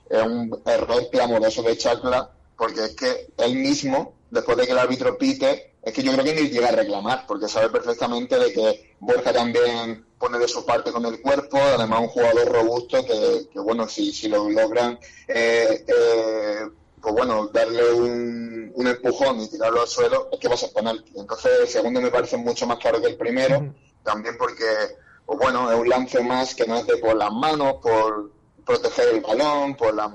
Es 0.10 0.22
un 0.24 0.60
error 0.65 1.08
clamoroso 1.10 1.62
de 1.63 1.78
Chacla, 1.78 2.30
porque 2.58 2.84
es 2.86 2.96
que 2.96 3.28
él 3.38 3.56
mismo, 3.56 4.14
después 4.29 4.57
de 4.57 4.65
que 4.65 4.71
el 4.71 4.79
árbitro 4.79 5.17
pite, 5.17 5.75
es 5.81 5.93
que 5.93 6.01
yo 6.01 6.11
creo 6.13 6.25
que 6.25 6.33
ni 6.33 6.49
llega 6.49 6.69
a 6.69 6.71
reclamar, 6.71 7.25
porque 7.27 7.47
sabe 7.47 7.69
perfectamente 7.69 8.38
de 8.39 8.51
que 8.51 8.95
Borja 8.99 9.31
también 9.31 10.05
pone 10.17 10.39
de 10.39 10.47
su 10.47 10.65
parte 10.65 10.91
con 10.91 11.05
el 11.05 11.21
cuerpo, 11.21 11.57
además 11.57 12.01
un 12.01 12.07
jugador 12.07 12.51
robusto 12.51 13.05
que, 13.05 13.47
que, 13.51 13.59
bueno, 13.59 13.88
si, 13.88 14.11
si 14.11 14.27
lo 14.27 14.49
logran, 14.49 14.99
eh, 15.27 15.85
eh, 15.88 16.69
pues 17.01 17.13
bueno, 17.13 17.47
darle 17.53 17.93
un, 17.93 18.71
un 18.73 18.88
empujón 18.88 19.41
y 19.41 19.49
tirarlo 19.49 19.81
al 19.81 19.88
suelo, 19.88 20.29
es 20.31 20.39
que 20.39 20.47
va 20.47 20.55
a 20.55 20.57
ser 20.57 20.73
penalti. 20.73 21.11
Entonces 21.15 21.51
el 21.61 21.67
segundo 21.67 22.01
me 22.01 22.09
parece 22.09 22.38
mucho 22.38 22.65
más 22.65 22.79
claro 22.79 22.99
que 22.99 23.07
el 23.07 23.17
primero, 23.17 23.71
también 24.03 24.38
porque, 24.39 24.65
pues 25.25 25.38
bueno, 25.38 25.71
es 25.71 25.77
un 25.77 25.88
lance 25.88 26.23
más 26.23 26.55
que 26.55 26.65
no 26.65 26.77
es 26.77 26.88
de 26.88 26.97
por 26.97 27.15
las 27.15 27.31
manos, 27.31 27.75
por 27.81 28.31
proteger 28.65 29.09
el 29.09 29.21
balón, 29.21 29.75
por 29.75 29.93
la 29.93 30.11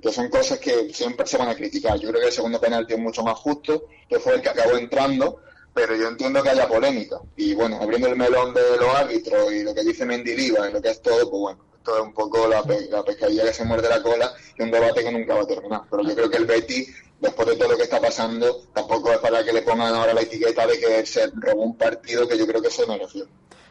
que 0.00 0.12
son 0.12 0.28
cosas 0.28 0.58
que 0.58 0.92
siempre 0.92 1.26
se 1.26 1.36
van 1.36 1.48
a 1.48 1.54
criticar. 1.54 1.98
Yo 1.98 2.08
creo 2.10 2.20
que 2.20 2.28
el 2.28 2.32
segundo 2.32 2.60
penalti 2.60 2.94
es 2.94 2.98
mucho 2.98 3.22
más 3.22 3.38
justo, 3.38 3.86
que 4.08 4.18
fue 4.18 4.34
el 4.34 4.42
que 4.42 4.50
acabó 4.50 4.76
entrando, 4.76 5.40
pero 5.72 5.96
yo 5.96 6.08
entiendo 6.08 6.42
que 6.42 6.50
haya 6.50 6.68
polémica. 6.68 7.20
Y 7.36 7.54
bueno, 7.54 7.78
abriendo 7.80 8.08
el 8.08 8.16
melón 8.16 8.54
de 8.54 8.62
los 8.78 8.94
árbitros 8.94 9.52
y 9.52 9.62
lo 9.62 9.74
que 9.74 9.82
dice 9.82 10.04
Mendiliva 10.04 10.68
y 10.68 10.72
lo 10.72 10.80
que 10.80 10.90
es 10.90 11.02
todo, 11.02 11.30
pues 11.30 11.40
bueno, 11.40 11.64
esto 11.76 11.96
es 11.98 12.02
un 12.02 12.14
poco 12.14 12.48
la, 12.48 12.62
pescadilla 13.04 13.44
que 13.44 13.52
se 13.52 13.64
muerde 13.64 13.88
la 13.88 14.02
cola 14.02 14.32
y 14.58 14.62
un 14.62 14.70
debate 14.70 15.04
que 15.04 15.12
nunca 15.12 15.34
va 15.34 15.42
a 15.42 15.46
terminar. 15.46 15.82
Pero 15.90 16.02
yo 16.02 16.14
creo 16.14 16.30
que 16.30 16.36
el 16.38 16.46
Betty, 16.46 16.86
después 17.20 17.48
de 17.48 17.56
todo 17.56 17.72
lo 17.72 17.76
que 17.76 17.82
está 17.82 18.00
pasando, 18.00 18.62
tampoco 18.72 19.12
es 19.12 19.18
para 19.18 19.44
que 19.44 19.52
le 19.52 19.62
pongan 19.62 19.94
ahora 19.94 20.14
la 20.14 20.22
etiqueta 20.22 20.66
de 20.66 20.78
que 20.78 21.04
se 21.04 21.26
robó 21.26 21.62
un 21.62 21.76
partido 21.76 22.26
que 22.26 22.38
yo 22.38 22.46
creo 22.46 22.62
que 22.62 22.70
se 22.70 22.86
mereció. 22.86 23.26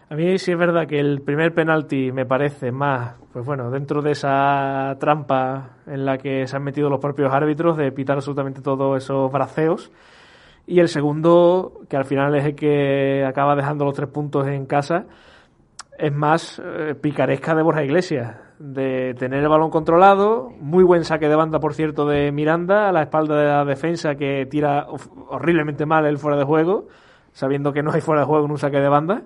A 0.09 0.15
mí 0.15 0.37
sí 0.37 0.51
es 0.51 0.57
verdad 0.57 0.85
que 0.85 0.99
el 0.99 1.21
primer 1.21 1.53
penalti 1.53 2.11
me 2.11 2.25
parece 2.25 2.71
más, 2.71 3.15
pues 3.31 3.45
bueno, 3.45 3.71
dentro 3.71 4.01
de 4.01 4.11
esa 4.11 4.95
trampa 4.99 5.77
en 5.87 6.05
la 6.05 6.17
que 6.17 6.45
se 6.45 6.55
han 6.55 6.63
metido 6.63 6.89
los 6.89 6.99
propios 6.99 7.33
árbitros 7.33 7.77
de 7.77 7.91
pitar 7.91 8.17
absolutamente 8.17 8.61
todos 8.61 9.01
esos 9.01 9.31
braceos. 9.31 9.91
Y 10.67 10.79
el 10.79 10.87
segundo, 10.87 11.81
que 11.89 11.97
al 11.97 12.05
final 12.05 12.35
es 12.35 12.45
el 12.45 12.55
que 12.55 13.25
acaba 13.25 13.55
dejando 13.55 13.85
los 13.85 13.95
tres 13.95 14.09
puntos 14.09 14.47
en 14.47 14.65
casa, 14.65 15.05
es 15.97 16.13
más 16.13 16.61
eh, 16.63 16.95
picaresca 16.95 17.55
de 17.55 17.63
Borja 17.63 17.83
Iglesias, 17.83 18.35
de 18.59 19.13
tener 19.17 19.41
el 19.41 19.49
balón 19.49 19.69
controlado, 19.69 20.51
muy 20.59 20.83
buen 20.83 21.05
saque 21.05 21.27
de 21.27 21.35
banda, 21.35 21.59
por 21.59 21.73
cierto, 21.73 22.05
de 22.05 22.31
Miranda, 22.31 22.89
a 22.89 22.91
la 22.91 23.03
espalda 23.03 23.37
de 23.37 23.45
la 23.45 23.65
defensa 23.65 24.15
que 24.15 24.45
tira 24.49 24.87
horriblemente 25.29 25.85
mal 25.85 26.05
el 26.05 26.17
fuera 26.17 26.37
de 26.37 26.43
juego, 26.43 26.87
sabiendo 27.31 27.73
que 27.73 27.83
no 27.83 27.91
hay 27.91 28.01
fuera 28.01 28.21
de 28.21 28.27
juego 28.27 28.45
en 28.45 28.51
un 28.51 28.57
saque 28.57 28.79
de 28.79 28.89
banda. 28.89 29.23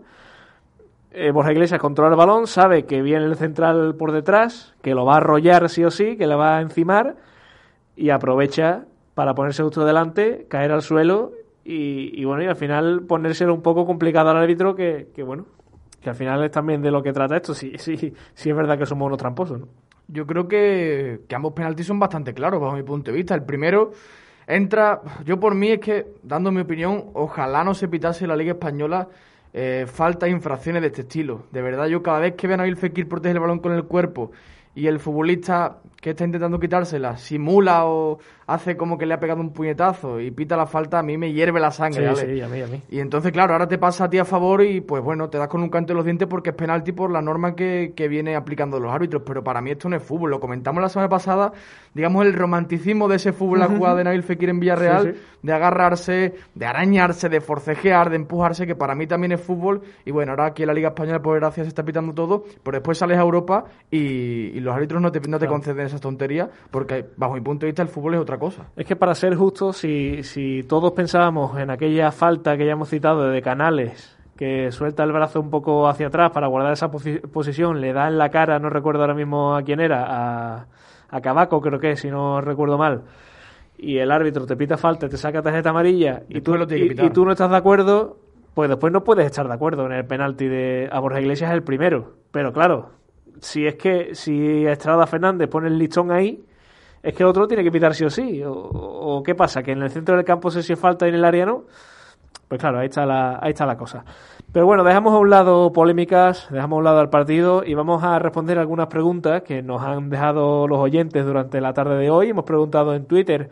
Eh, 1.20 1.32
Borja 1.32 1.52
Iglesias 1.52 1.80
controla 1.80 2.12
el 2.12 2.16
balón, 2.16 2.46
sabe 2.46 2.86
que 2.86 3.02
viene 3.02 3.26
el 3.26 3.36
central 3.36 3.96
por 3.96 4.12
detrás, 4.12 4.76
que 4.84 4.94
lo 4.94 5.04
va 5.04 5.16
a 5.16 5.18
arrollar 5.18 5.68
sí 5.68 5.84
o 5.84 5.90
sí, 5.90 6.16
que 6.16 6.28
le 6.28 6.36
va 6.36 6.58
a 6.58 6.62
encimar 6.62 7.16
y 7.96 8.12
aprovecha 8.12 8.86
para 9.16 9.34
ponerse 9.34 9.64
justo 9.64 9.84
delante, 9.84 10.46
caer 10.48 10.72
al 10.72 10.84
suelo 10.84 11.32
y, 11.66 12.24
bueno, 12.24 12.44
y 12.44 12.46
al 12.46 12.56
final 12.56 13.02
ponérselo 13.08 13.56
un 13.56 13.64
poco 13.64 13.88
complicado 13.88 14.30
al 14.30 14.38
árbitro 14.38 14.76
que, 14.76 15.08
que, 15.16 15.24
bueno, 15.24 15.48
que 16.04 16.12
al 16.12 16.16
final 16.16 16.44
es 16.44 16.52
también 16.52 16.84
de 16.84 16.92
lo 16.92 17.02
que 17.02 17.12
trata 17.14 17.36
esto, 17.36 17.56
sí, 17.56 17.74
sí, 17.80 18.14
sí 18.36 18.50
es 18.52 18.56
verdad 18.56 18.78
que 18.78 18.86
somos 18.86 19.08
unos 19.08 19.18
tramposos, 19.18 19.60
¿no? 19.60 19.68
Yo 20.08 20.28
creo 20.28 20.48
que, 20.48 21.22
que 21.28 21.36
ambos 21.36 21.54
penaltis 21.54 21.88
son 21.88 21.98
bastante 21.98 22.36
claros 22.36 22.62
bajo 22.62 22.76
mi 22.76 22.84
punto 22.84 23.10
de 23.10 23.18
vista. 23.18 23.34
El 23.34 23.44
primero 23.44 23.90
entra, 24.46 25.02
yo 25.26 25.40
por 25.40 25.56
mí 25.56 25.72
es 25.72 25.80
que, 25.80 26.06
dando 26.22 26.52
mi 26.52 26.62
opinión, 26.62 27.06
ojalá 27.16 27.64
no 27.64 27.74
se 27.74 27.88
pitase 27.88 28.28
la 28.28 28.36
Liga 28.36 28.52
Española 28.52 29.08
eh, 29.54 29.86
faltas 29.88 30.30
infracciones 30.30 30.82
de 30.82 30.88
este 30.88 31.02
estilo. 31.02 31.44
De 31.52 31.62
verdad, 31.62 31.88
yo 31.88 32.04
cada 32.04 32.20
vez 32.20 32.36
que 32.36 32.48
veo 32.48 32.56
a 32.56 32.58
Nabil 32.58 32.78
Fekir 32.78 33.08
proteger 33.08 33.38
el 33.38 33.42
balón 33.42 33.60
con 33.60 33.74
el 33.74 33.84
cuerpo 33.84 34.32
y 34.76 34.88
el 34.88 35.00
futbolista 35.00 35.80
que 36.00 36.12
está 36.12 36.24
intentando 36.24 36.60
quitársela 36.60 37.18
simula 37.18 37.86
o 37.86 38.20
hace 38.48 38.78
como 38.78 38.98
que 38.98 39.06
le 39.06 39.14
ha 39.14 39.20
pegado 39.20 39.42
un 39.42 39.52
puñetazo 39.52 40.22
y 40.22 40.32
pita 40.32 40.56
la 40.56 40.66
falta, 40.66 41.00
a 41.00 41.04
mí 41.04 41.18
me 41.18 41.34
hierve 41.34 41.60
la 41.60 41.70
sangre. 41.70 42.16
Sí, 42.16 42.26
sí, 42.26 42.42
a 42.42 42.48
mí, 42.48 42.62
a 42.62 42.68
mí. 42.68 42.82
Y 42.90 43.00
entonces, 43.00 43.34
claro, 43.34 43.52
ahora 43.52 43.68
te 43.68 43.78
pasa 43.78 44.06
a 44.06 44.10
ti 44.10 44.18
a 44.18 44.26
favor 44.26 44.64
y 44.64 44.80
pues 44.80 45.04
bueno, 45.04 45.30
te 45.30 45.38
das 45.38 45.50
con 45.50 45.62
un 45.62 45.70
canto 45.70 45.92
en 45.92 45.98
los 45.98 46.06
dientes 46.06 46.30
porque 46.30 46.52
es 46.52 46.56
penalti 46.56 46.94
por 46.94 47.12
la 47.12 47.22
norma 47.22 47.56
que, 47.56 47.92
que 47.94 48.08
viene 48.08 48.38
aplicando 48.38 48.80
los 48.80 48.92
árbitros. 48.92 49.24
Pero 49.26 49.44
para 49.44 49.62
mí 49.62 49.72
esto 49.72 49.90
no 49.90 49.98
es 49.98 50.04
fútbol. 50.04 50.32
Lo 50.32 50.40
comentamos 50.40 50.82
la 50.82 50.88
semana 50.88 51.10
pasada, 51.10 51.52
digamos, 51.94 52.26
el 52.26 52.34
romanticismo 52.34 53.10
de 53.10 53.18
ese 53.18 53.34
fútbol, 53.34 53.60
la 53.60 53.68
jugada 53.68 53.98
de 53.98 54.04
Nabil 54.06 54.24
Fekir 54.24 54.50
en 54.50 54.62
Villarreal, 54.62 55.16
de 55.42 55.54
agarrarse, 55.54 56.36
de 56.56 56.66
arañarse, 56.66 57.28
de 57.28 57.42
forcejear, 57.42 58.10
de 58.10 58.16
empujarse, 58.16 58.66
que 58.66 58.76
para 58.76 58.96
mí 58.96 59.08
también 59.08 59.34
es 59.34 59.42
fútbol. 59.42 59.82
Y 60.06 60.12
bueno, 60.12 60.32
ahora 60.32 60.46
aquí 60.46 60.64
en 60.64 60.68
la 60.68 60.74
Liga 60.74 60.90
Española, 60.90 61.22
por 61.22 61.38
gracia, 61.38 61.64
se 61.64 61.70
está 61.70 61.84
pitando 61.84 62.14
todo, 62.14 62.46
pero 62.64 62.78
después 62.78 62.98
sales 62.98 63.18
a 63.18 63.22
Europa 63.22 63.66
y, 63.92 64.58
los 64.62 64.74
árbitros 64.74 65.02
no 65.02 65.12
te, 65.12 65.20
no 65.28 65.38
te 65.38 65.48
conceden 65.48 65.86
esas 65.86 66.02
tonterías 66.02 66.50
porque, 66.72 67.06
bajo 67.16 67.36
mi 67.36 67.42
punto 67.42 67.66
de 67.66 67.72
vista, 67.72 67.82
el 67.82 67.88
fútbol 67.90 68.16
es 68.16 68.22
otra 68.22 68.37
cosa. 68.38 68.68
Es 68.76 68.86
que 68.86 68.96
para 68.96 69.16
ser 69.16 69.36
justo, 69.36 69.74
si, 69.74 70.24
si 70.24 70.64
todos 70.64 70.92
pensábamos 70.94 71.58
en 71.60 71.70
aquella 71.70 72.12
falta 72.12 72.58
que 72.58 72.66
ya 72.66 72.74
hemos 72.74 72.90
citado 72.90 73.30
de 73.30 73.42
Canales, 73.42 74.18
que 74.38 74.72
suelta 74.72 75.04
el 75.04 75.12
brazo 75.12 75.42
un 75.42 75.50
poco 75.50 75.88
hacia 75.88 76.08
atrás 76.08 76.32
para 76.32 76.48
guardar 76.48 76.74
esa 76.74 76.90
posición, 76.90 77.82
le 77.82 77.92
da 77.92 78.08
en 78.08 78.18
la 78.18 78.30
cara, 78.30 78.60
no 78.60 78.70
recuerdo 78.70 79.02
ahora 79.02 79.16
mismo 79.16 79.56
a 79.56 79.64
quién 79.64 79.80
era, 79.80 80.06
a, 80.08 80.68
a 81.10 81.22
Cabaco 81.22 81.60
creo 81.60 81.80
que 81.80 81.98
si 81.98 82.10
no 82.10 82.40
recuerdo 82.42 82.78
mal, 82.78 83.04
y 83.78 83.98
el 83.98 84.12
árbitro 84.12 84.46
te 84.46 84.56
pita 84.56 84.78
falta, 84.78 85.08
te 85.08 85.18
saca 85.18 85.42
tarjeta 85.42 85.70
amarilla 85.70 86.24
y 86.30 86.42
tú, 86.42 86.56
y, 86.56 87.10
tú, 87.10 87.26
no 87.26 87.32
estás 87.32 87.50
de 87.50 87.58
acuerdo, 87.58 88.18
pues 88.54 88.70
después 88.70 88.92
no 88.92 89.04
puedes 89.04 89.26
estar 89.26 89.48
de 89.48 89.54
acuerdo 89.54 89.86
en 89.86 89.92
el 89.92 90.06
penalti 90.06 90.48
de 90.48 90.90
a 90.92 91.00
Borja 91.00 91.22
Iglesias 91.22 91.52
el 91.52 91.64
primero. 91.64 92.14
Pero 92.32 92.54
claro, 92.54 92.90
si 93.40 93.68
es 93.68 93.76
que 93.76 94.16
si 94.16 94.66
Estrada 94.66 95.06
Fernández 95.06 95.48
pone 95.48 95.68
el 95.68 95.78
listón 95.78 96.12
ahí, 96.12 96.44
es 97.08 97.14
que 97.16 97.24
el 97.24 97.30
otro 97.30 97.48
tiene 97.48 97.64
que 97.64 97.72
pitar 97.72 97.96
sí 97.96 98.04
o 98.04 98.10
sí. 98.10 98.42
O, 98.46 99.24
qué 99.24 99.34
pasa, 99.34 99.64
que 99.64 99.72
en 99.72 99.82
el 99.82 99.90
centro 99.90 100.18
del 100.18 100.26
campo 100.26 100.52
se 100.52 100.62
si 100.62 100.76
falta 100.76 101.06
y 101.06 101.10
en 101.10 101.16
el 101.16 101.24
área 101.24 101.46
no. 101.46 101.64
Pues 102.50 102.60
claro, 102.60 102.80
ahí 102.80 102.88
está 102.88 103.06
la, 103.06 103.40
ahí 103.42 103.52
está 103.52 103.66
la 103.66 103.78
cosa. 103.78 104.04
Pero 104.52 104.66
bueno, 104.66 104.84
dejamos 104.84 105.14
a 105.14 105.18
un 105.18 105.30
lado 105.30 105.72
polémicas, 105.72 106.48
dejamos 106.52 106.76
a 106.76 106.80
un 106.80 106.84
lado 106.84 107.00
al 107.00 107.10
partido 107.10 107.64
y 107.66 107.76
vamos 107.76 108.04
a 108.04 108.20
responder 108.20 108.60
algunas 108.60 108.88
preguntas 108.88 109.44
que 109.44 109.62
nos 109.62 109.82
han 109.82 110.10
dejado 110.10 110.68
los 110.68 110.80
oyentes 110.80 111.26
durante 111.26 111.62
la 111.62 111.72
tarde 111.72 111.98
de 111.98 112.10
hoy. 112.10 112.32
Hemos 112.32 112.44
preguntado 112.44 112.94
en 112.94 113.06
Twitter, 113.06 113.50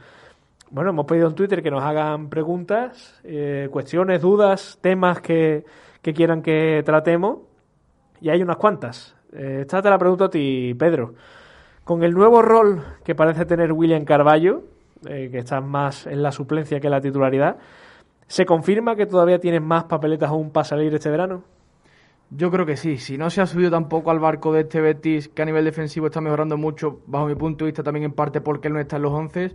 bueno, 0.70 0.90
hemos 0.90 1.06
pedido 1.06 1.30
en 1.30 1.36
Twitter 1.36 1.64
que 1.64 1.72
nos 1.72 1.82
hagan 1.82 2.28
preguntas, 2.28 3.22
eh, 3.24 3.70
cuestiones, 3.72 4.22
dudas, 4.22 4.80
temas 4.82 5.22
que, 5.22 5.64
que, 6.02 6.14
quieran 6.14 6.42
que 6.42 6.84
tratemos. 6.86 7.38
Y 8.20 8.30
hay 8.30 8.42
unas 8.42 8.58
cuantas. 8.58 9.16
Eh, 9.32 9.60
esta 9.62 9.82
te 9.82 9.90
la 9.90 9.98
pregunto 9.98 10.26
a 10.26 10.30
ti, 10.30 10.74
Pedro. 10.78 11.14
Con 11.86 12.04
el 12.04 12.16
nuevo 12.16 12.42
rol 12.42 12.84
que 13.04 13.14
parece 13.14 13.46
tener 13.46 13.72
William 13.72 14.06
Carballo, 14.06 14.64
eh, 15.08 15.30
que 15.32 15.38
está 15.38 15.62
más 15.62 16.08
en 16.08 16.24
la 16.24 16.32
suplencia 16.32 16.80
que 16.80 16.88
en 16.88 16.92
la 16.92 17.00
titularidad, 17.00 17.58
¿se 18.26 18.44
confirma 18.44 18.96
que 18.96 19.06
todavía 19.06 19.38
tienen 19.38 19.64
más 19.64 19.84
papeletas 19.84 20.32
aún 20.32 20.50
para 20.50 20.64
salir 20.64 20.92
este 20.96 21.12
verano? 21.12 21.44
Yo 22.32 22.50
creo 22.50 22.66
que 22.66 22.76
sí. 22.76 22.98
Si 22.98 23.20
no 23.20 23.30
se 23.30 23.42
ha 23.42 23.46
subido 23.46 23.70
tampoco 23.70 24.10
al 24.10 24.20
barco 24.20 24.52
de 24.52 24.62
este 24.62 24.82
Betis, 24.82 25.28
que 25.28 25.44
a 25.44 25.46
nivel 25.46 25.64
defensivo 25.64 26.08
está 26.08 26.22
mejorando 26.22 26.58
mucho, 26.58 27.02
bajo 27.06 27.28
mi 27.28 27.36
punto 27.36 27.66
de 27.66 27.70
vista 27.70 27.84
también 27.84 28.06
en 28.06 28.14
parte 28.14 28.42
porque 28.42 28.68
él 28.68 28.74
no 28.74 28.80
está 28.80 28.96
en 28.96 29.04
los 29.04 29.14
once. 29.14 29.52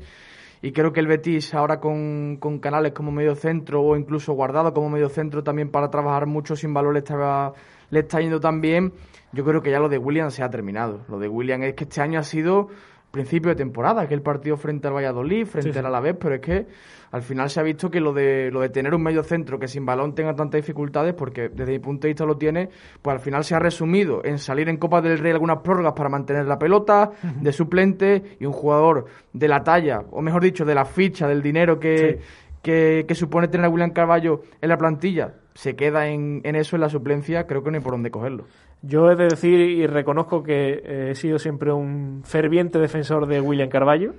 Y 0.63 0.71
creo 0.71 0.93
que 0.93 1.01
el 1.01 1.09
Betis 1.09 1.53
ahora 1.53 1.81
con, 1.81 2.39
Canales 2.61 2.93
como 2.93 3.11
medio 3.11 3.35
centro 3.35 3.83
o 3.83 3.97
incluso 3.97 4.35
guardado 4.35 4.73
como 4.73 4.89
medio 4.89 5.09
centro 5.09 5.43
también 5.43 5.69
para 5.73 5.91
trabajar 5.91 6.27
mucho 6.27 6.55
sin 6.55 6.73
valor 6.73 6.93
le 6.93 7.01
está, 7.01 7.53
le 7.91 7.99
está 7.99 8.21
yendo 8.21 8.39
tan 8.39 8.61
bien 8.61 8.93
yo 9.33 9.45
creo 9.45 9.63
que 9.63 9.71
ya 9.71 9.79
lo 9.79 9.89
de 9.89 9.99
William 9.99 10.31
se 10.31 10.43
ha 10.43 10.51
terminado. 10.51 11.01
Lo 11.09 11.19
de 11.19 11.29
William 11.29 11.63
es 11.63 11.75
que 11.75 11.85
este 11.85 12.01
año 12.01 12.19
ha 12.19 12.25
sido 12.25 12.69
principio 13.11 13.51
de 13.51 13.57
temporada, 13.57 14.07
que 14.07 14.15
el 14.15 14.23
partido 14.23 14.57
frente 14.57 14.87
al 14.87 14.95
Valladolid, 14.95 15.47
frente 15.47 15.79
al 15.79 15.87
Alavés, 15.87 16.17
pero 16.19 16.37
es 16.37 16.41
que 16.41 16.67
al 17.11 17.23
final 17.23 17.51
se 17.51 17.59
ha 17.59 17.63
visto 17.65 17.91
que 17.91 18.01
lo 18.01 18.13
de 18.13 18.51
lo 18.53 18.61
de 18.61 18.69
tener 18.69 18.95
un 18.95 19.03
medio 19.03 19.25
centro 19.25 19.59
que 19.59 19.67
sin 19.67 19.85
balón 19.85 20.15
tenga 20.15 20.35
tantas 20.35 20.61
dificultades, 20.61 21.15
porque 21.15 21.49
desde 21.49 21.73
mi 21.73 21.79
punto 21.81 22.03
de 22.03 22.11
vista 22.11 22.25
lo 22.25 22.37
tiene, 22.37 22.69
pues 23.03 23.15
al 23.15 23.21
final 23.21 23.43
se 23.43 23.55
ha 23.55 23.59
resumido 23.59 24.25
en 24.25 24.39
salir 24.39 24.69
en 24.69 24.77
Copa 24.77 25.01
del 25.01 25.19
Rey 25.19 25.33
algunas 25.33 25.59
prórrogas 25.59 25.95
para 25.95 26.09
mantener 26.09 26.47
la 26.47 26.59
pelota, 26.59 27.11
de 27.41 27.53
suplente, 27.53 28.37
y 28.39 28.47
un 28.47 28.53
jugador 28.53 29.07
de 29.33 29.49
la 29.49 29.65
talla, 29.65 30.03
o 30.11 30.23
mejor 30.23 30.43
dicho, 30.43 30.65
de 30.65 30.75
la 30.75 30.85
ficha, 30.85 31.27
del 31.27 31.43
dinero 31.43 31.81
que, 31.81 32.21
que, 32.63 33.15
supone 33.15 33.49
tener 33.49 33.67
a 33.67 33.69
William 33.69 33.91
Carballo 33.91 34.43
en 34.61 34.69
la 34.69 34.77
plantilla, 34.77 35.35
se 35.61 35.77
queda 35.77 36.09
en, 36.09 36.41
en 36.45 36.57
eso, 36.57 36.77
en 36.77 36.81
la 36.81 36.89
suplencia, 36.89 37.47
creo 37.47 37.63
que 37.63 37.71
no 37.71 37.77
hay 37.77 37.83
por 37.83 37.93
dónde 37.93 38.11
cogerlo. 38.11 38.47
Yo 38.81 39.11
he 39.11 39.15
de 39.15 39.25
decir 39.25 39.61
y 39.61 39.87
reconozco 39.87 40.43
que 40.43 40.81
eh, 40.83 41.11
he 41.11 41.15
sido 41.15 41.39
siempre 41.39 41.71
un 41.71 42.23
ferviente 42.25 42.79
defensor 42.79 43.27
de 43.27 43.43
William 43.43 43.69
Carballo. 43.69 44.15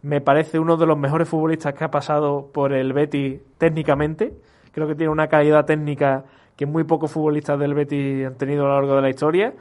Me 0.00 0.22
parece 0.22 0.58
uno 0.58 0.78
de 0.78 0.86
los 0.86 0.96
mejores 0.96 1.28
futbolistas 1.28 1.74
que 1.74 1.84
ha 1.84 1.90
pasado 1.90 2.50
por 2.50 2.72
el 2.72 2.94
Betis 2.94 3.42
técnicamente. 3.58 4.32
Creo 4.72 4.88
que 4.88 4.94
tiene 4.94 5.12
una 5.12 5.26
calidad 5.26 5.66
técnica 5.66 6.24
que 6.56 6.64
muy 6.64 6.84
pocos 6.84 7.12
futbolistas 7.12 7.60
del 7.60 7.74
Betis 7.74 8.24
han 8.24 8.38
tenido 8.38 8.64
a 8.64 8.68
lo 8.68 8.74
largo 8.76 8.96
de 8.96 9.02
la 9.02 9.10
historia. 9.10 9.52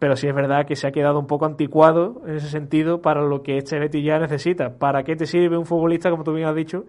Pero 0.00 0.16
sí 0.16 0.26
es 0.26 0.34
verdad 0.34 0.66
que 0.66 0.74
se 0.74 0.88
ha 0.88 0.90
quedado 0.90 1.20
un 1.20 1.28
poco 1.28 1.46
anticuado 1.46 2.22
en 2.26 2.34
ese 2.34 2.48
sentido 2.48 3.00
para 3.00 3.22
lo 3.22 3.44
que 3.44 3.58
este 3.58 3.78
Betis 3.78 4.04
ya 4.04 4.18
necesita. 4.18 4.78
¿Para 4.80 5.04
qué 5.04 5.14
te 5.14 5.26
sirve 5.26 5.56
un 5.56 5.64
futbolista, 5.64 6.10
como 6.10 6.24
tú 6.24 6.32
bien 6.32 6.48
has 6.48 6.56
dicho, 6.56 6.86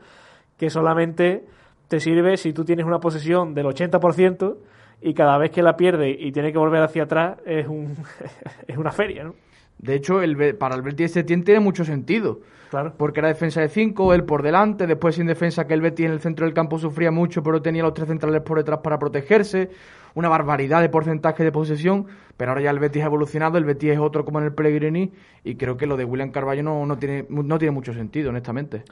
que 0.57 0.71
solamente 0.71 1.45
te 1.93 1.99
sirve 1.99 2.37
si 2.37 2.53
tú 2.53 2.65
tienes 2.65 2.87
una 2.87 2.99
posesión 2.99 3.53
del 3.53 3.67
80%? 3.67 4.57
y 5.05 5.13
cada 5.13 5.37
vez 5.37 5.51
que 5.51 5.61
la 5.61 5.75
pierde 5.75 6.09
y 6.09 6.31
tiene 6.31 6.51
que 6.51 6.57
volver 6.57 6.81
hacia 6.81 7.03
atrás 7.03 7.37
es, 7.45 7.67
un, 7.67 7.95
es 8.67 8.77
una 8.77 8.91
feria, 8.91 9.25
¿no? 9.25 9.35
De 9.77 9.95
hecho, 9.95 10.21
el, 10.21 10.55
para 10.55 10.75
el 10.75 10.81
Betis 10.81 11.11
Setién 11.11 11.43
tiene 11.43 11.59
mucho 11.59 11.83
sentido. 11.83 12.39
Claro. 12.69 12.93
Porque 12.97 13.19
era 13.19 13.27
defensa 13.27 13.59
de 13.59 13.67
5, 13.67 14.13
él 14.13 14.23
por 14.23 14.41
delante, 14.41 14.87
después 14.87 15.15
sin 15.15 15.27
defensa 15.27 15.67
que 15.67 15.73
el 15.73 15.81
Betis 15.81 16.05
en 16.05 16.13
el 16.13 16.21
centro 16.21 16.45
del 16.45 16.55
campo 16.55 16.79
sufría 16.79 17.11
mucho, 17.11 17.43
pero 17.43 17.61
tenía 17.61 17.83
los 17.83 17.93
tres 17.93 18.07
centrales 18.07 18.41
por 18.41 18.57
detrás 18.57 18.79
para 18.79 18.97
protegerse. 18.97 19.69
Una 20.15 20.29
barbaridad 20.29 20.81
de 20.81 20.89
porcentaje 20.89 21.43
de 21.43 21.51
posesión, 21.51 22.07
pero 22.37 22.51
ahora 22.51 22.61
ya 22.61 22.71
el 22.71 22.79
Betis 22.79 23.03
ha 23.03 23.07
evolucionado, 23.07 23.57
el 23.57 23.65
Betis 23.65 23.91
es 23.91 23.99
otro 23.99 24.23
como 24.23 24.39
en 24.39 24.45
el 24.45 24.53
Pellegrini, 24.53 25.11
y 25.43 25.55
creo 25.55 25.75
que 25.75 25.85
lo 25.85 25.97
de 25.97 26.05
William 26.05 26.31
Carballo 26.31 26.63
no, 26.63 26.85
no, 26.85 26.97
tiene, 26.97 27.25
no 27.29 27.57
tiene 27.59 27.71
mucho 27.71 27.93
sentido, 27.93 28.29
honestamente. 28.29 28.83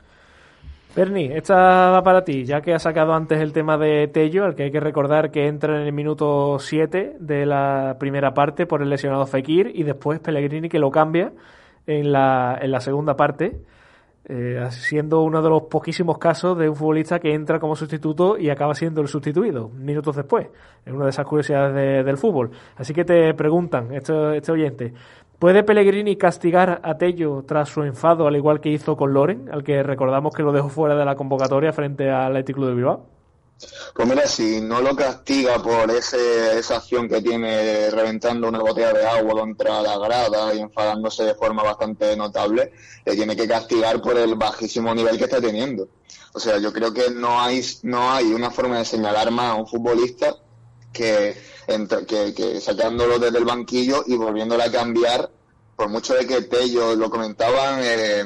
Bernie, 0.93 1.37
esta 1.37 1.89
va 1.89 2.03
para 2.03 2.25
ti, 2.25 2.43
ya 2.43 2.59
que 2.59 2.73
ha 2.73 2.79
sacado 2.79 3.13
antes 3.13 3.39
el 3.39 3.53
tema 3.53 3.77
de 3.77 4.09
Tello, 4.09 4.43
al 4.43 4.55
que 4.55 4.63
hay 4.63 4.71
que 4.71 4.81
recordar 4.81 5.31
que 5.31 5.47
entra 5.47 5.79
en 5.79 5.87
el 5.87 5.93
minuto 5.93 6.59
7 6.59 7.15
de 7.17 7.45
la 7.45 7.95
primera 7.97 8.33
parte 8.33 8.65
por 8.65 8.81
el 8.81 8.89
lesionado 8.89 9.25
Fekir 9.25 9.71
y 9.73 9.83
después 9.83 10.19
Pellegrini 10.19 10.67
que 10.67 10.79
lo 10.79 10.91
cambia 10.91 11.31
en 11.87 12.11
la, 12.11 12.59
segunda 12.81 13.15
parte. 13.15 13.61
eh, 14.25 14.67
siendo 14.71 15.21
uno 15.23 15.41
de 15.41 15.49
los 15.49 15.63
poquísimos 15.63 16.17
casos 16.17 16.57
de 16.57 16.69
un 16.69 16.75
futbolista 16.75 17.19
que 17.19 17.33
entra 17.33 17.59
como 17.59 17.75
sustituto 17.75 18.37
y 18.37 18.49
acaba 18.49 18.75
siendo 18.75 19.01
el 19.01 19.07
sustituido 19.07 19.69
minutos 19.69 20.15
después. 20.17 20.47
Es 20.85 20.93
una 20.93 21.05
de 21.05 21.09
esas 21.11 21.25
curiosidades 21.25 22.05
del 22.05 22.17
fútbol. 22.17 22.51
Así 22.75 22.93
que 22.93 23.05
te 23.05 23.33
preguntan, 23.33 23.93
este, 23.93 24.37
este 24.37 24.51
oyente, 24.51 24.93
¿puede 25.41 25.63
Pellegrini 25.63 26.17
castigar 26.17 26.81
a 26.83 26.99
Tello 26.99 27.43
tras 27.47 27.69
su 27.69 27.81
enfado, 27.81 28.27
al 28.27 28.35
igual 28.35 28.61
que 28.61 28.69
hizo 28.69 28.95
con 28.95 29.11
Loren, 29.11 29.49
al 29.51 29.63
que 29.63 29.81
recordamos 29.81 30.35
que 30.35 30.43
lo 30.43 30.51
dejó 30.51 30.69
fuera 30.69 30.95
de 30.95 31.03
la 31.03 31.15
convocatoria 31.15 31.73
frente 31.73 32.11
al 32.11 32.27
Atlético 32.27 32.67
de 32.67 32.75
Bilbao? 32.75 33.07
Pues 33.95 34.07
mira, 34.07 34.27
si 34.27 34.61
no 34.61 34.81
lo 34.81 34.95
castiga 34.95 35.59
por 35.61 35.89
ese, 35.89 36.59
esa 36.59 36.77
acción 36.77 37.09
que 37.09 37.23
tiene 37.23 37.89
reventando 37.89 38.49
una 38.49 38.59
botella 38.59 38.93
de 38.93 39.03
agua 39.03 39.41
contra 39.41 39.81
la 39.81 39.97
grada 39.97 40.53
y 40.53 40.59
enfadándose 40.59 41.23
de 41.23 41.33
forma 41.33 41.63
bastante 41.63 42.15
notable, 42.15 42.71
le 43.03 43.15
tiene 43.15 43.35
que 43.35 43.47
castigar 43.47 43.99
por 43.99 44.19
el 44.19 44.35
bajísimo 44.35 44.93
nivel 44.93 45.17
que 45.17 45.23
está 45.23 45.41
teniendo. 45.41 45.89
O 46.33 46.39
sea, 46.39 46.59
yo 46.59 46.71
creo 46.71 46.93
que 46.93 47.09
no 47.09 47.41
hay, 47.41 47.61
no 47.81 48.11
hay 48.11 48.31
una 48.31 48.51
forma 48.51 48.77
de 48.77 48.85
señalar 48.85 49.31
más 49.31 49.53
a 49.53 49.55
un 49.55 49.67
futbolista 49.67 50.35
que, 50.93 51.35
que, 52.07 52.33
que 52.33 52.61
sacándolo 52.61 53.19
desde 53.19 53.37
el 53.37 53.45
banquillo 53.45 54.03
y 54.05 54.15
volviéndolo 54.15 54.63
a 54.63 54.71
cambiar, 54.71 55.29
por 55.75 55.89
mucho 55.89 56.13
de 56.13 56.27
que 56.27 56.41
Tello 56.43 56.95
lo 56.95 57.09
comentaban, 57.09 57.79
eh, 57.83 58.23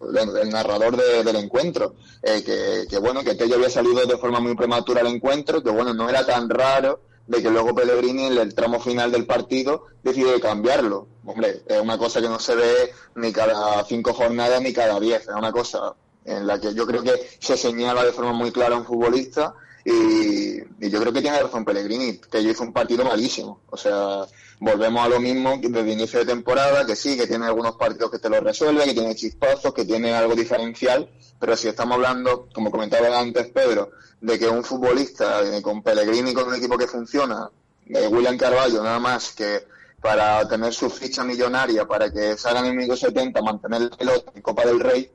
el 0.00 0.50
narrador 0.50 0.96
del 0.96 1.36
encuentro, 1.36 1.94
eh, 2.22 2.86
que, 2.88 2.98
bueno, 2.98 3.22
que 3.22 3.34
Tello 3.34 3.56
había 3.56 3.70
salido 3.70 4.04
de 4.06 4.18
forma 4.18 4.40
muy 4.40 4.54
prematura 4.54 5.00
al 5.00 5.08
encuentro, 5.08 5.62
que 5.62 5.70
bueno, 5.70 5.94
no 5.94 6.08
era 6.08 6.24
tan 6.26 6.48
raro 6.48 7.00
de 7.26 7.42
que 7.42 7.50
luego 7.50 7.74
Pellegrini 7.74 8.26
en 8.26 8.38
el 8.38 8.54
tramo 8.54 8.80
final 8.80 9.10
del 9.10 9.26
partido 9.26 9.86
decide 10.02 10.40
cambiarlo. 10.40 11.08
Hombre, 11.24 11.62
es 11.66 11.80
una 11.80 11.96
cosa 11.96 12.20
que 12.20 12.28
no 12.28 12.38
se 12.38 12.54
ve 12.54 12.92
ni 13.16 13.32
cada 13.32 13.82
cinco 13.84 14.12
jornadas 14.12 14.60
ni 14.60 14.72
cada 14.72 15.00
diez, 15.00 15.22
es 15.22 15.34
una 15.34 15.52
cosa 15.52 15.94
en 16.24 16.46
la 16.46 16.60
que 16.60 16.74
yo 16.74 16.86
creo 16.86 17.02
que 17.02 17.12
se 17.38 17.56
señala 17.56 18.04
de 18.04 18.12
forma 18.12 18.32
muy 18.32 18.50
clara 18.50 18.76
un 18.76 18.84
futbolista 18.84 19.54
y, 19.84 20.88
yo 20.88 21.00
creo 21.00 21.12
que 21.12 21.20
tiene 21.20 21.42
razón 21.42 21.64
Pellegrini, 21.64 22.18
que 22.18 22.42
yo 22.42 22.50
hizo 22.50 22.62
un 22.62 22.72
partido 22.72 23.04
malísimo. 23.04 23.60
O 23.70 23.76
sea, 23.76 24.22
volvemos 24.60 25.04
a 25.04 25.08
lo 25.08 25.20
mismo 25.20 25.58
desde 25.60 25.92
inicio 25.92 26.20
de 26.20 26.26
temporada, 26.26 26.86
que 26.86 26.96
sí, 26.96 27.16
que 27.16 27.26
tiene 27.26 27.46
algunos 27.46 27.76
partidos 27.76 28.10
que 28.10 28.18
te 28.18 28.30
lo 28.30 28.40
resuelve, 28.40 28.84
que 28.84 28.94
tiene 28.94 29.14
chispazos, 29.14 29.74
que 29.74 29.84
tiene 29.84 30.14
algo 30.14 30.34
diferencial, 30.34 31.10
pero 31.38 31.56
si 31.56 31.68
estamos 31.68 31.96
hablando, 31.96 32.48
como 32.54 32.70
comentaba 32.70 33.18
antes 33.18 33.48
Pedro, 33.48 33.90
de 34.20 34.38
que 34.38 34.48
un 34.48 34.64
futbolista 34.64 35.42
eh, 35.42 35.60
con 35.60 35.82
Pellegrini, 35.82 36.32
con 36.32 36.48
un 36.48 36.54
equipo 36.54 36.78
que 36.78 36.86
funciona, 36.86 37.50
eh, 37.86 38.06
William 38.06 38.38
Carvalho, 38.38 38.82
nada 38.82 38.98
más 38.98 39.32
que 39.32 39.66
para 40.00 40.46
tener 40.48 40.72
su 40.72 40.88
ficha 40.90 41.24
millonaria, 41.24 41.86
para 41.86 42.10
que 42.10 42.36
salgan 42.36 42.66
en 42.66 42.80
el 42.80 42.96
70, 42.96 43.40
mantener 43.42 43.82
el 43.82 43.90
pelota 43.90 44.32
en 44.34 44.42
Copa 44.42 44.64
del 44.64 44.80
Rey, 44.80 45.10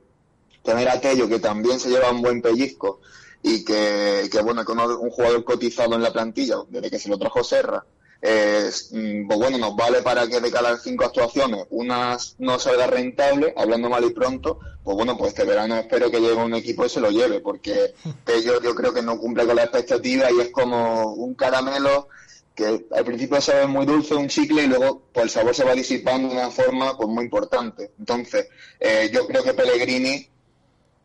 tener 0.62 0.88
aquello 0.88 1.28
que 1.28 1.38
también 1.38 1.80
se 1.80 1.88
lleva 1.88 2.10
un 2.10 2.22
buen 2.22 2.42
pellizco 2.42 3.00
y 3.42 3.64
que, 3.64 4.28
que 4.30 4.42
bueno, 4.42 4.64
que 4.64 4.72
un 4.72 5.10
jugador 5.10 5.44
cotizado 5.44 5.94
en 5.94 6.02
la 6.02 6.12
plantilla, 6.12 6.56
desde 6.68 6.90
que 6.90 6.98
se 6.98 7.08
lo 7.08 7.18
trajo 7.18 7.42
Serra, 7.42 7.84
mm, 8.22 9.26
pues 9.26 9.38
bueno, 9.38 9.58
nos 9.58 9.76
vale 9.76 10.02
para 10.02 10.28
que 10.28 10.40
de 10.40 10.50
cada 10.50 10.76
cinco 10.78 11.04
actuaciones 11.04 11.66
una 11.70 12.18
no 12.38 12.58
salga 12.58 12.86
rentable, 12.86 13.54
hablando 13.56 13.88
mal 13.88 14.04
y 14.04 14.10
pronto, 14.10 14.58
pues 14.84 14.96
bueno, 14.96 15.16
pues 15.16 15.30
este 15.30 15.44
verano 15.44 15.76
espero 15.76 16.10
que 16.10 16.20
llegue 16.20 16.34
un 16.34 16.54
equipo 16.54 16.84
y 16.84 16.90
se 16.90 17.00
lo 17.00 17.10
lleve, 17.10 17.40
porque 17.40 17.94
ellos 18.26 18.60
yo 18.62 18.74
creo 18.74 18.92
que 18.92 19.02
no 19.02 19.18
cumple 19.18 19.46
con 19.46 19.56
la 19.56 19.64
expectativa 19.64 20.30
y 20.30 20.40
es 20.40 20.50
como 20.50 21.14
un 21.14 21.34
caramelo 21.34 22.08
que 22.54 22.86
al 22.90 23.04
principio 23.04 23.40
sabe 23.40 23.66
muy 23.66 23.86
dulce, 23.86 24.14
un 24.14 24.28
chicle, 24.28 24.64
y 24.64 24.66
luego 24.66 25.02
pues 25.12 25.24
el 25.24 25.30
sabor 25.30 25.54
se 25.54 25.64
va 25.64 25.74
disipando 25.74 26.28
de 26.28 26.34
una 26.34 26.50
forma 26.50 26.94
pues 26.94 27.08
muy 27.08 27.24
importante. 27.24 27.92
Entonces, 27.98 28.48
eh, 28.78 29.08
yo 29.10 29.26
creo 29.26 29.42
que 29.42 29.54
Pellegrini 29.54 30.28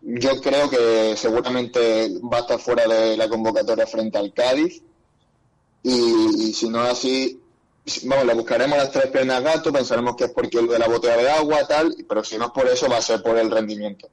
yo 0.06 0.40
creo 0.40 0.70
que 0.70 1.18
seguramente 1.18 2.10
va 2.32 2.38
a 2.38 2.42
estar 2.42 2.60
fuera 2.60 2.88
de 2.88 3.18
la 3.18 3.28
convocatoria 3.28 3.88
frente 3.88 4.20
al 4.20 4.34
Cádiz. 4.34 4.84
Y, 5.82 6.54
si 6.54 6.70
no 6.70 6.84
es 6.84 6.92
así, 6.92 7.42
vamos, 8.06 8.26
le 8.26 8.34
buscaremos 8.36 8.78
las 8.78 8.92
tres 8.92 9.08
piernas 9.08 9.44
gato, 9.44 9.74
pensaremos 9.74 10.16
que 10.16 10.26
es 10.26 10.32
porque 10.32 10.60
el 10.60 10.68
de 10.68 10.80
la 10.80 10.88
botella 10.88 11.18
de 11.18 11.30
agua, 11.30 11.68
tal, 11.68 11.96
pero 12.08 12.24
si 12.24 12.38
no 12.38 12.46
es 12.46 12.52
por 12.52 12.68
eso, 12.68 12.88
va 12.90 12.98
a 12.98 13.02
ser 13.02 13.22
por 13.22 13.38
el 13.38 13.52
rendimiento. 13.52 14.08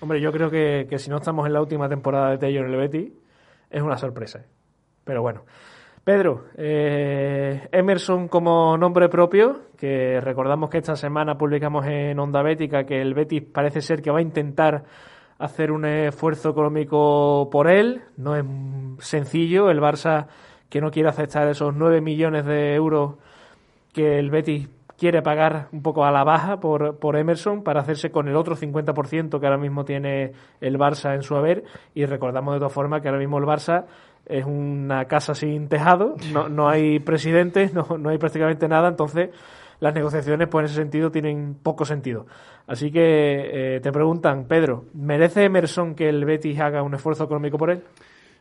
Hombre, 0.00 0.20
yo 0.20 0.32
creo 0.32 0.50
que, 0.50 0.86
que 0.90 0.98
si 0.98 1.10
no 1.10 1.18
estamos 1.18 1.46
en 1.46 1.52
la 1.52 1.60
última 1.60 1.88
temporada 1.88 2.30
de 2.30 2.38
Tello 2.38 2.60
en 2.60 2.72
el 2.72 2.76
Betis, 2.76 3.12
es 3.70 3.82
una 3.82 3.98
sorpresa. 3.98 4.44
Pero 5.04 5.22
bueno. 5.22 5.42
Pedro, 6.04 6.46
eh, 6.56 7.68
Emerson 7.70 8.26
como 8.26 8.76
nombre 8.76 9.08
propio, 9.08 9.60
que 9.76 10.20
recordamos 10.20 10.68
que 10.68 10.78
esta 10.78 10.96
semana 10.96 11.38
publicamos 11.38 11.86
en 11.86 12.18
Onda 12.18 12.42
Bética 12.42 12.82
que 12.82 13.00
el 13.00 13.14
Betis 13.14 13.42
parece 13.42 13.80
ser 13.80 14.02
que 14.02 14.10
va 14.10 14.18
a 14.18 14.22
intentar 14.22 14.82
hacer 15.38 15.70
un 15.70 15.84
esfuerzo 15.84 16.50
económico 16.50 17.48
por 17.52 17.70
él. 17.70 18.02
No 18.16 18.34
es 18.34 18.44
sencillo. 18.98 19.70
El 19.70 19.80
Barça 19.80 20.26
que 20.68 20.80
no 20.80 20.90
quiere 20.90 21.08
aceptar 21.08 21.46
esos 21.48 21.72
9 21.72 22.00
millones 22.00 22.46
de 22.46 22.74
euros 22.74 23.14
que 23.92 24.18
el 24.18 24.30
Betis 24.30 24.68
quiere 24.98 25.22
pagar 25.22 25.68
un 25.72 25.82
poco 25.82 26.04
a 26.04 26.10
la 26.10 26.24
baja 26.24 26.58
por, 26.58 26.98
por 26.98 27.16
Emerson 27.16 27.62
para 27.62 27.80
hacerse 27.80 28.10
con 28.10 28.28
el 28.28 28.36
otro 28.36 28.56
50% 28.56 29.38
que 29.38 29.46
ahora 29.46 29.58
mismo 29.58 29.84
tiene 29.84 30.32
el 30.60 30.78
Barça 30.78 31.14
en 31.14 31.22
su 31.22 31.36
haber. 31.36 31.62
Y 31.94 32.06
recordamos 32.06 32.54
de 32.54 32.58
todas 32.58 32.72
formas 32.72 33.02
que 33.02 33.08
ahora 33.08 33.20
mismo 33.20 33.38
el 33.38 33.44
Barça 33.44 33.84
es 34.26 34.44
una 34.44 35.06
casa 35.06 35.34
sin 35.34 35.68
tejado, 35.68 36.16
no, 36.32 36.48
no 36.48 36.68
hay 36.68 37.00
presidentes, 37.00 37.74
no, 37.74 37.98
no 37.98 38.08
hay 38.10 38.18
prácticamente 38.18 38.68
nada, 38.68 38.88
entonces 38.88 39.30
las 39.80 39.94
negociaciones 39.94 40.48
pues 40.48 40.62
en 40.62 40.66
ese 40.66 40.76
sentido 40.76 41.10
tienen 41.10 41.56
poco 41.60 41.84
sentido. 41.84 42.26
Así 42.66 42.92
que 42.92 43.76
eh, 43.76 43.80
te 43.80 43.90
preguntan, 43.90 44.44
Pedro, 44.44 44.84
¿merece 44.94 45.44
Emerson 45.44 45.94
que 45.96 46.08
el 46.08 46.24
Betis 46.24 46.60
haga 46.60 46.82
un 46.82 46.94
esfuerzo 46.94 47.24
económico 47.24 47.58
por 47.58 47.70
él? 47.70 47.82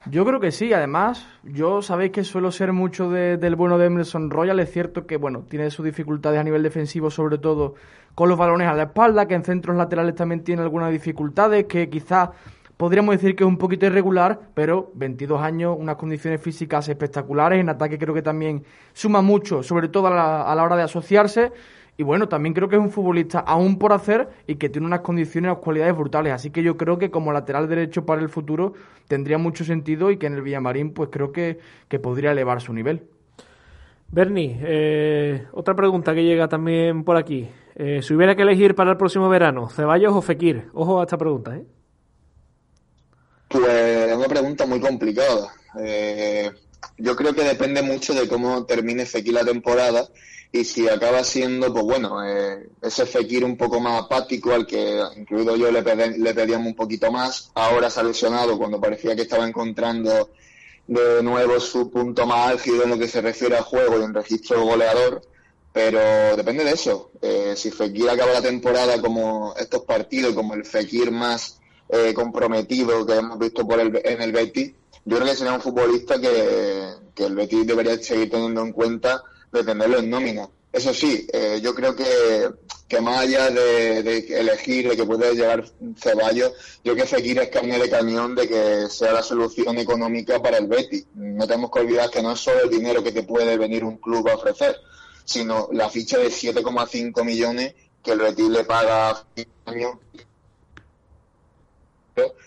Yo 0.08 0.26
creo 0.26 0.40
que 0.40 0.52
sí, 0.52 0.74
además, 0.74 1.28
yo 1.44 1.84
sabéis 1.84 2.12
que 2.12 2.24
suelo 2.24 2.52
ser 2.52 2.74
mucho 2.74 3.10
del 3.12 3.56
bueno 3.56 3.78
de 3.78 3.86
Emerson 3.86 4.32
Royal, 4.32 4.60
es 4.60 4.72
cierto 4.72 5.06
que, 5.06 5.18
bueno, 5.18 5.46
tiene 5.48 5.70
sus 5.70 5.86
dificultades 5.86 6.40
a 6.40 6.44
nivel 6.44 6.64
defensivo, 6.64 7.12
sobre 7.12 7.38
todo 7.38 7.76
con 8.16 8.28
los 8.28 8.38
balones 8.38 8.68
a 8.68 8.74
la 8.74 8.84
espalda, 8.84 9.28
que 9.28 9.36
en 9.36 9.44
centros 9.44 9.78
laterales 9.78 10.16
también 10.16 10.44
tiene 10.44 10.64
algunas 10.64 10.92
dificultades, 10.92 11.66
que 11.66 11.88
quizás 11.88 12.30
podríamos 12.82 13.14
decir 13.14 13.36
que 13.36 13.44
es 13.44 13.48
un 13.48 13.60
poquito 13.60 13.86
irregular, 13.86 14.40
pero 14.56 14.90
22 14.96 15.40
años, 15.40 15.78
unas 15.78 15.98
condiciones 15.98 16.42
físicas 16.42 16.90
espectaculares, 16.90 17.60
en 17.60 17.70
ataque 17.70 18.00
creo 18.00 18.16
que 18.16 18.24
también 18.24 18.64
suma 18.92 19.22
mucho, 19.22 19.62
sobre 19.62 19.88
todo 19.88 20.08
a 20.08 20.56
la, 20.56 20.64
hora 20.64 20.76
de 20.76 20.82
asociarse. 20.82 21.52
Y 21.96 22.02
bueno, 22.02 22.28
también 22.28 22.56
creo 22.56 22.70
que 22.70 22.78
es 22.78 22.82
un 22.82 22.90
futbolista 22.90 23.38
aún 23.38 23.78
por 23.78 23.94
hacer 23.94 24.30
y 24.48 24.56
que 24.56 24.68
tiene 24.68 24.88
unas 24.88 25.02
condiciones, 25.02 25.52
unas 25.52 25.64
cualidades 25.64 25.96
brutales. 25.96 26.34
Así 26.34 26.50
que 26.50 26.64
yo 26.64 26.76
creo 26.76 26.98
que 26.98 27.12
como 27.12 27.32
lateral 27.32 27.70
derecho 27.70 28.04
para 28.04 28.20
el 28.20 28.30
futuro 28.30 28.74
tendría 29.08 29.38
mucho 29.38 29.64
sentido 29.64 30.10
y 30.10 30.18
que 30.18 30.26
en 30.26 30.34
el 30.34 30.42
Villamarín 30.42 30.92
pues 30.92 31.10
creo 31.12 31.32
que, 31.32 31.60
podría 32.02 32.32
elevar 32.32 32.62
su 32.62 32.74
nivel. 32.74 33.04
Bernie, 34.08 34.58
eh, 34.60 35.46
otra 35.54 35.76
pregunta 35.76 36.16
que 36.16 36.24
llega 36.24 36.48
también 36.48 37.04
por 37.04 37.16
aquí. 37.16 37.48
Eh, 37.76 38.02
si 38.02 38.16
hubiera 38.16 38.36
que 38.36 38.42
elegir 38.42 38.74
para 38.74 38.90
el 38.90 38.98
próximo 38.98 39.30
verano, 39.30 39.70
Ceballos 39.70 40.16
o 40.16 40.22
Fekir, 40.24 40.64
ojo 40.74 41.00
a 41.00 41.04
esta 41.04 41.20
pregunta, 41.20 41.56
¿eh? 41.56 41.64
Pues 43.52 43.68
es 43.68 44.16
una 44.16 44.28
pregunta 44.30 44.66
muy 44.66 44.80
complicada. 44.80 45.54
Eh, 45.78 46.50
yo 46.98 47.16
creo 47.18 47.36
que 47.36 47.44
depende 47.44 47.82
mucho 47.82 48.14
de 48.14 48.28
cómo 48.30 48.66
termine 48.66 49.06
Fekir 49.06 49.34
la 49.34 49.44
temporada 49.44 50.08
y 50.54 50.64
si 50.64 50.88
acaba 50.88 51.22
siendo, 51.26 51.74
pues 51.74 51.84
bueno, 51.84 52.26
eh, 52.26 52.70
ese 52.82 53.06
Fekir 53.06 53.44
un 53.44 53.58
poco 53.58 53.82
más 53.82 54.04
apático 54.04 54.54
al 54.54 54.66
que 54.66 55.02
incluido 55.18 55.58
yo 55.58 55.70
le, 55.70 55.84
pedíamos 55.84 56.68
un 56.68 56.76
poquito 56.76 57.12
más, 57.12 57.52
ahora 57.54 57.90
se 57.90 58.00
ha 58.00 58.04
lesionado 58.04 58.58
cuando 58.58 58.80
parecía 58.80 59.16
que 59.18 59.24
estaba 59.24 59.46
encontrando 59.46 60.30
de 60.88 61.22
nuevo 61.22 61.60
su 61.60 61.92
punto 61.92 62.26
más 62.26 62.52
álgido 62.52 62.84
en 62.84 62.90
lo 62.90 62.98
que 62.98 63.08
se 63.08 63.22
refiere 63.22 63.58
al 63.58 63.64
juego 63.64 64.00
y 64.00 64.04
en 64.04 64.14
registro 64.14 64.64
goleador, 64.64 65.22
pero 65.74 66.38
depende 66.38 66.64
de 66.64 66.72
eso. 66.72 67.12
Eh, 67.22 67.54
si 67.58 67.70
Fekir 67.70 68.10
acaba 68.10 68.32
la 68.32 68.42
temporada 68.42 69.02
como 69.02 69.54
estos 69.58 69.84
partidos, 69.84 70.34
como 70.34 70.54
el 70.54 70.66
Fekir 70.66 71.12
más 71.12 71.61
eh, 71.92 72.14
comprometido 72.14 73.06
que 73.06 73.16
hemos 73.16 73.38
visto 73.38 73.68
por 73.68 73.80
el, 73.80 74.00
en 74.04 74.22
el 74.22 74.32
Betis, 74.32 74.74
yo 75.04 75.18
creo 75.18 75.30
que 75.30 75.36
sería 75.36 75.54
un 75.54 75.62
futbolista 75.62 76.20
que, 76.20 76.88
que 77.14 77.26
el 77.26 77.36
Betis 77.36 77.68
debería 77.68 77.98
seguir 77.98 78.30
teniendo 78.30 78.62
en 78.62 78.72
cuenta 78.72 79.24
de 79.52 79.64
tenerlo 79.64 80.00
en 80.00 80.10
nómina. 80.10 80.50
Eso 80.72 80.94
sí, 80.94 81.28
eh, 81.34 81.60
yo 81.62 81.76
creo 81.76 81.94
que, 81.94 82.50
que 82.88 83.02
más 83.02 83.20
allá 83.20 83.50
de, 83.50 84.00
elegir, 84.30 84.88
de 84.88 84.96
que 84.96 85.04
puede 85.04 85.34
llegar 85.36 85.66
Ceballos, 85.98 86.54
yo 86.84 86.94
creo 86.94 87.04
que 87.04 87.16
Fekir 87.16 87.40
es 87.40 87.50
carne 87.50 87.78
de 87.78 87.90
cañón 87.90 88.36
de 88.36 88.48
que 88.48 88.88
sea 88.90 89.12
la 89.12 89.22
solución 89.22 89.78
económica 89.80 90.42
para 90.42 90.58
el 90.58 90.68
Betis. 90.68 91.08
No 91.16 91.46
tenemos 91.46 91.72
que 91.72 91.80
olvidar 91.80 92.10
que 92.10 92.22
no 92.22 92.32
es 92.32 92.40
solo 92.40 92.64
el 92.64 92.70
dinero 92.70 93.04
que 93.04 93.12
te 93.12 93.24
puede 93.24 93.58
venir 93.58 93.84
un 93.84 93.98
club 93.98 94.30
a 94.30 94.36
ofrecer, 94.36 94.78
sino 95.26 95.68
la 95.74 95.90
ficha 95.90 96.18
de 96.20 96.28
7,5 96.28 97.26
millones 97.26 97.76
que 98.02 98.12
el 98.12 98.20
Betis 98.20 98.48
le 98.48 98.64
paga 98.64 99.10
a 99.10 99.26
año 99.66 100.00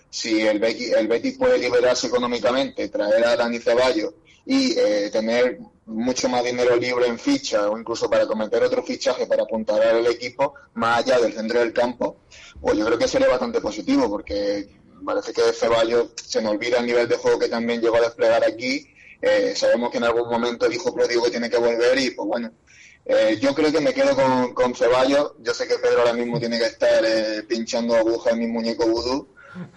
si 0.09 0.41
el 0.41 0.59
Betis, 0.59 0.93
el 0.93 1.07
Betis 1.07 1.37
puede 1.37 1.57
liberarse 1.57 2.07
económicamente, 2.07 2.89
traer 2.89 3.25
a 3.25 3.35
Dani 3.35 3.59
Ceballos 3.59 4.13
y 4.45 4.77
eh, 4.77 5.09
tener 5.11 5.59
mucho 5.85 6.29
más 6.29 6.43
dinero 6.43 6.75
libre 6.75 7.07
en 7.07 7.19
ficha 7.19 7.69
o 7.69 7.77
incluso 7.77 8.09
para 8.09 8.25
cometer 8.25 8.63
otro 8.63 8.83
fichaje 8.83 9.27
para 9.27 9.43
apuntar 9.43 9.81
al 9.81 10.05
equipo 10.07 10.53
más 10.73 10.99
allá 10.99 11.19
del 11.19 11.33
centro 11.33 11.59
del 11.59 11.73
campo, 11.73 12.17
pues 12.59 12.77
yo 12.77 12.85
creo 12.85 12.97
que 12.97 13.07
sería 13.07 13.27
bastante 13.27 13.61
positivo 13.61 14.09
porque 14.09 14.67
parece 15.05 15.33
que 15.33 15.53
Ceballos 15.53 16.09
se 16.15 16.41
nos 16.41 16.53
olvida 16.53 16.79
el 16.79 16.87
nivel 16.87 17.07
de 17.07 17.15
juego 17.17 17.39
que 17.39 17.49
también 17.49 17.81
llegó 17.81 17.97
a 17.97 18.01
desplegar 18.01 18.43
aquí. 18.43 18.87
Eh, 19.21 19.53
sabemos 19.55 19.91
que 19.91 19.97
en 19.97 20.03
algún 20.03 20.29
momento 20.29 20.67
dijo 20.67 20.93
pródigo 20.93 21.23
que 21.23 21.31
tiene 21.31 21.49
que 21.49 21.57
volver 21.57 21.97
y 21.99 22.11
pues 22.11 22.27
bueno, 22.27 22.51
eh, 23.05 23.37
yo 23.39 23.53
creo 23.53 23.71
que 23.71 23.81
me 23.81 23.93
quedo 23.93 24.15
con, 24.15 24.53
con 24.53 24.75
Ceballos. 24.75 25.33
Yo 25.39 25.53
sé 25.53 25.67
que 25.67 25.77
Pedro 25.77 26.01
ahora 26.01 26.13
mismo 26.13 26.39
tiene 26.39 26.57
que 26.57 26.65
estar 26.65 27.03
eh, 27.05 27.43
pinchando 27.43 27.95
agujas 27.95 28.33
en 28.33 28.39
mi 28.39 28.47
muñeco 28.47 28.87
vudú, 28.87 29.27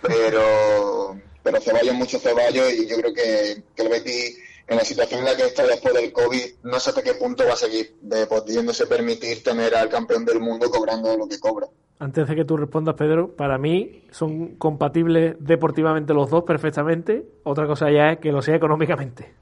pero, 0.03 1.17
pero 1.43 1.61
Ceballos 1.61 1.95
mucho 1.95 2.19
Ceballos 2.19 2.73
y 2.73 2.89
yo 2.89 2.97
creo 2.97 3.13
que, 3.13 3.63
que 3.75 3.83
el 3.83 3.89
Betis 3.89 4.39
en 4.69 4.77
la 4.77 4.85
situación 4.85 5.21
en 5.21 5.27
la 5.27 5.37
que 5.37 5.47
está 5.47 5.67
después 5.67 5.95
del 5.95 6.13
COVID, 6.13 6.45
no 6.65 6.79
sé 6.79 6.91
hasta 6.91 7.03
qué 7.03 7.15
punto 7.15 7.45
va 7.47 7.55
a 7.55 7.57
seguir 7.57 7.97
de, 8.03 8.27
pudiéndose 8.27 8.87
permitir 8.87 9.43
tener 9.43 9.75
al 9.75 9.89
campeón 9.89 10.27
del 10.27 10.41
mundo 10.41 10.71
cobrando 10.71 11.17
lo 11.17 11.27
que 11.27 11.39
cobra. 11.41 11.67
Antes 11.99 12.29
de 12.29 12.37
que 12.37 12.45
tú 12.45 12.57
respondas, 12.57 12.95
Pedro, 12.95 13.35
para 13.35 13.59
mí 13.59 14.05
son 14.11 14.57
compatibles 14.57 15.37
deportivamente 15.41 16.15
los 16.15 16.31
dos 16.31 16.45
perfectamente. 16.45 17.25
Otra 17.43 17.67
cosa 17.67 17.91
ya 17.91 18.13
es 18.13 18.19
que 18.19 18.31
lo 18.31 18.43
sea 18.43 18.55
económicamente. 18.55 19.33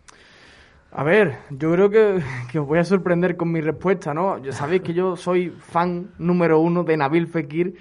A 0.93 1.03
ver, 1.03 1.37
yo 1.51 1.73
creo 1.73 1.91
que, 1.91 2.23
que, 2.51 2.59
os 2.59 2.67
voy 2.67 2.79
a 2.79 2.85
sorprender 2.85 3.37
con 3.37 3.53
mi 3.53 3.61
respuesta, 3.61 4.15
¿no? 4.15 4.43
Ya 4.43 4.53
sabéis 4.53 4.81
que 4.83 4.95
yo 4.95 5.17
soy 5.17 5.51
fan 5.51 6.15
número 6.19 6.61
uno 6.61 6.85
de 6.85 6.97
Nabil 6.97 7.27
Fekir 7.27 7.77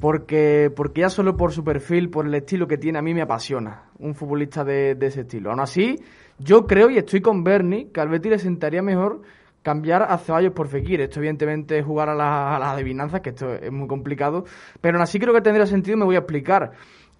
porque, 0.00 0.70
porque 0.74 1.02
ya 1.02 1.08
solo 1.08 1.36
por 1.36 1.52
su 1.52 1.64
perfil, 1.64 2.10
por 2.10 2.26
el 2.26 2.34
estilo 2.34 2.66
que 2.66 2.78
tiene, 2.78 2.98
a 2.98 3.02
mí 3.02 3.14
me 3.14 3.22
apasiona 3.22 3.84
un 3.98 4.14
futbolista 4.14 4.64
de, 4.64 4.94
de 4.94 5.06
ese 5.06 5.22
estilo. 5.22 5.50
Aún 5.50 5.60
así, 5.60 5.96
yo 6.38 6.66
creo 6.66 6.90
y 6.90 6.98
estoy 6.98 7.20
con 7.20 7.44
Bernie 7.44 7.90
que 7.92 8.00
al 8.00 8.10
le 8.10 8.38
sentaría 8.38 8.82
mejor 8.82 9.22
cambiar 9.64 10.02
a 10.02 10.18
Ceballos 10.18 10.52
por 10.52 10.68
Fekir. 10.68 11.00
Esto 11.00 11.18
evidentemente 11.18 11.78
es 11.78 11.84
jugar 11.84 12.10
a, 12.10 12.14
las 12.14 12.68
adivinanzas, 12.68 13.22
que 13.22 13.30
esto 13.30 13.54
es 13.54 13.72
muy 13.72 13.88
complicado, 13.88 14.44
pero 14.80 14.98
aún 14.98 15.02
así 15.02 15.18
creo 15.18 15.32
que 15.34 15.40
tendría 15.40 15.66
sentido 15.66 15.96
me 15.96 16.04
voy 16.04 16.16
a 16.16 16.20
explicar. 16.20 16.72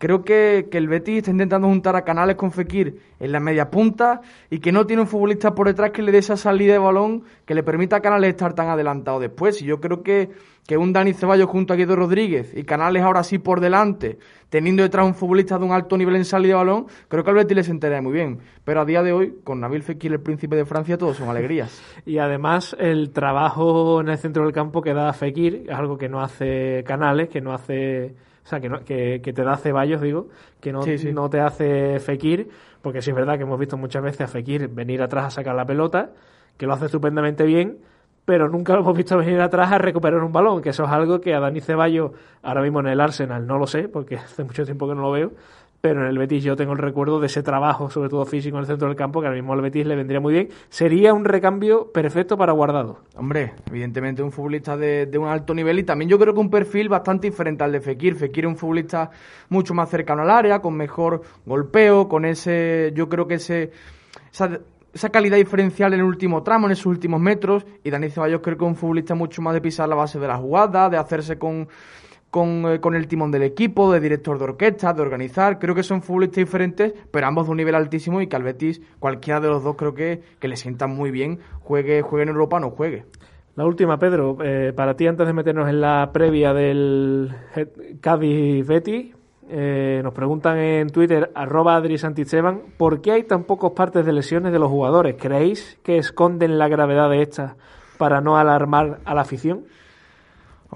Creo 0.05 0.23
que, 0.23 0.69
que, 0.71 0.77
el 0.77 0.87
Betis 0.87 1.17
está 1.17 1.31
intentando 1.31 1.67
juntar 1.67 1.97
a 1.97 2.03
Canales 2.03 2.37
con 2.37 2.53
Fekir 2.53 3.01
en 3.19 3.33
la 3.33 3.41
media 3.41 3.71
punta 3.71 4.21
y 4.51 4.59
que 4.59 4.71
no 4.71 4.85
tiene 4.85 5.01
un 5.01 5.09
futbolista 5.09 5.55
por 5.55 5.67
detrás 5.67 5.93
que 5.93 6.03
le 6.03 6.13
dé 6.13 6.19
esa 6.19 6.37
salida 6.37 6.75
de 6.75 6.79
balón 6.79 7.23
que 7.47 7.55
le 7.55 7.63
permita 7.63 7.97
a 7.97 8.01
Canales 8.01 8.29
estar 8.29 8.53
tan 8.53 8.69
adelantado 8.69 9.19
después. 9.19 9.63
Y 9.63 9.65
yo 9.65 9.81
creo 9.81 10.03
que, 10.03 10.29
que 10.67 10.77
un 10.77 10.93
Dani 10.93 11.15
Ceballos 11.15 11.49
junto 11.49 11.73
a 11.73 11.77
Guido 11.77 11.97
Rodríguez 11.97 12.53
y 12.55 12.65
Canales 12.65 13.03
ahora 13.03 13.25
sí 13.25 13.39
por 13.39 13.61
delante, 13.61 14.19
teniendo 14.51 14.83
detrás 14.83 15.07
un 15.07 15.15
futbolista 15.15 15.57
de 15.57 15.65
un 15.65 15.73
alto 15.73 15.97
nivel 15.97 16.17
en 16.17 16.27
salida 16.27 16.53
de 16.53 16.59
balón, 16.59 16.87
creo 17.09 17.25
que 17.25 17.31
al 17.31 17.37
Betis 17.37 17.57
le 17.57 17.65
sentaría 17.65 18.03
muy 18.03 18.13
bien. 18.13 18.41
Pero 18.63 18.83
a 18.83 18.85
día 18.85 19.03
de 19.03 19.15
hoy, 19.15 19.39
con 19.43 19.61
Nabil 19.61 19.83
Fekir, 19.83 20.13
el 20.13 20.21
príncipe 20.21 20.55
de 20.55 20.67
Francia, 20.67 20.99
todos 20.99 21.17
son 21.17 21.31
alegrías. 21.31 21.83
y 22.05 22.19
además 22.19 22.77
el 22.79 23.11
trabajo 23.11 24.03
en 24.03 24.11
el 24.11 24.19
centro 24.19 24.43
del 24.43 24.53
campo 24.53 24.83
que 24.83 24.93
da 24.93 25.15
Fekir 25.15 25.73
algo 25.73 25.97
que 25.97 26.11
no 26.11 26.21
hace 26.21 26.85
Canales, 26.87 27.31
que 27.31 27.41
no 27.41 27.55
hace 27.55 28.15
o 28.45 28.47
sea, 28.47 28.61
que, 28.61 28.68
no, 28.68 28.84
que, 28.84 29.20
te 29.20 29.42
da 29.42 29.57
Ceballos, 29.57 30.03
digo, 30.03 30.28
que 30.61 30.70
no, 30.72 30.82
no 31.12 31.30
te 31.30 31.40
hace 31.40 31.99
Fekir, 31.99 32.51
porque 32.82 33.01
sí 33.01 33.11
es 33.11 33.16
verdad 33.16 33.36
que 33.36 33.45
hemos 33.45 33.59
visto 33.59 33.78
muchas 33.78 34.03
veces 34.03 34.20
a 34.22 34.26
Fekir 34.26 34.68
venir 34.68 35.01
atrás 35.01 35.24
a 35.24 35.30
sacar 35.30 35.55
la 35.55 35.64
pelota, 35.64 36.11
que 36.59 36.66
lo 36.66 36.74
hace 36.74 36.86
estupendamente 36.86 37.45
bien, 37.45 37.78
pero 38.26 38.49
nunca 38.49 38.74
lo 38.74 38.80
hemos 38.80 38.97
visto 38.97 39.16
venir 39.16 39.40
atrás 39.40 39.72
a 39.72 39.78
recuperar 39.78 40.22
un 40.22 40.32
balón, 40.32 40.61
que 40.61 40.70
eso 40.70 40.84
es 40.84 40.90
algo 40.90 41.22
que 41.22 41.34
a 41.34 41.40
Dani 41.40 41.62
Ceballos, 41.62 42.12
ahora 42.42 42.61
mismo 42.61 42.80
en 42.80 42.88
el 42.88 43.01
Arsenal, 43.01 43.47
no 43.47 43.59
lo 43.59 43.66
sé, 43.66 43.88
porque 43.88 44.16
hace 44.18 44.45
mucho 44.45 44.64
tiempo 44.64 44.86
que 44.86 44.95
no 44.95 45.01
lo 45.01 45.11
veo, 45.11 45.32
pero 45.85 46.01
en 46.01 46.07
el 46.07 46.16
Betis 46.16 46.43
yo 46.43 46.57
tengo 46.57 46.72
el 46.72 46.78
recuerdo 46.78 47.20
de 47.20 47.26
ese 47.26 47.43
trabajo, 47.43 47.91
sobre 47.91 48.09
todo 48.09 48.24
físico 48.24 48.57
en 48.57 48.62
el 48.62 48.66
centro 48.66 48.89
del 48.89 48.97
campo, 48.97 49.20
que 49.20 49.26
ahora 49.26 49.37
mismo 49.37 49.53
al 49.53 49.61
Betis 49.61 49.85
le 49.85 49.95
vendría 49.95 50.18
muy 50.18 50.32
bien. 50.32 50.49
Sería 50.70 51.12
un 51.12 51.26
recambio 51.26 51.93
perfecto 51.93 52.39
para 52.39 52.53
Guardado. 52.53 53.01
Hombre, 53.16 53.53
evidentemente 53.68 54.22
un 54.22 54.32
futbolista 54.32 54.78
de, 54.78 55.07
un 55.18 55.28
alto 55.28 55.53
nivel 55.53 55.80
y 55.80 55.82
también 55.82 56.09
yo 56.09 56.18
creo 56.18 56.32
que 56.32 56.41
un 56.41 56.49
perfil 56.49 56.89
bastante 56.89 57.28
diferente 57.28 57.64
al 57.64 57.72
de 57.72 57.82
Fekir. 57.82 58.14
Fekir 58.14 58.47
es 58.47 58.49
un 58.49 58.57
futbolista 58.57 59.11
mucho 59.51 59.74
más 59.74 59.91
cercano 59.91 60.22
al 60.22 60.30
área, 60.30 60.61
con 60.61 60.74
mejor 60.74 61.20
golpeo, 61.45 62.09
con 62.09 62.24
ese, 62.24 62.91
yo 62.95 63.11
creo 63.11 63.26
que 63.26 63.35
ese, 63.35 63.70
esa, 64.32 64.59
esa 64.95 65.11
calidad 65.11 65.37
diferencial 65.37 65.93
en 65.93 66.01
el 66.01 66.07
último 66.07 66.43
tramo, 66.43 66.66
en 66.66 66.72
esos 66.72 66.87
últimos 66.87 67.20
metros. 67.20 67.66
Y 67.82 67.91
Dani 67.91 68.09
Ceballos 68.09 68.41
creo 68.41 68.57
que 68.57 68.64
es 68.64 68.70
un 68.70 68.76
futbolista 68.76 69.14
mucho 69.14 69.43
más 69.43 69.53
de 69.53 69.61
pisar 69.61 69.87
la 69.87 69.97
base 69.97 70.18
de 70.18 70.28
la 70.28 70.39
jugada, 70.39 70.89
de 70.89 70.97
hacerse 70.97 71.37
con 71.39 71.68
eh, 72.35 72.80
con, 72.80 72.95
el 72.97 73.07
timón 73.07 73.30
del 73.30 73.45
equipo, 73.45 73.93
de 73.93 74.01
director 74.01 74.39
de 74.39 74.45
orquesta, 74.45 74.93
de 74.93 75.03
organizar. 75.03 75.61
Creo 75.61 75.74
que 75.74 75.85
son 75.85 76.03
futbolistas 76.03 76.37
diferentes, 76.37 76.93
pero 77.11 77.26
ambos 77.28 77.47
de 77.47 77.53
un 77.53 77.57
nivel 77.59 77.76
altísimo 77.76 78.20
y 78.20 78.26
que 78.26 78.35
al 78.35 78.43
Betis, 78.43 78.80
cualquiera 78.99 79.41
de 79.41 79.49
los 79.49 79.62
dos, 79.62 79.76
creo 79.76 79.95
que, 79.95 80.20
que 80.41 80.49
le 80.49 80.57
sientan 80.57 80.91
muy 80.91 81.11
bien, 81.12 81.39
juegue, 81.61 82.03
juegue 82.03 82.24
en 82.24 82.30
Europa 82.30 82.59
no 82.59 82.70
juegue. 82.70 83.05
La 83.55 83.64
última, 83.64 83.99
Pedro, 84.01 84.37
eh, 84.43 84.72
para 84.74 84.97
ti, 84.97 85.07
antes 85.07 85.26
de 85.26 85.32
meternos 85.32 85.68
en 85.68 85.80
la 85.80 86.11
previa 86.12 86.53
del 86.53 87.32
Cádiz-Betis, 88.01 89.14
eh, 89.49 90.01
nos 90.03 90.12
preguntan 90.12 90.59
en 90.59 90.91
Twitter, 90.91 91.30
arroba 91.37 91.76
Adri 91.76 91.99
Santisteban, 91.99 92.62
¿por 92.76 93.01
qué 93.01 93.12
hay 93.12 93.22
tan 93.22 93.45
pocos 93.45 93.72
partes 93.72 94.05
de 94.05 94.12
lesiones 94.12 94.53
de 94.53 94.59
los 94.59 94.70
jugadores? 94.70 95.14
¿Creéis 95.18 95.78
que 95.85 95.99
esconden 95.99 96.59
la 96.59 96.66
gravedad 96.66 97.09
de 97.11 97.22
estas 97.22 97.55
para 97.97 98.20
no 98.20 98.37
alarmar 98.39 98.99
a 99.05 99.14
la 99.14 99.20
afición? 99.20 99.66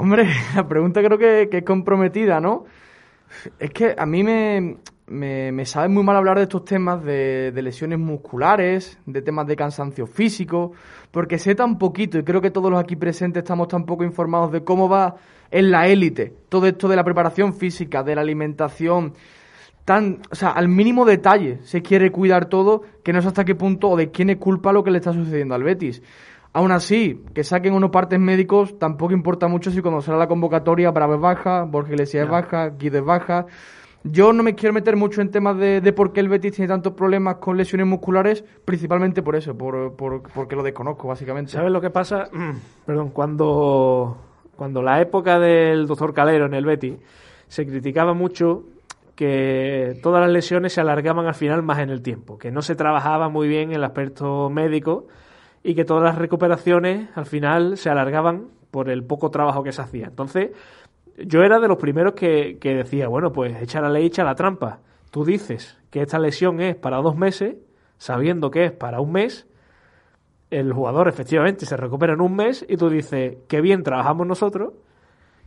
Hombre, 0.00 0.28
la 0.54 0.66
pregunta 0.66 1.02
creo 1.02 1.18
que, 1.18 1.48
es 1.50 1.64
comprometida, 1.64 2.40
¿no? 2.40 2.66
Es 3.58 3.70
que 3.70 3.96
a 3.98 4.06
mí 4.06 4.22
me, 4.22 4.76
me, 5.08 5.64
sabe 5.66 5.88
muy 5.88 6.04
mal 6.04 6.16
hablar 6.16 6.36
de 6.36 6.44
estos 6.44 6.64
temas 6.64 7.02
de, 7.02 7.52
lesiones 7.60 7.98
musculares, 7.98 8.96
de 9.06 9.22
temas 9.22 9.48
de 9.48 9.56
cansancio 9.56 10.06
físico, 10.06 10.70
porque 11.10 11.38
sé 11.38 11.56
tan 11.56 11.78
poquito 11.78 12.16
y 12.16 12.22
creo 12.22 12.40
que 12.40 12.52
todos 12.52 12.70
los 12.70 12.80
aquí 12.80 12.94
presentes 12.94 13.42
estamos 13.42 13.66
tan 13.66 13.84
poco 13.84 14.04
informados 14.04 14.52
de 14.52 14.62
cómo 14.62 14.88
va 14.88 15.16
en 15.50 15.72
la 15.72 15.88
élite 15.88 16.32
todo 16.48 16.68
esto 16.68 16.86
de 16.86 16.94
la 16.94 17.02
preparación 17.02 17.52
física, 17.52 18.04
de 18.04 18.14
la 18.14 18.20
alimentación, 18.20 19.14
tan, 19.84 20.20
o 20.30 20.34
sea, 20.36 20.50
al 20.50 20.68
mínimo 20.68 21.06
detalle 21.06 21.58
se 21.64 21.82
quiere 21.82 22.12
cuidar 22.12 22.46
todo, 22.46 22.82
que 23.02 23.12
no 23.12 23.20
sé 23.20 23.28
hasta 23.28 23.44
qué 23.44 23.56
punto 23.56 23.88
o 23.88 23.96
de 23.96 24.12
quién 24.12 24.30
es 24.30 24.36
culpa 24.36 24.72
lo 24.72 24.84
que 24.84 24.92
le 24.92 24.98
está 24.98 25.12
sucediendo 25.12 25.56
al 25.56 25.64
Betis. 25.64 26.02
Aún 26.58 26.72
así, 26.72 27.22
que 27.34 27.44
saquen 27.44 27.72
unos 27.72 27.90
partes 27.90 28.18
médicos 28.18 28.80
tampoco 28.80 29.12
importa 29.12 29.46
mucho 29.46 29.70
si 29.70 29.80
cuando 29.80 30.00
sale 30.00 30.18
la 30.18 30.26
convocatoria 30.26 30.90
Bravo 30.90 31.14
es 31.14 31.20
baja, 31.20 31.62
Borges 31.62 31.92
Iglesias 31.92 32.24
es 32.24 32.28
baja, 32.28 32.70
Guido 32.70 32.98
es 32.98 33.04
baja. 33.04 33.46
Yo 34.02 34.32
no 34.32 34.42
me 34.42 34.56
quiero 34.56 34.72
meter 34.72 34.96
mucho 34.96 35.20
en 35.20 35.30
temas 35.30 35.56
de, 35.56 35.80
de, 35.80 35.92
por 35.92 36.12
qué 36.12 36.18
el 36.18 36.28
Betis 36.28 36.54
tiene 36.54 36.66
tantos 36.66 36.94
problemas 36.94 37.36
con 37.36 37.56
lesiones 37.56 37.86
musculares, 37.86 38.44
principalmente 38.64 39.22
por 39.22 39.36
eso, 39.36 39.56
por, 39.56 39.94
por, 39.94 40.20
porque 40.34 40.56
lo 40.56 40.64
desconozco, 40.64 41.06
básicamente. 41.06 41.52
¿Sabes 41.52 41.70
lo 41.70 41.80
que 41.80 41.90
pasa? 41.90 42.28
Perdón, 42.86 43.10
cuando, 43.10 44.16
cuando 44.56 44.82
la 44.82 45.00
época 45.00 45.38
del 45.38 45.86
doctor 45.86 46.12
Calero 46.12 46.46
en 46.46 46.54
el 46.54 46.66
Betis 46.66 46.96
se 47.46 47.66
criticaba 47.66 48.14
mucho 48.14 48.64
que 49.14 49.96
todas 50.02 50.20
las 50.22 50.32
lesiones 50.32 50.72
se 50.72 50.80
alargaban 50.80 51.26
al 51.26 51.36
final 51.36 51.62
más 51.62 51.78
en 51.78 51.90
el 51.90 52.02
tiempo, 52.02 52.36
que 52.36 52.50
no 52.50 52.62
se 52.62 52.74
trabajaba 52.74 53.28
muy 53.28 53.46
bien 53.46 53.70
en 53.70 53.76
el 53.76 53.84
aspecto 53.84 54.50
médico 54.50 55.06
y 55.62 55.74
que 55.74 55.84
todas 55.84 56.04
las 56.04 56.16
recuperaciones 56.16 57.10
al 57.14 57.26
final 57.26 57.76
se 57.76 57.90
alargaban 57.90 58.48
por 58.70 58.90
el 58.90 59.04
poco 59.04 59.30
trabajo 59.30 59.62
que 59.62 59.72
se 59.72 59.82
hacía. 59.82 60.06
Entonces, 60.06 60.50
yo 61.16 61.40
era 61.40 61.58
de 61.58 61.68
los 61.68 61.78
primeros 61.78 62.14
que, 62.14 62.58
que 62.60 62.74
decía, 62.74 63.08
bueno, 63.08 63.32
pues 63.32 63.60
echa 63.60 63.80
la 63.80 63.90
ley, 63.90 64.06
echa 64.06 64.24
la 64.24 64.34
trampa. 64.34 64.80
Tú 65.10 65.24
dices 65.24 65.78
que 65.90 66.02
esta 66.02 66.18
lesión 66.18 66.60
es 66.60 66.76
para 66.76 66.98
dos 66.98 67.16
meses, 67.16 67.56
sabiendo 67.96 68.50
que 68.50 68.66
es 68.66 68.72
para 68.72 69.00
un 69.00 69.12
mes, 69.12 69.46
el 70.50 70.72
jugador 70.72 71.08
efectivamente 71.08 71.66
se 71.66 71.76
recupera 71.76 72.14
en 72.14 72.20
un 72.20 72.34
mes 72.34 72.64
y 72.68 72.76
tú 72.76 72.88
dices, 72.88 73.38
qué 73.48 73.60
bien 73.60 73.82
trabajamos 73.82 74.26
nosotros, 74.26 74.72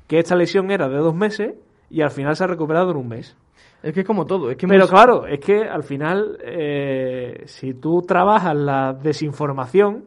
que 0.07 0.19
esta 0.19 0.35
lesión 0.35 0.71
era 0.71 0.89
de 0.89 0.97
dos 0.97 1.15
meses 1.15 1.55
y 1.89 2.01
al 2.01 2.11
final 2.11 2.35
se 2.35 2.43
ha 2.43 2.47
recuperado 2.47 2.91
en 2.91 2.97
un 2.97 3.07
mes. 3.07 3.37
Es 3.83 3.93
que 3.93 4.01
es 4.01 4.05
como 4.05 4.25
todo. 4.25 4.51
Es 4.51 4.57
que 4.57 4.67
Pero 4.67 4.87
claro, 4.87 5.25
es 5.25 5.39
que 5.39 5.63
al 5.63 5.83
final, 5.83 6.37
eh, 6.43 7.43
si 7.45 7.73
tú 7.73 8.03
trabajas 8.03 8.55
la 8.55 8.93
desinformación, 8.93 10.05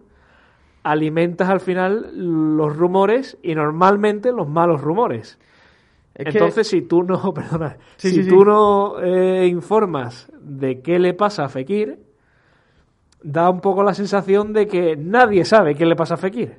alimentas 0.85 1.49
al 1.49 1.61
final 1.61 2.11
los 2.15 2.77
rumores 2.77 3.39
y 3.43 3.55
normalmente 3.55 4.31
los 4.33 4.49
malos 4.49 4.81
rumores. 4.81 5.39
Entonces, 6.15 6.69
si 6.69 6.83
tú 6.83 7.03
no, 7.03 7.19
perdona, 7.35 7.77
si 7.97 8.29
tú 8.29 8.45
no 8.45 9.01
eh, 9.03 9.47
informas 9.47 10.31
de 10.41 10.81
qué 10.81 10.99
le 10.99 11.15
pasa 11.15 11.45
a 11.45 11.49
Fekir, 11.49 11.99
da 13.23 13.51
un 13.51 13.61
poco 13.61 13.83
la 13.83 13.95
sensación 13.95 14.53
de 14.53 14.69
que 14.69 14.97
nadie 14.97 15.45
sabe 15.45 15.75
qué 15.75 15.87
le 15.87 15.97
pasa 15.97 16.15
a 16.15 16.19
Fekir. 16.19 16.59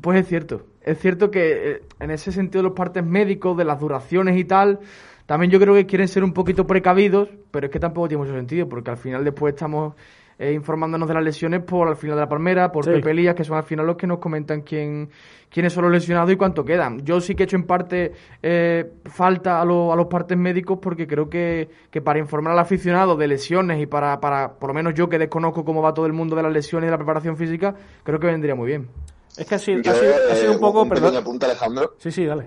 Pues 0.00 0.20
es 0.20 0.28
cierto. 0.28 0.66
Es 0.82 0.98
cierto 0.98 1.30
que 1.30 1.70
eh, 1.70 1.82
en 2.00 2.10
ese 2.10 2.30
sentido 2.30 2.62
los 2.62 2.74
partes 2.74 3.02
médicos, 3.02 3.56
de 3.56 3.64
las 3.64 3.80
duraciones 3.80 4.36
y 4.36 4.44
tal, 4.44 4.80
también 5.26 5.50
yo 5.50 5.58
creo 5.58 5.74
que 5.74 5.86
quieren 5.86 6.08
ser 6.08 6.22
un 6.24 6.32
poquito 6.32 6.66
precavidos, 6.66 7.28
pero 7.50 7.66
es 7.66 7.72
que 7.72 7.80
tampoco 7.80 8.08
tiene 8.08 8.24
mucho 8.24 8.36
sentido, 8.36 8.68
porque 8.68 8.90
al 8.90 8.98
final 8.98 9.24
después 9.24 9.54
estamos 9.54 9.94
eh, 10.38 10.52
informándonos 10.52 11.06
de 11.08 11.14
las 11.14 11.22
lesiones 11.22 11.62
por 11.62 11.88
al 11.88 11.96
final 11.96 12.16
de 12.16 12.22
la 12.22 12.28
palmera, 12.28 12.72
por 12.72 12.84
Pepe 12.84 13.14
Lías, 13.14 13.34
que 13.34 13.44
son 13.44 13.56
al 13.56 13.62
final 13.62 13.86
los 13.86 13.96
que 13.96 14.06
nos 14.06 14.18
comentan 14.18 14.62
quién, 14.62 15.08
quiénes 15.48 15.72
son 15.72 15.84
los 15.84 15.92
lesionados 15.92 16.32
y 16.32 16.36
cuánto 16.36 16.64
quedan. 16.64 17.04
Yo 17.04 17.20
sí 17.20 17.34
que 17.34 17.44
he 17.44 17.46
hecho 17.46 17.56
en 17.56 17.64
parte 17.64 18.12
eh, 18.42 18.84
falta 19.04 19.58
a, 19.58 19.62
a, 19.62 19.64
los 19.64 20.06
partes 20.08 20.36
médicos 20.36 20.78
porque 20.82 21.06
creo 21.06 21.30
que, 21.30 21.68
que, 21.90 22.02
para 22.02 22.18
informar 22.18 22.52
al 22.52 22.58
aficionado 22.58 23.16
de 23.16 23.28
lesiones 23.28 23.80
y 23.80 23.86
para, 23.86 24.20
para, 24.20 24.54
por 24.54 24.70
lo 24.70 24.74
menos 24.74 24.94
yo 24.94 25.08
que 25.08 25.18
desconozco 25.18 25.64
cómo 25.64 25.80
va 25.80 25.94
todo 25.94 26.06
el 26.06 26.12
mundo 26.12 26.36
de 26.36 26.42
las 26.42 26.52
lesiones 26.52 26.86
y 26.86 26.88
de 26.88 26.92
la 26.92 26.98
preparación 26.98 27.36
física, 27.36 27.74
creo 28.02 28.18
que 28.18 28.26
vendría 28.26 28.54
muy 28.54 28.66
bien. 28.66 28.88
Es 29.36 29.46
que 29.46 29.54
ha 29.54 29.58
sido, 29.58 29.80
ha 29.80 29.94
sido, 29.94 30.14
ha 30.30 30.34
sido 30.34 30.52
un 30.52 30.60
poco... 30.60 30.82
Un 30.82 31.16
apunte, 31.16 31.46
Alejandro. 31.46 31.94
Sí, 31.98 32.10
sí, 32.12 32.24
dale. 32.24 32.46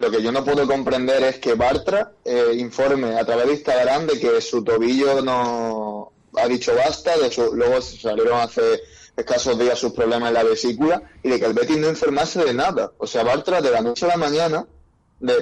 Lo 0.00 0.10
que 0.10 0.22
yo 0.22 0.32
no 0.32 0.42
puedo 0.42 0.66
comprender 0.66 1.22
es 1.24 1.38
que 1.40 1.52
Bartra 1.52 2.12
eh, 2.24 2.54
informe 2.56 3.18
a 3.18 3.24
través 3.26 3.46
de 3.46 3.52
Instagram 3.52 4.06
de 4.06 4.18
que 4.18 4.40
su 4.40 4.64
tobillo 4.64 5.20
no 5.20 6.10
ha 6.36 6.48
dicho 6.48 6.74
basta, 6.74 7.18
de 7.18 7.26
hecho 7.26 7.54
luego 7.54 7.82
salieron 7.82 8.40
hace 8.40 8.80
escasos 9.14 9.58
días 9.58 9.78
sus 9.78 9.92
problemas 9.92 10.28
en 10.28 10.34
la 10.34 10.42
vesícula 10.42 11.02
y 11.22 11.28
de 11.28 11.38
que 11.38 11.44
el 11.44 11.52
Betis 11.52 11.76
no 11.76 11.90
informase 11.90 12.42
de 12.42 12.54
nada. 12.54 12.92
O 12.96 13.06
sea, 13.06 13.24
Bartra 13.24 13.60
de 13.60 13.70
la 13.70 13.82
noche 13.82 14.06
a 14.06 14.08
la 14.08 14.16
mañana 14.16 14.66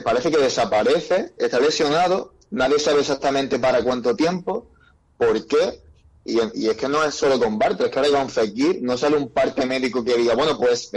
parece 0.02 0.28
que 0.32 0.38
desaparece, 0.38 1.34
está 1.38 1.60
lesionado, 1.60 2.34
nadie 2.50 2.80
sabe 2.80 3.02
exactamente 3.02 3.60
para 3.60 3.84
cuánto 3.84 4.16
tiempo, 4.16 4.66
por 5.18 5.46
qué, 5.46 5.80
y, 6.28 6.64
y, 6.64 6.68
es 6.68 6.76
que 6.76 6.88
no 6.88 7.02
es 7.02 7.14
solo 7.14 7.38
con 7.38 7.58
Bartra, 7.58 7.86
es 7.86 7.92
que 7.92 7.98
ahora 7.98 8.18
con 8.18 8.28
Fekir 8.30 8.82
no 8.82 8.96
sale 8.98 9.16
un 9.16 9.30
parte 9.30 9.64
médico 9.66 10.04
que 10.04 10.16
diga, 10.16 10.34
bueno, 10.34 10.58
pues 10.58 10.90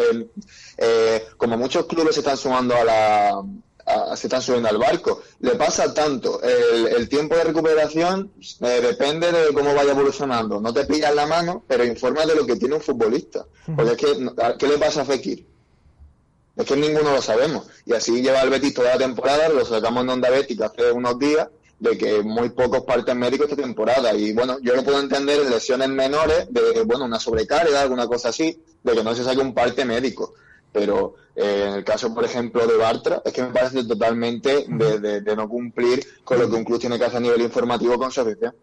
eh, 0.78 1.28
como 1.38 1.58
muchos 1.58 1.86
clubes 1.86 2.16
se 2.16 2.22
están 2.22 2.38
sumando 2.38 2.76
a 2.76 2.84
la, 2.84 3.44
a, 3.86 4.16
se 4.16 4.28
están 4.28 4.42
subiendo 4.42 4.70
al 4.70 4.78
barco. 4.78 5.22
Le 5.40 5.56
pasa 5.56 5.94
tanto. 5.94 6.42
El, 6.42 6.88
el 6.88 7.10
tiempo 7.10 7.36
de 7.36 7.46
recuperación 7.46 8.32
eh, 8.62 8.82
depende 8.82 9.32
de 9.32 9.54
cómo 9.54 9.74
vaya 9.74 9.92
evolucionando. 9.92 10.60
No 10.60 10.74
te 10.74 10.86
pillas 10.86 11.16
la 11.16 11.26
mano, 11.26 11.64
pero 11.68 11.86
informa 11.86 12.26
de 12.26 12.36
lo 12.36 12.46
que 12.46 12.58
tiene 12.58 12.76
un 12.76 12.82
futbolista. 12.82 13.46
Porque 13.76 13.92
es 13.92 13.98
que, 13.98 14.32
¿qué 14.60 14.68
le 14.68 14.78
pasa 14.78 15.02
a 15.02 15.06
Fekir? 15.06 15.46
Es 16.56 16.66
que 16.66 16.76
ninguno 16.76 17.14
lo 17.14 17.22
sabemos. 17.22 17.68
Y 17.86 17.94
así 17.94 18.22
lleva 18.22 18.42
el 18.42 18.50
Betis 18.50 18.74
toda 18.74 18.92
la 18.92 18.98
temporada, 18.98 19.50
lo 19.50 19.66
sacamos 19.66 20.04
en 20.04 20.10
Onda 20.10 20.30
Bética 20.30 20.66
hace 20.68 20.92
unos 20.92 21.18
días, 21.18 21.48
de 21.82 21.98
que 21.98 22.24
muy 22.24 22.52
pocos 22.52 22.84
partes 22.84 23.14
médicos 23.16 23.50
esta 23.50 23.62
temporada. 23.62 24.14
Y 24.14 24.32
bueno, 24.32 24.58
yo 24.62 24.74
lo 24.74 24.84
puedo 24.84 25.02
entender 25.02 25.42
en 25.42 25.50
lesiones 25.50 25.90
menores, 25.90 26.48
de 26.50 26.84
bueno, 26.84 27.04
una 27.04 27.20
sobrecarga, 27.20 27.82
alguna 27.82 28.08
cosa 28.08 28.30
así, 28.30 28.64
de 28.82 28.94
que 28.94 29.04
no 29.04 29.14
se 29.14 29.26
saque 29.26 29.42
un 29.42 29.54
parte 29.54 29.84
médico 29.84 30.34
pero 30.72 31.16
eh, 31.36 31.66
en 31.68 31.74
el 31.76 31.84
caso, 31.84 32.14
por 32.14 32.24
ejemplo, 32.24 32.66
de 32.66 32.78
Bartra, 32.78 33.22
es 33.26 33.34
que 33.34 33.44
me 33.44 33.50
parece 33.50 33.86
totalmente 33.86 34.66
de, 34.68 35.22
de, 35.22 35.36
no 35.36 35.48
cumplir 35.48 36.00
con 36.24 36.40
lo 36.40 36.50
que 36.50 36.56
un 36.56 36.64
club 36.64 36.80
tiene 36.80 36.98
que 36.98 37.06
hacer 37.06 37.18
a 37.18 37.22
nivel 37.22 37.42
informativo 37.42 37.98
con 37.98 38.12
su 38.12 38.22
afición. 38.22 38.54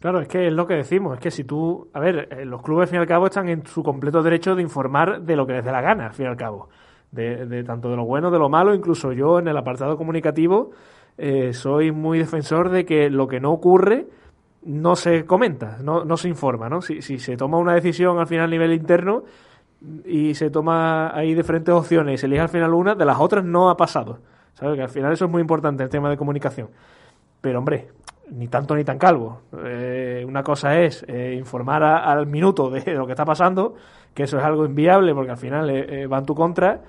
Claro, 0.00 0.20
es 0.20 0.28
que 0.28 0.46
es 0.46 0.52
lo 0.52 0.66
que 0.66 0.74
decimos, 0.74 1.14
es 1.14 1.20
que 1.20 1.30
si 1.30 1.44
tú, 1.44 1.88
a 1.92 2.00
ver, 2.00 2.28
eh, 2.30 2.44
los 2.44 2.62
clubes 2.62 2.84
al 2.84 2.88
fin 2.88 2.96
y 2.96 3.00
al 3.00 3.08
cabo 3.08 3.26
están 3.26 3.48
en 3.48 3.66
su 3.66 3.82
completo 3.82 4.22
derecho 4.22 4.54
de 4.54 4.62
informar 4.62 5.22
de 5.22 5.36
lo 5.36 5.46
que 5.46 5.54
les 5.54 5.64
dé 5.64 5.72
la 5.72 5.80
gana, 5.80 6.06
al 6.06 6.14
fin 6.14 6.26
y 6.26 6.28
al 6.28 6.36
cabo, 6.36 6.68
de, 7.10 7.46
de 7.46 7.64
tanto 7.64 7.90
de 7.90 7.96
lo 7.96 8.04
bueno, 8.04 8.30
de 8.30 8.38
lo 8.38 8.48
malo, 8.48 8.74
incluso 8.74 9.12
yo 9.12 9.40
en 9.40 9.48
el 9.48 9.56
apartado 9.56 9.96
comunicativo 9.96 10.70
eh, 11.18 11.52
soy 11.52 11.92
muy 11.92 12.18
defensor 12.18 12.70
de 12.70 12.84
que 12.84 13.10
lo 13.10 13.28
que 13.28 13.40
no 13.40 13.52
ocurre 13.52 14.06
no 14.62 14.96
se 14.96 15.24
comenta, 15.24 15.78
no, 15.82 16.04
no 16.04 16.16
se 16.16 16.28
informa, 16.28 16.68
¿no? 16.68 16.80
Si, 16.80 17.02
si 17.02 17.18
se 17.18 17.36
toma 17.36 17.58
una 17.58 17.74
decisión 17.74 18.18
al 18.18 18.26
final 18.26 18.46
a 18.46 18.50
nivel 18.50 18.72
interno, 18.72 19.24
y 20.04 20.34
se 20.34 20.50
toma 20.50 21.16
ahí 21.16 21.34
diferentes 21.34 21.72
opciones 21.74 22.14
y 22.14 22.18
se 22.18 22.26
elige 22.26 22.42
al 22.42 22.48
final 22.48 22.74
una, 22.74 22.94
de 22.94 23.04
las 23.04 23.18
otras 23.18 23.44
no 23.44 23.70
ha 23.70 23.76
pasado. 23.76 24.18
¿Sabes? 24.54 24.76
Que 24.76 24.82
al 24.82 24.88
final 24.88 25.12
eso 25.12 25.26
es 25.26 25.30
muy 25.30 25.40
importante, 25.40 25.84
el 25.84 25.88
tema 25.88 26.10
de 26.10 26.16
comunicación. 26.16 26.68
Pero 27.40 27.60
hombre, 27.60 27.88
ni 28.32 28.48
tanto 28.48 28.74
ni 28.74 28.82
tan 28.82 28.98
calvo. 28.98 29.42
Eh, 29.64 30.24
una 30.26 30.42
cosa 30.42 30.80
es 30.80 31.04
eh, 31.06 31.34
informar 31.38 31.84
al 31.84 32.26
minuto 32.26 32.68
de 32.70 32.92
lo 32.94 33.06
que 33.06 33.12
está 33.12 33.24
pasando, 33.24 33.76
que 34.12 34.24
eso 34.24 34.36
es 34.36 34.44
algo 34.44 34.64
inviable 34.64 35.14
porque 35.14 35.30
al 35.30 35.36
final 35.36 35.70
eh, 35.70 36.06
va 36.08 36.18
en 36.18 36.24
tu 36.24 36.34
contra, 36.34 36.80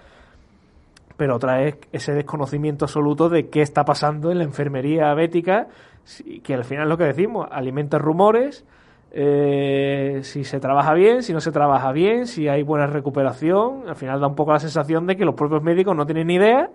pero 1.19 1.35
otra 1.35 1.63
es 1.63 1.75
ese 1.91 2.13
desconocimiento 2.13 2.85
absoluto 2.85 3.27
de 3.27 3.49
qué 3.49 3.61
está 3.61 3.83
pasando 3.83 4.31
en 4.31 4.37
la 4.37 4.45
enfermería 4.45 5.13
bética, 5.13 5.67
que 6.41 6.53
al 6.53 6.63
final 6.63 6.85
es 6.85 6.89
lo 6.89 6.97
que 6.97 7.03
decimos, 7.03 7.45
alimenta 7.51 7.97
rumores, 7.97 8.65
eh, 9.11 10.21
si 10.23 10.45
se 10.45 10.61
trabaja 10.61 10.93
bien, 10.93 11.21
si 11.21 11.33
no 11.33 11.41
se 11.41 11.51
trabaja 11.51 11.91
bien, 11.91 12.25
si 12.25 12.47
hay 12.47 12.63
buena 12.63 12.87
recuperación. 12.87 13.89
Al 13.89 13.97
final 13.97 14.21
da 14.21 14.27
un 14.27 14.35
poco 14.35 14.53
la 14.53 14.59
sensación 14.59 15.07
de 15.07 15.17
que 15.17 15.25
los 15.25 15.35
propios 15.35 15.61
médicos 15.61 15.93
no 15.93 16.05
tienen 16.05 16.27
ni 16.27 16.35
idea, 16.35 16.69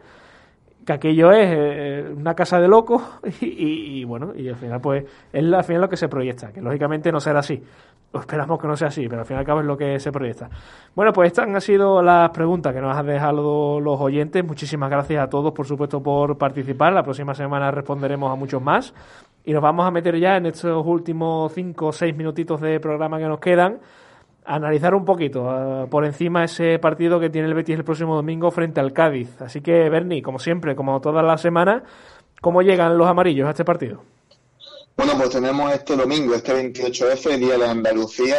que 0.85 0.93
aquello 0.93 1.33
es 1.33 1.49
eh, 1.51 2.13
una 2.15 2.35
casa 2.35 2.61
de 2.61 2.69
locos 2.69 3.03
y, 3.41 4.05
bueno, 4.05 4.35
y 4.37 4.47
al 4.51 4.57
final 4.57 4.79
pues 4.83 5.05
es 5.33 5.55
al 5.55 5.65
final 5.65 5.81
lo 5.81 5.89
que 5.89 5.97
se 5.97 6.09
proyecta, 6.09 6.53
que 6.53 6.61
lógicamente 6.61 7.11
no 7.11 7.19
será 7.19 7.39
así. 7.39 7.63
Esperamos 8.21 8.61
que 8.61 8.67
no 8.67 8.77
sea 8.77 8.89
así, 8.89 9.09
pero 9.09 9.21
al 9.21 9.27
fin 9.27 9.37
y 9.37 9.41
al 9.41 9.47
cabo 9.47 9.61
es 9.61 9.67
lo 9.67 9.77
que 9.77 9.99
se 9.99 10.13
proyecta. 10.13 10.49
Bueno, 10.95 11.13
pues 11.13 11.29
estas 11.29 11.47
han 11.47 11.61
sido 11.61 12.03
las 12.03 12.31
preguntas 12.31 12.73
que 12.73 12.81
nos 12.81 12.97
han 12.97 13.07
dejado 13.07 13.81
los 13.81 14.01
oyentes. 14.01 14.45
Muchísimas 14.45 14.91
gracias 14.91 15.23
a 15.23 15.29
todos, 15.29 15.53
por 15.53 15.67
supuesto, 15.67 16.03
por 16.03 16.39
participar. 16.39 16.93
La 16.93 17.03
próxima 17.03 17.35
semana 17.35 17.71
responderemos 17.71 18.33
a 18.33 18.37
muchos 18.37 18.63
más. 18.63 18.95
Y 19.45 19.53
nos 19.53 19.63
vamos 19.63 19.87
a 19.87 19.91
meter 19.91 20.19
ya 20.19 20.37
en 20.37 20.47
estos 20.47 20.87
últimos 20.87 21.53
cinco 21.53 21.89
o 21.89 21.93
seis 21.93 22.17
minutitos 22.17 22.61
de 22.61 22.81
programa 22.81 23.19
que 23.19 23.27
nos 23.27 23.41
quedan 23.41 23.79
a 24.47 24.57
analizar 24.57 24.95
un 24.95 25.05
poquito 25.05 25.87
por 25.91 26.05
encima 26.05 26.45
ese 26.45 26.79
partido 26.79 27.19
que 27.19 27.31
tiene 27.31 27.49
el 27.49 27.55
Betis 27.55 27.77
el 27.77 27.85
próximo 27.85 28.15
domingo 28.15 28.51
frente 28.51 28.81
al 28.81 28.93
Cádiz. 28.93 29.41
Así 29.41 29.61
que, 29.61 29.89
Bernie, 29.89 30.23
como 30.23 30.39
siempre, 30.39 30.77
como 30.77 31.01
todas 31.01 31.25
las 31.25 31.41
semanas, 31.41 31.83
¿cómo 32.41 32.63
llegan 32.63 32.97
los 32.97 33.07
amarillos 33.07 33.47
a 33.47 33.51
este 33.51 33.65
partido? 33.65 34.03
Bueno, 34.97 35.19
pues 35.19 35.31
tenemos 35.31 35.73
este 35.75 35.97
domingo, 35.97 36.35
este 36.35 36.55
28F, 36.55 37.37
Día 37.37 37.59
de 37.59 37.67
Andalucía, 37.67 38.39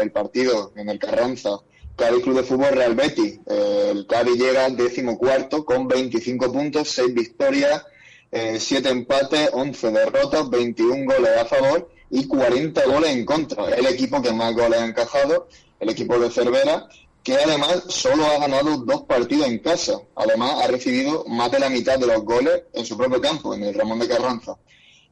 el 0.00 0.12
partido 0.12 0.72
en 0.76 0.88
el 0.88 1.00
Carranza. 1.00 1.58
Cádiz 1.96 2.22
Club 2.22 2.36
de 2.36 2.42
Fútbol 2.44 2.76
Real 2.76 2.94
Betis. 2.94 3.40
El 3.46 4.06
Cádiz 4.06 4.36
llega 4.36 4.66
al 4.66 4.76
décimo 4.76 5.18
cuarto 5.18 5.64
con 5.64 5.88
25 5.88 6.52
puntos, 6.52 6.90
6 6.90 7.12
victorias, 7.12 7.84
eh, 8.30 8.58
7 8.60 8.88
empates, 8.88 9.50
11 9.52 9.90
derrotas, 9.90 10.48
21 10.48 11.12
goles 11.12 11.30
a 11.38 11.44
favor 11.46 11.90
y 12.10 12.28
40 12.28 12.84
goles 12.84 13.10
en 13.10 13.24
contra. 13.24 13.68
El 13.70 13.86
equipo 13.86 14.22
que 14.22 14.32
más 14.32 14.54
goles 14.54 14.78
ha 14.78 14.86
encajado, 14.86 15.48
el 15.80 15.88
equipo 15.88 16.18
de 16.20 16.30
Cervera, 16.30 16.86
que 17.24 17.34
además 17.34 17.82
solo 17.88 18.26
ha 18.26 18.38
ganado 18.38 18.76
dos 18.76 19.02
partidos 19.02 19.48
en 19.48 19.58
casa. 19.58 19.98
Además 20.14 20.62
ha 20.62 20.68
recibido 20.68 21.24
más 21.26 21.50
de 21.50 21.58
la 21.58 21.68
mitad 21.68 21.98
de 21.98 22.06
los 22.06 22.22
goles 22.22 22.62
en 22.74 22.86
su 22.86 22.96
propio 22.96 23.20
campo, 23.20 23.54
en 23.54 23.64
el 23.64 23.74
Ramón 23.74 23.98
de 23.98 24.06
Carranza. 24.06 24.56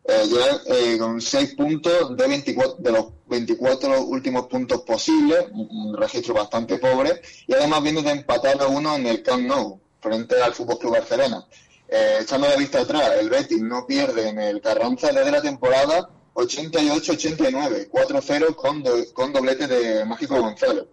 Eh, 0.07 0.29
eh, 0.67 0.99
con 0.99 1.19
6 1.19 1.55
puntos 1.55 2.15
de, 2.15 2.29
24, 2.29 2.77
de 2.79 2.93
los 2.93 3.07
24 3.27 4.03
últimos 4.03 4.47
puntos 4.49 4.83
posibles, 4.83 5.47
un 5.53 5.97
registro 5.97 6.35
bastante 6.35 6.77
pobre, 6.77 7.23
y 7.47 7.55
además 7.55 7.83
viene 7.83 8.03
de 8.03 8.11
empatar 8.11 8.61
a 8.61 8.67
uno 8.67 8.97
en 8.97 9.07
el 9.07 9.23
Camp 9.23 9.47
Nou, 9.47 9.81
frente 10.01 10.43
al 10.43 10.53
Fútbol 10.53 10.79
Club 10.79 10.93
Barcelona. 10.93 11.47
Eh, 11.89 12.19
echando 12.21 12.47
la 12.47 12.57
vista 12.57 12.81
atrás, 12.81 13.13
el 13.19 13.31
Betis 13.31 13.63
no 13.63 13.87
pierde 13.87 14.29
en 14.29 14.39
el 14.41 14.61
Carranza 14.61 15.11
desde 15.11 15.31
la 15.31 15.41
temporada 15.41 16.11
88-89, 16.35 17.89
4-0 17.91 18.55
con, 18.57 18.85
con 19.15 19.33
doblete 19.33 19.67
de 19.67 20.05
Mágico 20.05 20.39
Gonzalo. 20.39 20.89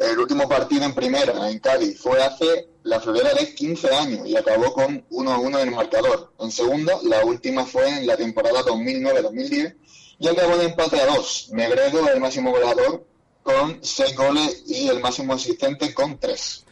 El 0.00 0.18
último 0.18 0.48
partido 0.48 0.86
en 0.86 0.94
primera, 0.94 1.50
en 1.50 1.58
Cádiz, 1.58 2.00
fue 2.00 2.22
hace 2.22 2.70
la 2.84 3.00
febrera 3.00 3.34
de 3.34 3.54
15 3.54 3.94
años 3.94 4.26
y 4.26 4.34
acabó 4.34 4.72
con 4.72 5.06
1-1 5.10 5.60
en 5.60 5.68
el 5.68 5.74
marcador. 5.74 6.32
En 6.40 6.50
segunda, 6.50 6.94
la 7.02 7.22
última 7.22 7.66
fue 7.66 7.98
en 7.98 8.06
la 8.06 8.16
temporada 8.16 8.62
2009-2010 8.62 9.76
y 10.18 10.28
acabó 10.28 10.56
de 10.56 10.64
empate 10.64 11.02
a 11.02 11.06
2. 11.06 11.50
Negredo, 11.52 12.08
el 12.08 12.18
máximo 12.18 12.50
goleador, 12.50 13.04
con 13.42 13.78
6 13.82 14.16
goles 14.16 14.64
y 14.66 14.88
el 14.88 15.00
máximo 15.00 15.34
asistente 15.34 15.92
con 15.92 16.18
3. 16.18 16.64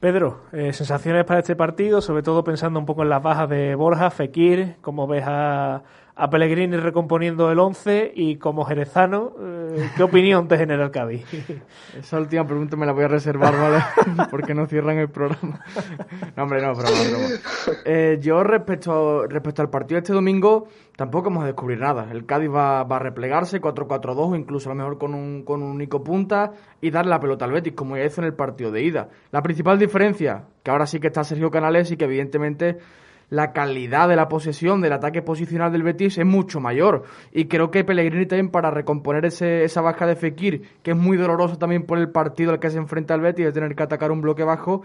Pedro, 0.00 0.46
eh, 0.52 0.72
sensaciones 0.72 1.24
para 1.24 1.38
este 1.38 1.54
partido, 1.54 2.00
sobre 2.00 2.24
todo 2.24 2.42
pensando 2.42 2.80
un 2.80 2.86
poco 2.86 3.04
en 3.04 3.10
las 3.10 3.22
bajas 3.22 3.48
de 3.48 3.76
Borja, 3.76 4.10
Fekir, 4.10 4.74
cómo 4.80 5.06
ves 5.06 5.22
a, 5.24 5.84
a 6.14 6.28
Pellegrini 6.28 6.76
recomponiendo 6.76 7.50
el 7.50 7.58
11 7.58 8.12
y 8.14 8.36
como 8.36 8.64
jerezano, 8.64 9.32
eh, 9.40 9.90
¿qué 9.96 10.02
opinión 10.02 10.46
te 10.46 10.58
genera 10.58 10.84
el 10.84 10.90
Cádiz? 10.90 11.24
Esa 11.98 12.18
última 12.18 12.46
pregunta 12.46 12.76
me 12.76 12.84
la 12.84 12.92
voy 12.92 13.04
a 13.04 13.08
reservar, 13.08 13.54
¿vale? 13.56 13.82
Porque 14.30 14.54
no 14.54 14.66
cierran 14.66 14.98
el 14.98 15.08
programa. 15.08 15.60
No, 16.36 16.44
hombre, 16.44 16.62
no, 16.62 16.74
broma. 16.74 16.90
Eh, 17.84 18.18
yo 18.20 18.42
respecto, 18.42 19.26
respecto 19.26 19.60
al 19.60 19.68
partido 19.68 19.96
de 19.96 20.00
este 20.00 20.12
domingo, 20.12 20.68
tampoco 20.96 21.28
vamos 21.28 21.44
a 21.44 21.46
descubrir 21.46 21.78
nada. 21.78 22.08
El 22.10 22.24
Cádiz 22.24 22.50
va, 22.50 22.84
va 22.84 22.96
a 22.96 22.98
replegarse 23.00 23.60
4-4-2 23.60 24.32
o 24.32 24.36
incluso 24.36 24.70
a 24.70 24.74
lo 24.74 24.78
mejor 24.78 24.98
con 24.98 25.14
un, 25.14 25.42
con 25.42 25.62
un 25.62 25.70
único 25.70 26.02
punta 26.02 26.52
y 26.80 26.90
darle 26.90 27.10
la 27.10 27.20
pelota 27.20 27.44
al 27.44 27.52
Betis, 27.52 27.74
como 27.74 27.96
ya 27.96 28.04
hizo 28.04 28.22
en 28.22 28.28
el 28.28 28.34
partido 28.34 28.70
de 28.70 28.82
ida. 28.82 29.08
La 29.30 29.42
principal 29.42 29.78
diferencia, 29.78 30.44
que 30.62 30.70
ahora 30.70 30.86
sí 30.86 31.00
que 31.00 31.08
está 31.08 31.22
Sergio 31.22 31.50
Canales 31.50 31.90
y 31.90 31.96
que 31.96 32.04
evidentemente 32.04 32.78
la 33.32 33.54
calidad 33.54 34.10
de 34.10 34.16
la 34.16 34.28
posesión, 34.28 34.82
del 34.82 34.92
ataque 34.92 35.22
posicional 35.22 35.72
del 35.72 35.82
Betis 35.82 36.18
es 36.18 36.26
mucho 36.26 36.60
mayor. 36.60 37.04
Y 37.32 37.46
creo 37.46 37.70
que 37.70 37.82
Pellegrini 37.82 38.26
también 38.26 38.50
para 38.50 38.70
recomponer 38.70 39.24
ese, 39.24 39.64
esa 39.64 39.80
baja 39.80 40.06
de 40.06 40.16
Fekir, 40.16 40.68
que 40.82 40.90
es 40.90 40.96
muy 40.98 41.16
doloroso 41.16 41.56
también 41.56 41.84
por 41.84 41.96
el 41.96 42.10
partido 42.10 42.50
al 42.50 42.60
que 42.60 42.68
se 42.68 42.76
enfrenta 42.76 43.14
el 43.14 43.22
Betis, 43.22 43.46
de 43.46 43.52
tener 43.52 43.74
que 43.74 43.84
atacar 43.84 44.12
un 44.12 44.20
bloque 44.20 44.44
bajo, 44.44 44.82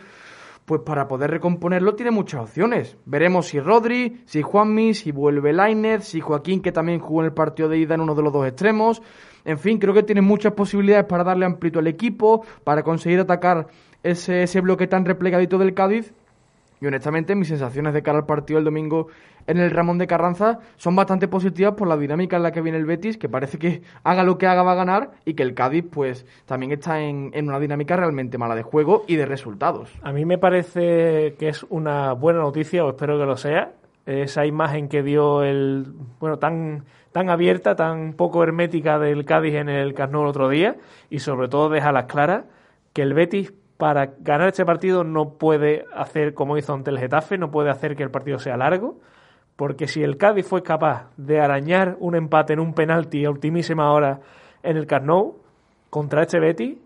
pues 0.63 0.79
para 0.85 1.09
poder 1.09 1.29
recomponerlo 1.29 1.95
tiene 1.95 2.11
muchas 2.11 2.39
opciones. 2.39 2.95
Veremos 3.03 3.47
si 3.47 3.59
Rodri, 3.59 4.21
si 4.23 4.41
Juanmi, 4.41 4.93
si 4.93 5.11
vuelve 5.11 5.51
Lainez, 5.51 6.05
si 6.05 6.21
Joaquín, 6.21 6.61
que 6.61 6.71
también 6.71 6.99
jugó 6.99 7.23
en 7.23 7.25
el 7.25 7.33
partido 7.33 7.67
de 7.67 7.79
ida 7.79 7.95
en 7.95 8.01
uno 8.01 8.15
de 8.15 8.23
los 8.23 8.31
dos 8.31 8.47
extremos. 8.47 9.01
En 9.43 9.59
fin, 9.59 9.77
creo 9.77 9.93
que 9.93 10.03
tiene 10.03 10.21
muchas 10.21 10.53
posibilidades 10.53 11.05
para 11.05 11.25
darle 11.25 11.45
amplitud 11.45 11.79
al 11.81 11.87
equipo, 11.87 12.45
para 12.63 12.83
conseguir 12.83 13.19
atacar 13.19 13.67
ese, 14.03 14.43
ese 14.43 14.61
bloque 14.61 14.87
tan 14.87 15.03
replegadito 15.03 15.57
del 15.57 15.73
Cádiz. 15.73 16.13
Y 16.79 16.87
honestamente, 16.87 17.35
mis 17.35 17.47
sensaciones 17.47 17.93
de 17.93 18.03
cara 18.03 18.19
al 18.19 18.25
partido 18.25 18.57
del 18.57 18.65
domingo 18.65 19.07
en 19.47 19.57
el 19.57 19.71
Ramón 19.71 19.97
de 19.97 20.07
Carranza 20.07 20.59
son 20.75 20.95
bastante 20.95 21.27
positivas 21.27 21.73
por 21.73 21.87
la 21.87 21.97
dinámica 21.97 22.37
en 22.37 22.43
la 22.43 22.51
que 22.51 22.61
viene 22.61 22.77
el 22.77 22.85
Betis, 22.85 23.17
que 23.17 23.29
parece 23.29 23.57
que 23.57 23.81
haga 24.03 24.23
lo 24.23 24.37
que 24.37 24.45
haga 24.45 24.61
va 24.61 24.73
a 24.73 24.75
ganar, 24.75 25.11
y 25.25 25.33
que 25.33 25.43
el 25.43 25.53
Cádiz, 25.53 25.85
pues, 25.89 26.25
también 26.45 26.71
está 26.71 27.01
en, 27.01 27.31
en 27.33 27.47
una 27.47 27.59
dinámica 27.59 27.95
realmente 27.95 28.37
mala 28.37 28.55
de 28.55 28.63
juego 28.63 29.05
y 29.07 29.15
de 29.15 29.25
resultados. 29.25 29.91
A 30.03 30.11
mí 30.11 30.25
me 30.25 30.37
parece 30.37 31.35
que 31.39 31.49
es 31.49 31.65
una 31.69 32.13
buena 32.13 32.39
noticia, 32.39 32.85
o 32.85 32.89
espero 32.89 33.17
que 33.17 33.25
lo 33.25 33.37
sea, 33.37 33.71
esa 34.05 34.45
imagen 34.45 34.87
que 34.87 35.03
dio 35.03 35.43
el, 35.43 35.85
bueno, 36.19 36.37
tan, 36.37 36.85
tan 37.11 37.29
abierta, 37.29 37.75
tan 37.75 38.13
poco 38.13 38.43
hermética 38.43 38.99
del 38.99 39.25
Cádiz 39.25 39.55
en 39.55 39.69
el 39.69 39.93
Camp 39.93 40.13
el 40.13 40.27
otro 40.27 40.47
día, 40.49 40.75
y 41.09 41.19
sobre 41.19 41.47
todo 41.47 41.69
deja 41.69 41.91
las 41.91 42.05
claras 42.05 42.45
que 42.93 43.01
el 43.01 43.13
Betis 43.13 43.53
para 43.77 44.13
ganar 44.19 44.49
este 44.49 44.65
partido 44.65 45.03
no 45.03 45.37
puede 45.37 45.85
hacer 45.93 46.33
como 46.33 46.57
hizo 46.57 46.73
ante 46.73 46.89
el 46.89 46.99
Getafe, 46.99 47.37
no 47.37 47.51
puede 47.51 47.69
hacer 47.69 47.95
que 47.95 48.03
el 48.03 48.11
partido 48.11 48.39
sea 48.39 48.57
largo, 48.57 48.97
porque 49.55 49.87
si 49.87 50.03
el 50.03 50.17
Cádiz 50.17 50.47
fue 50.47 50.63
capaz 50.63 51.09
de 51.17 51.39
arañar 51.39 51.95
un 51.99 52.15
empate 52.15 52.53
en 52.53 52.59
un 52.59 52.73
penalti 52.73 53.25
a 53.25 53.29
ultimísima 53.29 53.91
hora 53.91 54.19
en 54.63 54.77
el 54.77 54.87
Camp 54.87 55.05
Nou 55.05 55.37
contra 55.89 56.23
este 56.23 56.39
Betis, 56.39 56.77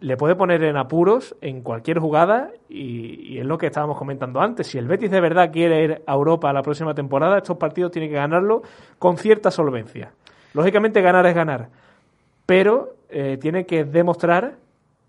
le 0.00 0.16
puede 0.16 0.34
poner 0.34 0.62
en 0.64 0.78
apuros 0.78 1.36
en 1.42 1.62
cualquier 1.62 1.98
jugada 1.98 2.50
y, 2.68 3.34
y, 3.34 3.38
es 3.38 3.44
lo 3.44 3.58
que 3.58 3.66
estábamos 3.66 3.98
comentando 3.98 4.40
antes. 4.40 4.66
Si 4.66 4.78
el 4.78 4.88
Betis 4.88 5.10
de 5.10 5.20
verdad 5.20 5.50
quiere 5.52 5.84
ir 5.84 6.02
a 6.06 6.14
Europa 6.14 6.50
la 6.54 6.62
próxima 6.62 6.94
temporada, 6.94 7.36
estos 7.36 7.58
partidos 7.58 7.92
tiene 7.92 8.08
que 8.08 8.14
ganarlo 8.14 8.62
con 8.98 9.18
cierta 9.18 9.50
solvencia. 9.50 10.12
Lógicamente 10.54 11.02
ganar 11.02 11.26
es 11.26 11.34
ganar, 11.34 11.68
pero 12.46 12.94
eh, 13.10 13.36
tiene 13.38 13.66
que 13.66 13.84
demostrar 13.84 14.56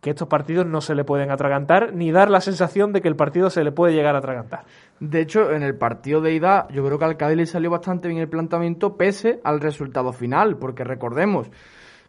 que 0.01 0.09
estos 0.09 0.27
partidos 0.27 0.65
no 0.65 0.81
se 0.81 0.95
le 0.95 1.03
pueden 1.03 1.31
atragantar 1.31 1.93
ni 1.93 2.11
dar 2.11 2.29
la 2.29 2.41
sensación 2.41 2.91
de 2.91 3.01
que 3.01 3.07
el 3.07 3.15
partido 3.15 3.49
se 3.49 3.63
le 3.63 3.71
puede 3.71 3.93
llegar 3.93 4.15
a 4.15 4.17
atragantar. 4.17 4.65
De 4.99 5.21
hecho, 5.21 5.51
en 5.51 5.61
el 5.61 5.75
partido 5.75 6.21
de 6.21 6.33
ida, 6.33 6.67
yo 6.71 6.83
creo 6.83 6.97
que 6.97 7.05
al 7.05 7.17
Cádiz 7.17 7.51
salió 7.51 7.69
bastante 7.69 8.07
bien 8.07 8.19
el 8.19 8.27
planteamiento 8.27 8.97
pese 8.97 9.39
al 9.43 9.61
resultado 9.61 10.11
final, 10.11 10.57
porque 10.57 10.83
recordemos 10.83 11.49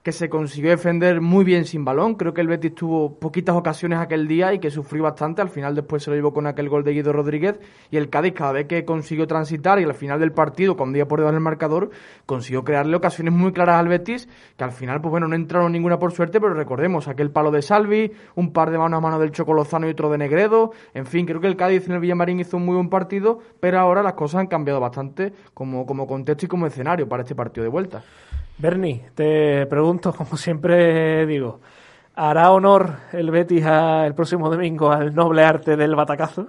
que 0.03 0.11
se 0.11 0.29
consiguió 0.29 0.71
defender 0.71 1.21
muy 1.21 1.45
bien 1.45 1.65
sin 1.65 1.85
balón. 1.85 2.17
Creo 2.17 2.35
que 2.35 2.41
el 2.41 2.49
Betis 2.49 2.75
tuvo 2.75 3.21
poquitas 3.21 3.55
ocasiones 3.55 4.01
aquel 4.01 4.27
día 4.27 4.53
y 4.53 4.59
que 4.59 4.71
sufrió 4.71 5.05
bastante. 5.05 5.43
Al 5.43 5.49
final 5.49 5.77
después 5.77 6.03
se 6.03 6.11
lo 6.11 6.17
llevó 6.17 6.33
con 6.33 6.47
aquel 6.49 6.69
gol 6.69 6.83
de 6.83 6.93
Guido 6.93 7.13
Rodríguez 7.13 7.61
y 7.91 7.97
el 7.97 8.11
Cádiz 8.11 8.33
cada 8.33 8.53
vez 8.53 8.67
que 8.67 8.85
consiguió 8.85 9.29
transitar 9.29 9.79
y 9.79 9.85
al 9.85 9.95
final 9.95 10.19
del 10.19 10.33
partido, 10.33 10.77
con 10.77 10.93
día 10.93 11.07
por 11.07 11.21
debajo 11.21 11.35
del 11.35 11.43
marcador, 11.43 11.91
consiguió 12.27 12.65
crearle 12.65 12.97
ocasiones 12.97 13.33
muy 13.33 13.53
claras 13.53 13.77
al 13.77 13.89
Betis 13.89 14.29
que 14.57 14.65
al 14.65 14.73
final, 14.73 15.01
pues 15.01 15.11
bueno, 15.11 15.29
no 15.29 15.37
entraron 15.37 15.71
ninguna 15.71 15.99
por 16.01 16.13
suerte, 16.13 16.41
pero 16.41 16.55
recordemos 16.55 17.07
aquel 17.07 17.31
palo 17.31 17.53
de 17.53 17.63
Salvi, 17.63 18.13
un 18.35 18.53
par 18.53 18.71
de 18.71 18.79
manos 18.79 18.99
a 18.99 19.01
mano 19.01 19.21
del 19.21 19.31
Chocolozano 19.31 19.87
y 19.87 19.91
otro 19.91 20.11
de 20.11 20.19
Negredo. 20.19 20.73
En 20.95 21.07
fin, 21.07 21.27
creo 21.27 21.41
que 21.41 21.47
el 21.47 21.57
Cádiz 21.57 21.87
en 21.87 21.95
el 21.95 22.01
Villamarín 22.01 22.41
hizo 22.41 22.57
un 22.57 22.67
muy 22.67 22.75
buen 22.75 22.89
partido, 22.89 23.39
pero 23.61 23.79
ahora 23.79 24.03
las 24.03 24.15
cosas 24.15 24.41
han 24.41 24.47
cambiado 24.49 24.81
bastante 24.81 25.33
como, 25.55 25.87
como 25.87 26.09
contexto 26.09 26.47
y 26.47 26.49
como 26.49 26.67
escenario 26.67 27.09
para 27.09 27.23
este 27.23 27.37
partido 27.37 27.63
de 27.63 27.71
vuelta. 27.71 28.03
Bernie, 28.63 29.11
te 29.17 29.67
pregunto, 29.67 30.15
como 30.17 30.37
siempre 30.37 31.27
digo, 31.27 31.61
¿hará 32.15 32.53
honor 32.53 32.97
el 33.13 33.33
Betis 33.33 33.65
el 33.67 34.15
próximo 34.15 34.49
domingo 34.49 34.93
al 34.93 35.13
noble 35.13 35.43
arte 35.43 35.77
del 35.77 35.97
batacazo? 35.97 36.47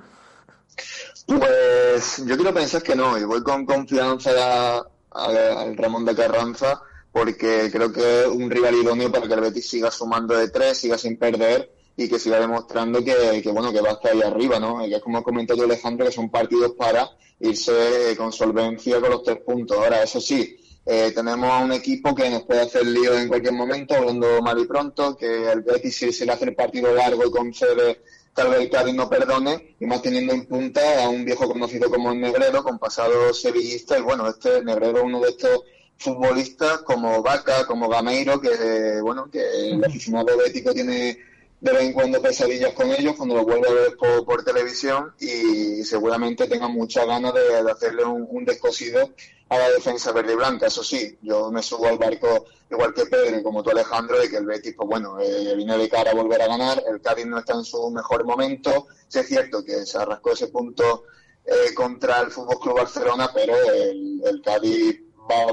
Pues 1.25 2.23
yo 2.23 2.35
quiero 2.35 2.53
pensar 2.53 2.83
que 2.83 2.95
no, 2.95 3.17
y 3.17 3.23
voy 3.23 3.41
con 3.41 3.65
confianza 3.65 4.85
al 5.09 5.75
Ramón 5.75 6.05
de 6.05 6.15
Carranza, 6.15 6.79
porque 7.11 7.69
creo 7.71 7.91
que 7.91 8.21
es 8.21 8.27
un 8.27 8.51
rival 8.51 8.75
idóneo 8.75 9.11
para 9.11 9.27
que 9.27 9.33
el 9.33 9.41
Betis 9.41 9.67
siga 9.67 9.89
sumando 9.89 10.37
de 10.37 10.49
tres, 10.49 10.77
siga 10.77 10.99
sin 10.99 11.17
perder 11.17 11.71
y 11.97 12.07
que 12.07 12.19
siga 12.19 12.39
demostrando 12.39 13.03
que, 13.03 13.41
que 13.41 13.51
bueno 13.51 13.71
que 13.71 13.81
va 13.81 13.89
hasta 13.89 14.09
ahí 14.09 14.21
arriba, 14.21 14.59
¿no? 14.59 14.85
Y 14.85 14.89
que 14.89 14.97
es 14.97 15.01
como 15.01 15.23
comentó 15.23 15.55
yo 15.55 15.63
Alejandro, 15.63 16.05
que 16.05 16.11
son 16.11 16.29
partidos 16.29 16.73
para 16.73 17.09
irse 17.39 18.15
con 18.17 18.31
solvencia 18.31 19.01
con 19.01 19.09
los 19.09 19.23
tres 19.23 19.39
puntos. 19.41 19.77
Ahora, 19.77 20.03
eso 20.03 20.21
sí, 20.21 20.59
eh, 20.85 21.11
tenemos 21.15 21.49
a 21.49 21.59
un 21.59 21.71
equipo 21.71 22.13
que 22.13 22.29
nos 22.29 22.43
puede 22.43 22.61
hacer 22.61 22.85
lío 22.85 23.17
en 23.17 23.27
cualquier 23.27 23.53
momento, 23.53 23.95
hablando 23.95 24.41
mal 24.41 24.59
y 24.59 24.65
pronto, 24.65 25.15
que 25.15 25.51
el 25.51 25.61
Betis 25.61 25.95
si 25.95 26.11
se 26.11 26.25
le 26.25 26.33
hace 26.33 26.45
el 26.45 26.55
partido 26.55 26.93
largo 26.93 27.25
y 27.25 27.31
concede, 27.31 28.01
tal 28.33 28.49
vez 28.49 28.61
el 28.61 28.69
Cádiz 28.69 28.93
no 28.93 29.09
perdone, 29.09 29.75
y 29.79 29.85
más 29.85 30.01
teniendo 30.01 30.33
en 30.33 30.45
punta 30.45 31.03
a 31.03 31.09
un 31.09 31.23
viejo 31.23 31.47
conocido 31.47 31.89
como 31.89 32.11
el 32.11 32.19
Negredo, 32.19 32.63
con 32.63 32.79
pasado 32.79 33.33
sevillista, 33.33 33.97
y 33.97 34.01
bueno, 34.01 34.27
este 34.27 34.63
Negredo 34.63 34.97
es 34.97 35.03
uno 35.03 35.21
de 35.21 35.29
estos 35.29 35.61
futbolistas 35.97 36.79
como 36.79 37.21
Vaca, 37.21 37.65
como 37.65 37.87
Gameiro, 37.87 38.41
que 38.41 38.99
bueno, 39.01 39.29
que 39.31 39.39
el 39.69 39.83
aficionado 39.83 40.37
bético 40.37 40.73
tiene 40.73 41.17
de 41.63 41.71
vez 41.71 41.83
en 41.83 41.93
cuando 41.93 42.21
pesadillas 42.21 42.73
con 42.73 42.91
ellos 42.91 43.15
cuando 43.15 43.35
lo 43.35 43.45
vuelve 43.45 43.69
a 43.69 43.71
ver 43.71 43.95
por, 43.95 44.25
por 44.25 44.43
televisión 44.43 45.13
y 45.17 45.81
seguramente 45.85 46.45
tenga 46.45 46.67
muchas 46.67 47.07
ganas 47.07 47.33
de, 47.33 47.71
hacerle 47.71 48.03
un, 48.03 48.27
un, 48.29 48.43
descosido 48.43 49.11
a 49.47 49.57
la 49.57 49.69
defensa 49.69 50.11
verde 50.11 50.33
y 50.33 50.35
blanca. 50.35 50.67
Eso 50.67 50.83
sí, 50.83 51.17
yo 51.21 51.51
me 51.51 51.63
subo 51.63 51.87
al 51.87 51.97
barco 51.97 52.47
igual 52.69 52.93
que 52.93 53.05
Pedro 53.05 53.37
y 53.37 53.43
como 53.43 53.63
tú 53.63 53.69
Alejandro 53.69 54.19
de 54.19 54.29
que 54.29 54.37
el 54.37 54.45
Betis, 54.45 54.73
pues 54.75 54.89
bueno, 54.89 55.17
eh, 55.21 55.53
viene 55.55 55.77
de 55.77 55.87
cara 55.87 56.11
a 56.11 56.15
volver 56.15 56.41
a 56.41 56.47
ganar, 56.47 56.83
el 56.85 56.99
Cádiz 56.99 57.27
no 57.27 57.39
está 57.39 57.53
en 57.53 57.63
su 57.63 57.89
mejor 57.91 58.25
momento, 58.25 58.87
sí 59.07 59.19
es 59.19 59.27
cierto 59.27 59.63
que 59.63 59.85
se 59.85 59.97
arrascó 59.97 60.33
ese 60.33 60.49
punto 60.49 61.05
eh, 61.45 61.73
contra 61.73 62.19
el 62.19 62.31
Fútbol 62.31 62.59
Club 62.59 62.75
Barcelona, 62.75 63.31
pero 63.33 63.55
el, 63.55 64.21
el 64.25 64.41
Cádiz 64.41 64.99
va, 65.31 65.45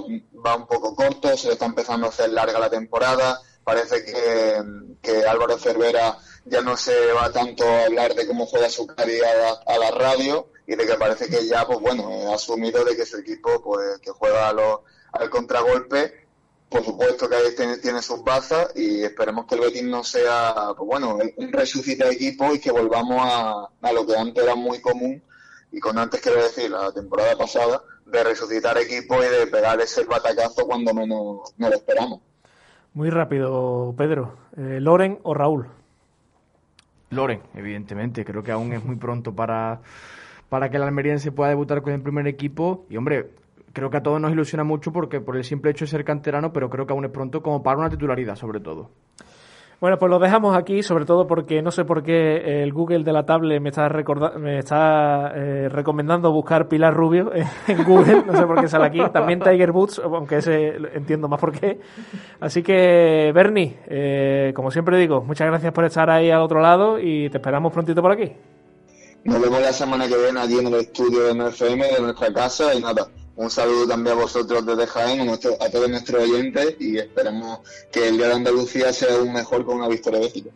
va 0.45 0.57
un 0.57 0.67
poco 0.67 0.97
corto, 0.97 1.37
se 1.37 1.47
le 1.47 1.53
está 1.53 1.67
empezando 1.67 2.07
a 2.07 2.11
hacer 2.11 2.31
larga 2.31 2.59
la 2.59 2.69
temporada, 2.69 3.41
parece 3.65 4.05
que, 4.05 5.27
Álvaro 5.27 5.59
Cervera 5.59 6.19
ya 6.45 6.61
no 6.61 6.77
se 6.77 7.13
va 7.13 7.33
tanto 7.33 7.65
a 7.65 7.85
hablar 7.85 8.15
de 8.15 8.27
cómo 8.27 8.47
juega 8.47 8.69
su 8.69 8.87
Cádiz 8.87 9.23
a 9.23 9.73
a 9.73 9.79
la, 9.79 9.91
radio 9.91 10.49
y 10.67 10.75
de 10.77 10.87
que 10.87 10.95
parece 10.95 11.29
que 11.29 11.47
ya, 11.47 11.67
pues 11.67 11.81
bueno, 11.81 12.31
ha 12.31 12.35
asumido 12.35 12.85
de 12.85 12.97
que 12.97 13.07
su 13.07 13.19
equipo, 13.19 13.63
pues 13.63 13.99
que 14.01 14.11
juega 14.11 14.49
a 14.49 14.53
lo, 14.53 14.85
al 15.13 15.31
contragolpe. 15.31 16.29
Por 16.69 16.85
supuesto 16.85 17.29
que 17.29 17.35
ahí 17.35 17.55
tiene, 17.57 17.79
tiene 17.79 18.01
sus 18.01 18.23
bazas 18.23 18.71
y 18.77 19.03
esperemos 19.03 19.47
que 19.47 19.57
el 19.57 19.63
Betis 19.63 19.83
no 19.83 20.05
sea, 20.05 20.73
pues 20.77 20.87
bueno, 20.87 21.19
un 21.37 21.53
resucite 21.53 22.05
de 22.05 22.13
equipo 22.13 22.55
y 22.55 22.61
que 22.61 22.71
volvamos 22.71 23.19
a, 23.21 23.69
a 23.83 23.93
lo 23.93 24.07
que 24.07 24.17
antes 24.17 24.45
era 24.45 24.55
muy 24.55 24.81
común 24.81 25.21
y 25.73 25.81
con 25.81 25.99
antes 25.99 26.21
quiero 26.21 26.43
decir 26.43 26.71
la 26.71 26.93
temporada 26.93 27.37
pasada 27.37 27.83
de 28.07 28.25
resucitar 28.25 28.77
equipo 28.79 29.23
y 29.23 29.29
de 29.29 29.47
pegar 29.47 29.81
ese 29.81 30.05
batacazo 30.05 30.67
cuando 30.67 30.93
menos 30.93 31.53
no 31.57 31.69
lo 31.69 31.75
esperamos. 31.75 32.21
Muy 32.95 33.11
rápido, 33.11 33.95
Pedro. 33.97 34.37
Eh, 34.57 34.79
¿Loren 34.81 35.19
o 35.23 35.33
Raúl? 35.35 35.69
Loren, 37.11 37.41
evidentemente. 37.55 38.25
Creo 38.25 38.43
que 38.43 38.53
aún 38.53 38.73
es 38.73 38.85
muy 38.85 38.97
pronto 38.97 39.35
para, 39.35 39.81
para 40.49 40.71
que 40.71 40.77
el 40.77 40.83
almeriense 40.83 41.33
pueda 41.33 41.51
debutar 41.51 41.83
con 41.83 41.93
el 41.93 42.03
primer 42.03 42.27
equipo. 42.27 42.87
Y, 42.91 42.97
hombre, 42.97 43.31
creo 43.73 43.91
que 43.91 43.97
a 43.97 44.03
todos 44.03 44.21
nos 44.21 44.33
ilusiona 44.33 44.65
mucho 44.65 44.93
porque 44.93 45.21
por 45.21 45.37
el 45.37 45.45
simple 45.45 45.71
hecho 45.71 45.85
de 45.85 45.91
ser 45.91 46.05
canterano, 46.05 46.53
pero 46.53 46.69
creo 46.69 46.87
que 46.87 46.93
aún 46.93 47.05
es 47.05 47.11
pronto 47.11 47.43
como 47.43 47.63
para 47.63 47.79
una 47.79 47.91
titularidad, 47.91 48.37
sobre 48.37 48.61
todo. 48.61 48.91
Bueno, 49.81 49.99
pues 49.99 50.11
lo 50.11 50.19
dejamos 50.19 50.55
aquí, 50.55 50.83
sobre 50.83 51.07
todo 51.07 51.27
porque 51.27 51.63
no 51.63 51.71
sé 51.71 51.87
por 51.87 52.03
qué 52.03 52.63
el 52.63 52.71
Google 52.71 53.03
de 53.03 53.15
la 53.15 53.25
tablet 53.25 53.63
me 53.63 53.71
está, 53.71 53.89
me 54.39 54.59
está 54.59 55.33
eh, 55.35 55.71
recomendando 55.71 56.31
buscar 56.33 56.69
Pilar 56.69 56.93
Rubio 56.93 57.33
en 57.67 57.85
Google, 57.85 58.25
no 58.27 58.37
sé 58.37 58.45
por 58.45 58.61
qué 58.61 58.69
sale 58.69 58.85
aquí. 58.85 59.01
También 59.11 59.41
Tiger 59.41 59.71
Woods, 59.71 59.99
aunque 60.05 60.37
ese 60.37 60.75
entiendo 60.93 61.29
más 61.29 61.41
por 61.41 61.59
qué. 61.59 61.81
Así 62.41 62.63
que, 62.63 63.33
Bernie, 63.35 63.79
eh, 63.87 64.53
como 64.55 64.71
siempre 64.71 64.99
digo, 64.99 65.23
muchas 65.23 65.47
gracias 65.47 65.73
por 65.73 65.87
estar 65.87 66.11
ahí 66.11 66.31
al 66.31 66.43
otro 66.43 66.61
lado 66.61 66.99
y 66.99 67.31
te 67.31 67.39
esperamos 67.39 67.73
prontito 67.73 68.03
por 68.03 68.13
aquí. 68.13 68.31
Nos 69.25 69.41
vemos 69.41 69.63
la 69.63 69.73
semana 69.73 70.07
que 70.07 70.17
viene 70.19 70.41
allí 70.41 70.59
en 70.59 70.67
el 70.67 70.75
estudio 70.75 71.21
de 71.23 71.35
NFM, 71.35 71.87
de 71.87 72.01
nuestra 72.03 72.31
casa 72.35 72.75
y 72.75 72.83
nada 72.83 73.07
un 73.37 73.51
saludo 73.51 73.87
también 73.87 74.17
a 74.17 74.21
vosotros 74.21 74.65
desde 74.67 74.87
Jaén, 74.87 75.21
a, 75.21 75.25
nuestro, 75.25 75.53
a 75.61 75.71
todos 75.71 75.89
nuestros 75.89 76.23
oyentes 76.23 76.77
y 76.79 76.99
esperemos 76.99 77.61
que 77.91 78.09
el 78.09 78.17
Día 78.17 78.29
de 78.29 78.35
Andalucía 78.35 78.93
sea 78.93 79.17
aún 79.17 79.33
mejor 79.33 79.65
con 79.65 79.77
una 79.77 79.89
victoria 79.89 80.21
bética. 80.21 80.51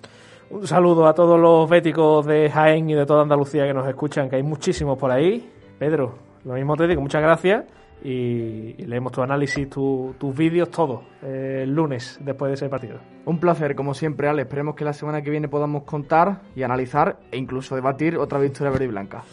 Un 0.50 0.66
saludo 0.66 1.06
a 1.06 1.14
todos 1.14 1.40
los 1.40 1.68
béticos 1.68 2.26
de 2.26 2.50
Jaén 2.50 2.90
y 2.90 2.94
de 2.94 3.06
toda 3.06 3.22
Andalucía 3.22 3.66
que 3.66 3.74
nos 3.74 3.88
escuchan, 3.88 4.28
que 4.28 4.36
hay 4.36 4.42
muchísimos 4.42 4.98
por 4.98 5.10
ahí. 5.10 5.50
Pedro, 5.78 6.14
lo 6.44 6.54
mismo 6.54 6.76
te 6.76 6.86
digo, 6.86 7.00
muchas 7.00 7.22
gracias 7.22 7.64
y, 8.04 8.74
y 8.78 8.86
leemos 8.86 9.12
tu 9.12 9.22
análisis, 9.22 9.68
tu, 9.68 10.14
tus 10.18 10.36
vídeos, 10.36 10.70
todo, 10.70 11.04
eh, 11.22 11.60
el 11.62 11.74
lunes 11.74 12.18
después 12.20 12.50
de 12.50 12.54
ese 12.54 12.68
partido. 12.68 12.98
Un 13.24 13.40
placer, 13.40 13.74
como 13.74 13.94
siempre, 13.94 14.28
Ale. 14.28 14.42
Esperemos 14.42 14.74
que 14.74 14.84
la 14.84 14.92
semana 14.92 15.22
que 15.22 15.30
viene 15.30 15.48
podamos 15.48 15.84
contar 15.84 16.42
y 16.54 16.62
analizar 16.62 17.16
e 17.32 17.38
incluso 17.38 17.74
debatir 17.74 18.18
otra 18.18 18.38
victoria 18.38 18.70
verde 18.70 18.84
y 18.84 18.88
blanca. 18.88 19.24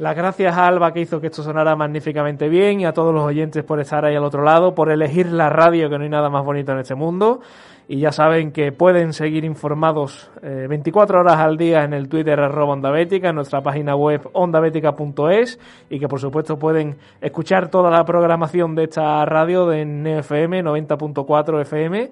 Las 0.00 0.16
gracias 0.16 0.56
a 0.56 0.66
Alba 0.66 0.94
que 0.94 1.00
hizo 1.02 1.20
que 1.20 1.26
esto 1.26 1.42
sonara 1.42 1.76
magníficamente 1.76 2.48
bien 2.48 2.80
y 2.80 2.86
a 2.86 2.94
todos 2.94 3.12
los 3.12 3.22
oyentes 3.22 3.62
por 3.64 3.80
estar 3.80 4.02
ahí 4.06 4.16
al 4.16 4.24
otro 4.24 4.42
lado, 4.42 4.74
por 4.74 4.90
elegir 4.90 5.26
la 5.26 5.50
radio, 5.50 5.90
que 5.90 5.98
no 5.98 6.04
hay 6.04 6.08
nada 6.08 6.30
más 6.30 6.42
bonito 6.42 6.72
en 6.72 6.78
este 6.78 6.94
mundo. 6.94 7.42
Y 7.86 7.98
ya 7.98 8.10
saben 8.10 8.50
que 8.50 8.72
pueden 8.72 9.12
seguir 9.12 9.44
informados 9.44 10.30
24 10.40 11.18
eh, 11.18 11.20
horas 11.20 11.36
al 11.36 11.58
día 11.58 11.84
en 11.84 11.92
el 11.92 12.08
Twitter 12.08 12.40
arroba 12.40 12.80
en 12.98 13.34
nuestra 13.34 13.62
página 13.62 13.94
web 13.94 14.26
ondabetica.es 14.32 15.60
y 15.90 16.00
que 16.00 16.08
por 16.08 16.18
supuesto 16.18 16.58
pueden 16.58 16.96
escuchar 17.20 17.68
toda 17.68 17.90
la 17.90 18.02
programación 18.06 18.74
de 18.74 18.84
esta 18.84 19.22
radio 19.26 19.66
de 19.66 19.84
NFM 19.84 20.64
90.4 20.64 21.60
FM, 21.60 22.10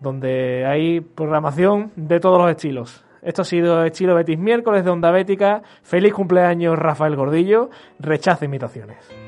donde 0.00 0.64
hay 0.64 1.02
programación 1.02 1.92
de 1.96 2.18
todos 2.18 2.38
los 2.38 2.50
estilos. 2.50 3.05
Esto 3.26 3.42
ha 3.42 3.44
sido 3.44 3.84
Estilo 3.84 4.14
Betis 4.14 4.38
miércoles 4.38 4.84
de 4.84 4.90
Onda 4.90 5.10
Bética. 5.10 5.60
Feliz 5.82 6.14
cumpleaños 6.14 6.78
Rafael 6.78 7.16
Gordillo. 7.16 7.70
Rechaza 7.98 8.44
imitaciones. 8.44 9.25